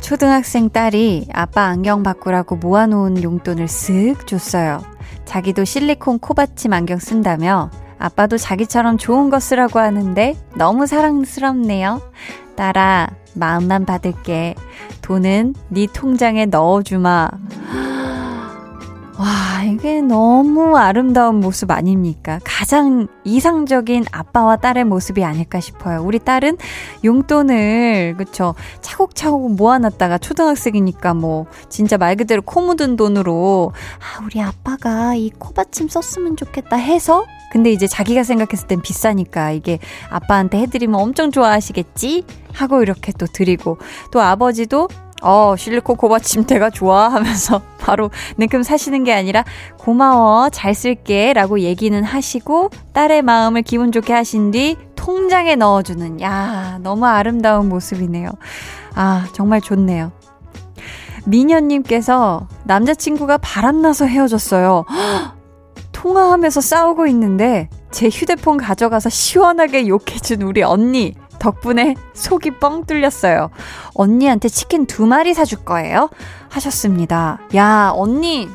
초등학생 0.00 0.70
딸이 0.70 1.28
아빠 1.34 1.64
안경 1.64 2.02
바꾸라고 2.02 2.56
모아놓은 2.56 3.22
용돈을 3.22 3.66
쓱 3.66 4.26
줬어요. 4.26 4.91
자기도 5.32 5.64
실리콘 5.64 6.18
코받침 6.18 6.74
안경 6.74 6.98
쓴다며 6.98 7.70
아빠도 7.98 8.36
자기처럼 8.36 8.98
좋은 8.98 9.30
거 9.30 9.40
쓰라고 9.40 9.78
하는데 9.78 10.36
너무 10.56 10.86
사랑스럽네요. 10.86 12.02
딸아, 12.54 13.08
마음만 13.32 13.86
받을게. 13.86 14.54
돈은 15.00 15.54
네 15.70 15.86
통장에 15.90 16.44
넣어주마. 16.44 17.30
와, 19.22 19.62
이게 19.62 20.00
너무 20.00 20.76
아름다운 20.76 21.36
모습 21.36 21.70
아닙니까? 21.70 22.40
가장 22.42 23.06
이상적인 23.22 24.06
아빠와 24.10 24.56
딸의 24.56 24.82
모습이 24.82 25.22
아닐까 25.22 25.60
싶어요. 25.60 26.02
우리 26.02 26.18
딸은 26.18 26.58
용돈을, 27.04 28.16
그쵸, 28.18 28.56
차곡차곡 28.80 29.54
모아놨다가 29.54 30.18
초등학생이니까 30.18 31.14
뭐, 31.14 31.46
진짜 31.68 31.96
말 31.98 32.16
그대로 32.16 32.42
코 32.42 32.62
묻은 32.62 32.96
돈으로, 32.96 33.72
아, 34.00 34.24
우리 34.24 34.40
아빠가 34.40 35.14
이 35.14 35.30
코받침 35.38 35.86
썼으면 35.86 36.36
좋겠다 36.36 36.74
해서, 36.74 37.24
근데 37.52 37.70
이제 37.70 37.86
자기가 37.86 38.24
생각했을 38.24 38.66
땐 38.66 38.82
비싸니까 38.82 39.52
이게 39.52 39.78
아빠한테 40.10 40.58
해드리면 40.62 40.98
엄청 40.98 41.30
좋아하시겠지? 41.30 42.24
하고 42.54 42.82
이렇게 42.82 43.12
또 43.12 43.26
드리고, 43.26 43.78
또 44.10 44.20
아버지도 44.20 44.88
어, 45.22 45.54
실리콘 45.56 45.96
고받침대가 45.96 46.70
좋아 46.70 47.08
하면서 47.08 47.62
바로 47.78 48.10
냉큼 48.36 48.62
사시는 48.62 49.04
게 49.04 49.12
아니라 49.14 49.44
고마워, 49.78 50.50
잘 50.50 50.74
쓸게 50.74 51.32
라고 51.32 51.60
얘기는 51.60 52.02
하시고 52.02 52.70
딸의 52.92 53.22
마음을 53.22 53.62
기분 53.62 53.92
좋게 53.92 54.12
하신 54.12 54.50
뒤 54.50 54.76
통장에 54.96 55.56
넣어주는, 55.56 56.20
야, 56.20 56.78
너무 56.82 57.06
아름다운 57.06 57.68
모습이네요. 57.68 58.28
아, 58.94 59.26
정말 59.32 59.60
좋네요. 59.60 60.12
미녀님께서 61.24 62.48
남자친구가 62.64 63.38
바람나서 63.38 64.06
헤어졌어요. 64.06 64.84
통화하면서 65.92 66.60
싸우고 66.60 67.06
있는데 67.08 67.68
제 67.92 68.08
휴대폰 68.08 68.56
가져가서 68.56 69.08
시원하게 69.08 69.86
욕해준 69.86 70.42
우리 70.42 70.62
언니. 70.62 71.14
덕분에 71.42 71.96
속이 72.14 72.58
뻥 72.60 72.84
뚫렸어요. 72.86 73.50
언니한테 73.94 74.48
치킨 74.48 74.86
두 74.86 75.06
마리 75.06 75.34
사줄 75.34 75.64
거예요? 75.64 76.08
하셨습니다. 76.48 77.40
야, 77.56 77.90
언니. 77.94 78.48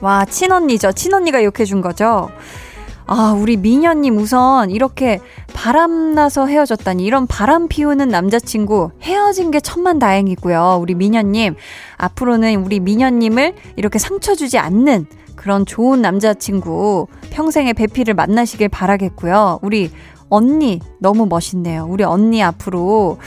와, 0.00 0.24
친언니죠. 0.24 0.92
친언니가 0.92 1.42
욕해준 1.42 1.80
거죠. 1.80 2.30
아, 3.08 3.34
우리 3.36 3.56
미녀님 3.56 4.18
우선 4.18 4.70
이렇게 4.70 5.18
바람나서 5.52 6.46
헤어졌다니 6.46 7.04
이런 7.04 7.26
바람 7.26 7.66
피우는 7.66 8.08
남자친구 8.08 8.92
헤어진 9.02 9.50
게 9.50 9.58
천만 9.58 9.98
다행이고요. 9.98 10.78
우리 10.80 10.94
미녀님 10.94 11.56
앞으로는 11.96 12.64
우리 12.64 12.78
미녀님을 12.78 13.54
이렇게 13.74 13.98
상처 13.98 14.36
주지 14.36 14.58
않는 14.58 15.06
그런 15.34 15.64
좋은 15.64 16.02
남자친구 16.02 17.06
평생의 17.30 17.74
배필을 17.74 18.14
만나시길 18.14 18.68
바라겠고요. 18.68 19.60
우리 19.62 19.90
언니, 20.30 20.80
너무 21.00 21.26
멋있네요. 21.26 21.86
우리 21.88 22.04
언니 22.04 22.42
앞으로 22.42 23.18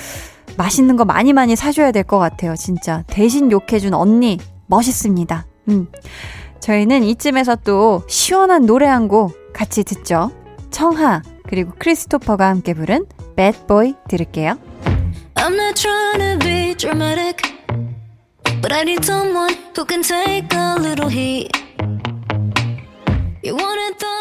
맛있는 0.57 0.95
거 0.97 1.05
많이 1.05 1.33
많이 1.33 1.55
사줘야 1.55 1.91
될 1.91 2.03
것 2.03 2.19
같아요. 2.19 2.55
진짜. 2.55 3.03
대신 3.07 3.51
욕해준 3.51 3.93
언니, 3.93 4.37
멋있습니다. 4.67 5.45
음. 5.69 5.87
저희는 6.59 7.03
이쯤에서 7.03 7.57
또 7.63 8.03
시원한 8.07 8.65
노래 8.65 8.85
한 8.87 9.07
곡 9.07 9.33
같이 9.53 9.83
듣죠. 9.83 10.31
청하, 10.69 11.21
그리고 11.47 11.71
크리스토퍼가 11.79 12.47
함께 12.47 12.73
부른 12.73 13.05
Bad 13.35 13.59
Boy 13.67 13.95
들을게요. 14.07 14.57
I'm 15.35 15.53
not 15.55 15.75
trying 15.81 16.19
to 16.19 16.37
be 16.47 16.75
dramatic, 16.75 17.37
but 18.61 18.71
I 18.73 18.81
need 18.83 19.03
someone 19.03 19.53
who 19.75 19.85
can 19.85 20.01
take 20.03 20.47
a 20.55 20.75
little 20.79 21.09
heat. 21.09 21.49
You 23.43 23.55
wanted 23.55 23.97
thunder, 23.97 24.20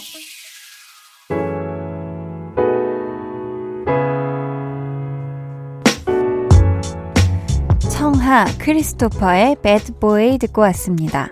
청하 8.31 8.45
크리스토퍼의 8.59 9.57
Boy 9.99 10.37
듣고 10.37 10.61
왔습니다. 10.61 11.31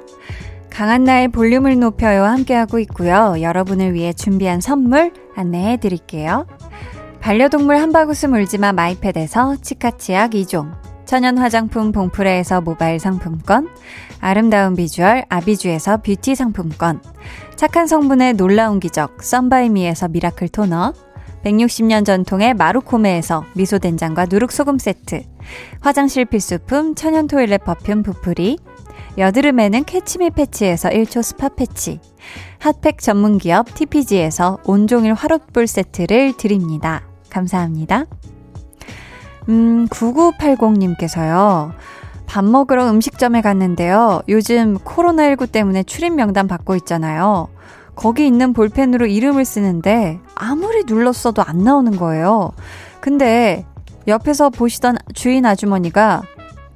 강한나의 0.70 1.30
볼륨을 1.30 1.80
높여요 1.80 2.26
함께하고 2.26 2.78
있고요. 2.80 3.36
여러분을 3.40 3.94
위해 3.94 4.12
준비한 4.12 4.60
선물 4.60 5.14
안내해 5.34 5.78
드릴게요. 5.78 6.46
반려동물 7.22 7.78
한바구스 7.78 8.26
물지마 8.26 8.74
마이패드에서 8.74 9.62
치카치약 9.62 10.32
2종 10.32 10.76
천연 11.06 11.38
화장품 11.38 11.94
봉프레에서 11.94 12.60
모바일 12.60 13.00
상품권 13.00 13.70
아름다운 14.20 14.76
비주얼 14.76 15.24
아비주에서 15.30 16.02
뷰티 16.02 16.36
상품권 16.36 17.02
착한 17.56 17.88
성분의 17.88 18.34
놀라운 18.34 18.82
기적 18.82 19.24
썬바이미에서 19.24 20.10
miracle 20.10 20.50
toner 20.50 20.92
160년 21.44 22.06
전통의 22.06 22.54
마루코메에서 22.54 23.46
미소된장과 23.54 24.26
누룩소금 24.30 24.78
세트 24.78 25.24
화장실 25.80 26.26
필수품 26.26 26.96
천연 26.96 27.28
toilet 27.28 27.64
perfume 27.64 28.04
부풀이 28.04 28.58
여드름에는 29.18 29.84
캐치미 29.84 30.32
패치에서 30.32 30.90
1초 30.90 31.24
스파 31.24 31.50
패치 31.50 32.00
핫팩 32.60 33.00
전문기업 33.00 33.74
TPG에서 33.74 34.60
온종일 34.66 35.14
화롯불 35.14 35.68
세트를 35.68 36.38
드립니다. 36.38 37.04
감사합니다. 37.30 38.06
음, 39.50 39.88
9980님께서요. 39.88 41.72
밥 42.26 42.46
먹으러 42.46 42.90
음식점에 42.92 43.42
갔는데요. 43.42 44.22
요즘 44.30 44.78
코로나19 44.78 45.52
때문에 45.52 45.84
출입 45.84 46.14
명단 46.14 46.48
받고 46.48 46.76
있잖아요. 46.76 47.48
거기 48.00 48.26
있는 48.26 48.54
볼펜으로 48.54 49.08
이름을 49.08 49.44
쓰는데 49.44 50.22
아무리 50.34 50.86
눌렀어도 50.86 51.44
안 51.44 51.66
나오는 51.66 51.98
거예요. 51.98 52.52
근데 53.02 53.66
옆에서 54.08 54.50
보시던 54.50 54.96
주인 55.14 55.46
아주머니가 55.46 56.22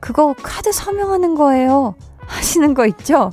그거 0.01 0.35
카드 0.43 0.73
서명하는 0.73 1.35
거예요. 1.35 1.95
하시는 2.27 2.73
거 2.73 2.85
있죠? 2.87 3.31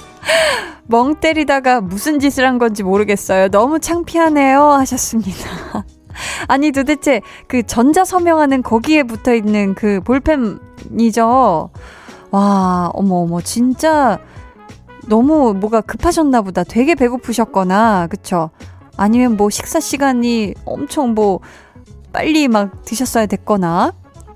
멍 0.88 1.16
때리다가 1.16 1.82
무슨 1.82 2.18
짓을 2.18 2.46
한 2.46 2.56
건지 2.56 2.82
모르겠어요. 2.82 3.50
너무 3.50 3.78
창피하네요. 3.78 4.62
하셨습니다. 4.62 5.84
아니 6.48 6.72
도대체 6.72 7.20
그 7.46 7.62
전자 7.62 8.06
서명하는 8.06 8.62
거기에 8.62 9.02
붙어 9.02 9.34
있는 9.34 9.74
그 9.74 10.00
볼펜이죠. 10.00 11.68
와, 12.30 12.90
어머 12.94 13.16
어머 13.16 13.42
진짜 13.42 14.18
너무 15.08 15.54
뭐가 15.54 15.80
급하셨나 15.80 16.42
보다. 16.42 16.64
되게 16.64 16.94
배고프셨거나 16.94 18.08
그쵸? 18.08 18.50
아니면 18.96 19.36
뭐 19.36 19.48
식사 19.50 19.80
시간이 19.80 20.54
엄청 20.64 21.14
뭐 21.14 21.40
빨리 22.12 22.48
막 22.48 22.84
드셨어야 22.84 23.26
됐거나 23.26 23.92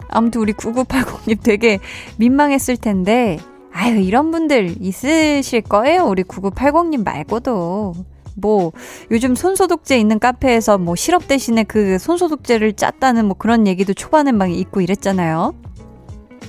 아무튼 0.09 0.41
우리 0.41 0.53
9980님 0.53 1.43
되게 1.45 1.79
민망했을 2.17 2.77
텐데 2.77 3.39
아유 3.73 3.99
이런 4.01 4.31
분들 4.31 4.77
있으실 4.81 5.63
거예요. 5.63 6.05
우리 6.05 6.23
9980님 6.23 7.05
말고도 7.05 7.95
뭐 8.35 8.73
요즘 9.11 9.35
손소독제 9.35 9.99
있는 9.99 10.19
카페에서 10.19 10.79
뭐 10.79 10.95
시럽 10.95 11.29
대신에 11.29 11.65
그 11.65 11.99
손소독제를 11.99 12.75
짰다는 12.75 13.27
뭐 13.27 13.37
그런 13.37 13.67
얘기도 13.67 13.95
초반에 13.95 14.33
막 14.33 14.51
있고 14.51 14.81
이랬잖아요. 14.81 15.55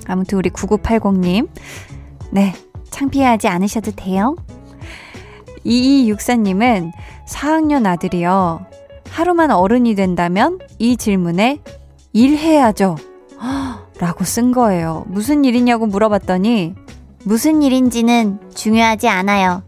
아무튼 0.08 0.38
우리 0.38 0.50
9980님 0.50 1.48
네 2.32 2.54
창피하지 2.94 3.48
않으셔도 3.48 3.92
돼요. 3.92 4.36
2264님은 5.66 6.92
4학년 7.28 7.88
아들이요. 7.88 8.66
하루만 9.10 9.52
어른이 9.52 9.96
된다면 9.96 10.60
이 10.78 10.96
질문에 10.96 11.60
일해야죠. 12.14 12.96
라고 14.00 14.24
쓴 14.24 14.52
거예요. 14.52 15.06
무슨 15.08 15.44
일이냐고 15.44 15.88
물어봤더니 15.88 16.76
무슨 17.24 17.64
일인지는 17.64 18.40
중요하지 18.54 19.08
않아요. 19.08 19.64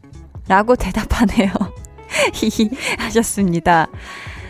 라고 0.48 0.76
대답하네요. 0.76 1.52
하셨습니다. 3.00 3.88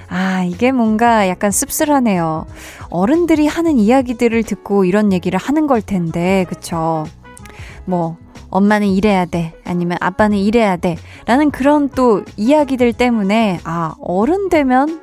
아, 0.10 0.44
이게 0.44 0.72
뭔가 0.72 1.28
약간 1.30 1.52
씁쓸하네요. 1.52 2.46
어른들이 2.90 3.48
하는 3.48 3.78
이야기들을 3.80 4.44
듣고 4.44 4.86
이런 4.86 5.14
얘기를 5.14 5.40
하는 5.40 5.66
걸 5.66 5.82
텐데, 5.82 6.46
그쵸? 6.50 7.06
뭐, 7.86 8.18
엄마는 8.56 8.88
이래야 8.88 9.26
돼. 9.26 9.54
아니면 9.66 9.98
아빠는 10.00 10.38
이래야 10.38 10.78
돼. 10.78 10.96
라는 11.26 11.52
그런 11.52 11.90
또 11.90 12.24
이야기들 12.38 12.94
때문에, 12.94 13.60
아, 13.66 13.96
어른 14.00 14.48
되면 14.48 15.02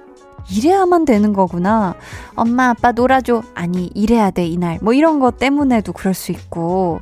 이래야만 0.51 1.05
되는 1.05 1.35
거구나. 1.35 1.95
엄마, 2.35 2.71
아빠 2.71 2.93
놀아줘. 2.93 3.43
아니, 3.55 3.91
이래야 3.95 4.31
돼, 4.31 4.47
이날. 4.47 4.79
뭐 4.81 4.95
이런 4.95 5.21
것 5.21 5.39
때문에도 5.39 5.93
그럴 5.93 6.15
수 6.15 6.33
있고. 6.33 7.01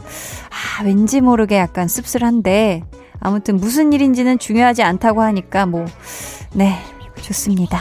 아, 0.51 0.82
왠지 0.82 1.20
모르게 1.20 1.57
약간 1.57 1.86
씁쓸한데. 1.86 2.82
아무튼 3.20 3.57
무슨 3.57 3.92
일인지는 3.92 4.40
중요하지 4.40 4.82
않다고 4.82 5.22
하니까 5.22 5.66
뭐, 5.66 5.84
네, 6.53 6.78
좋습니다. 7.22 7.80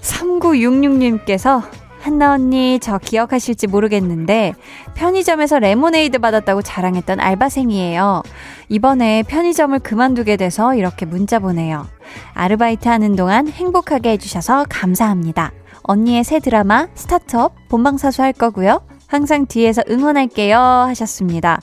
3966님께서 0.00 1.62
한나 2.04 2.34
언니 2.34 2.78
저 2.80 2.98
기억하실지 2.98 3.66
모르겠는데 3.66 4.52
편의점에서 4.94 5.58
레모네이드 5.58 6.18
받았다고 6.18 6.60
자랑했던 6.60 7.18
알바생이에요. 7.18 8.22
이번에 8.68 9.22
편의점을 9.22 9.78
그만두게 9.78 10.36
돼서 10.36 10.74
이렇게 10.74 11.06
문자 11.06 11.38
보내요. 11.38 11.86
아르바이트 12.34 12.88
하는 12.88 13.16
동안 13.16 13.48
행복하게 13.48 14.10
해주셔서 14.10 14.66
감사합니다. 14.68 15.52
언니의 15.82 16.24
새 16.24 16.40
드라마 16.40 16.88
스타트업 16.94 17.54
본방사수 17.70 18.20
할 18.20 18.34
거고요. 18.34 18.86
항상 19.06 19.46
뒤에서 19.46 19.82
응원할게요 19.88 20.58
하셨습니다. 20.58 21.58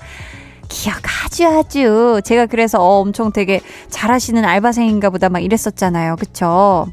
기억 0.69 0.95
아주 1.23 1.45
아주 1.47 2.19
제가 2.25 2.47
그래서 2.47 2.81
어, 2.81 3.01
엄청 3.01 3.31
되게 3.31 3.61
잘하시는 3.89 4.43
알바생인가 4.43 5.11
보다 5.11 5.29
막 5.29 5.43
이랬었잖아요. 5.43 6.15
그쵸? 6.15 6.87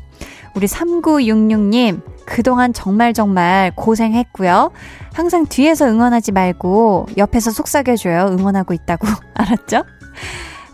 우리 0.59 0.67
3966님 0.67 2.01
그동안 2.27 2.73
정말 2.73 3.15
정말 3.15 3.71
고생했고요. 3.77 4.73
항상 5.15 5.47
뒤에서 5.47 5.87
응원하지 5.87 6.33
말고 6.33 7.07
옆에서 7.17 7.53
속삭여줘요. 7.53 8.35
응원하고 8.37 8.75
있다고. 8.75 9.07
알았죠? 9.35 9.85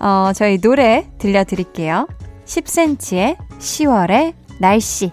어, 0.01 0.32
저희 0.35 0.59
노래 0.59 1.11
들려드릴게요. 1.18 2.09
10cm의 2.47 3.37
10월의 3.59 4.32
날씨. 4.59 5.12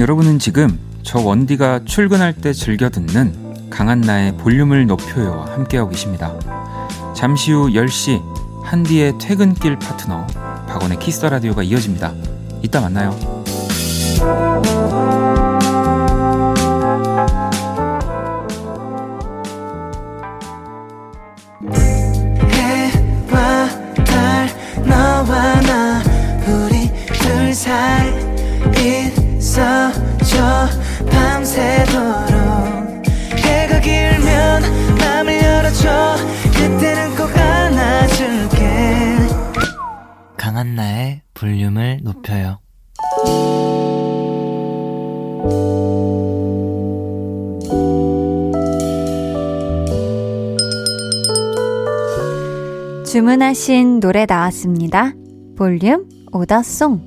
여러분은 0.00 0.40
지금 0.40 0.80
저 1.04 1.20
원디가 1.20 1.84
출근할 1.84 2.34
때 2.34 2.52
즐겨 2.52 2.90
듣는 2.90 3.70
강한나의 3.70 4.36
볼륨을 4.36 4.86
높여요와 4.86 5.52
함께하고 5.54 5.90
계십니다. 5.90 6.34
잠시 7.20 7.52
후 7.52 7.68
10시 7.68 8.22
한디의 8.64 9.18
퇴근길 9.18 9.78
파트너 9.78 10.26
박원의 10.66 10.98
키스 11.00 11.26
라디오가 11.26 11.62
이어집니다. 11.62 12.14
이따 12.62 12.80
만나요. 12.80 13.14
주문하신 53.40 54.00
노래 54.00 54.26
나왔습니다. 54.26 55.14
볼륨 55.56 56.06
오더송. 56.30 57.00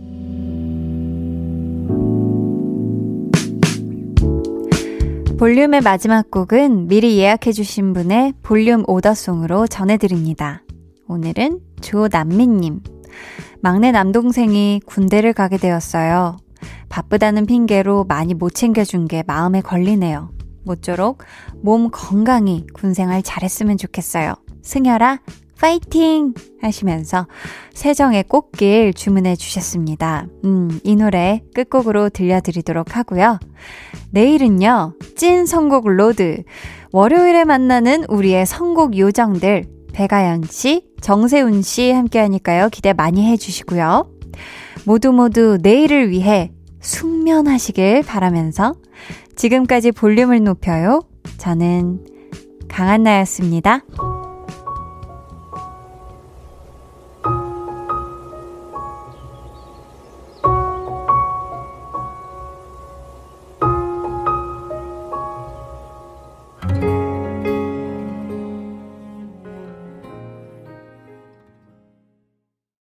볼륨의 5.38 5.82
마지막 5.82 6.32
곡은 6.32 6.88
미리 6.88 7.20
예약해주신 7.20 7.94
분의 7.94 8.34
볼륨 8.42 8.84
오더송으로 8.88 9.68
전해드립니다. 9.68 10.64
오늘은 11.08 11.60
조남미님. 11.82 12.82
막내 13.62 13.92
남동생이 13.92 14.82
군대를 14.88 15.34
가게 15.34 15.58
되었어요. 15.58 16.38
바쁘다는 16.90 17.46
핑계로 17.46 18.06
많이 18.06 18.34
못 18.34 18.56
챙겨준 18.56 19.08
게 19.08 19.24
마음에 19.28 19.62
걸리네요. 19.62 20.32
모쪼록 20.66 21.22
몸 21.62 21.90
건강히 21.92 22.66
군생활 22.74 23.22
잘했으면 23.22 23.78
좋겠어요. 23.78 24.34
승열아, 24.64 25.20
파이팅! 25.60 26.34
하시면서 26.62 27.28
세정의 27.74 28.24
꽃길 28.24 28.94
주문해 28.94 29.36
주셨습니다. 29.36 30.28
음, 30.44 30.80
이 30.84 30.96
노래 30.96 31.42
끝곡으로 31.54 32.10
들려드리도록 32.10 32.98
하고요. 32.98 33.40
내일은요, 34.12 34.96
찐 35.16 35.46
선곡 35.46 35.88
로드. 35.88 36.44
월요일에 36.92 37.46
만나는 37.46 38.06
우리의 38.10 38.46
선곡 38.46 38.98
요정들. 38.98 39.66
배가연 39.94 40.44
씨, 40.50 40.88
정세훈 41.02 41.62
씨 41.62 41.92
함께 41.92 42.20
하니까요. 42.20 42.70
기대 42.70 42.94
많이 42.94 43.26
해주시고요. 43.32 44.10
모두 44.86 45.12
모두 45.12 45.58
내일을 45.62 46.10
위해 46.10 46.52
숙면하시길 46.82 48.04
바라면서 48.04 48.74
지금까지 49.36 49.92
볼륨을 49.92 50.44
높여요. 50.44 51.02
저는 51.38 52.06
강한나였습니다. 52.68 53.82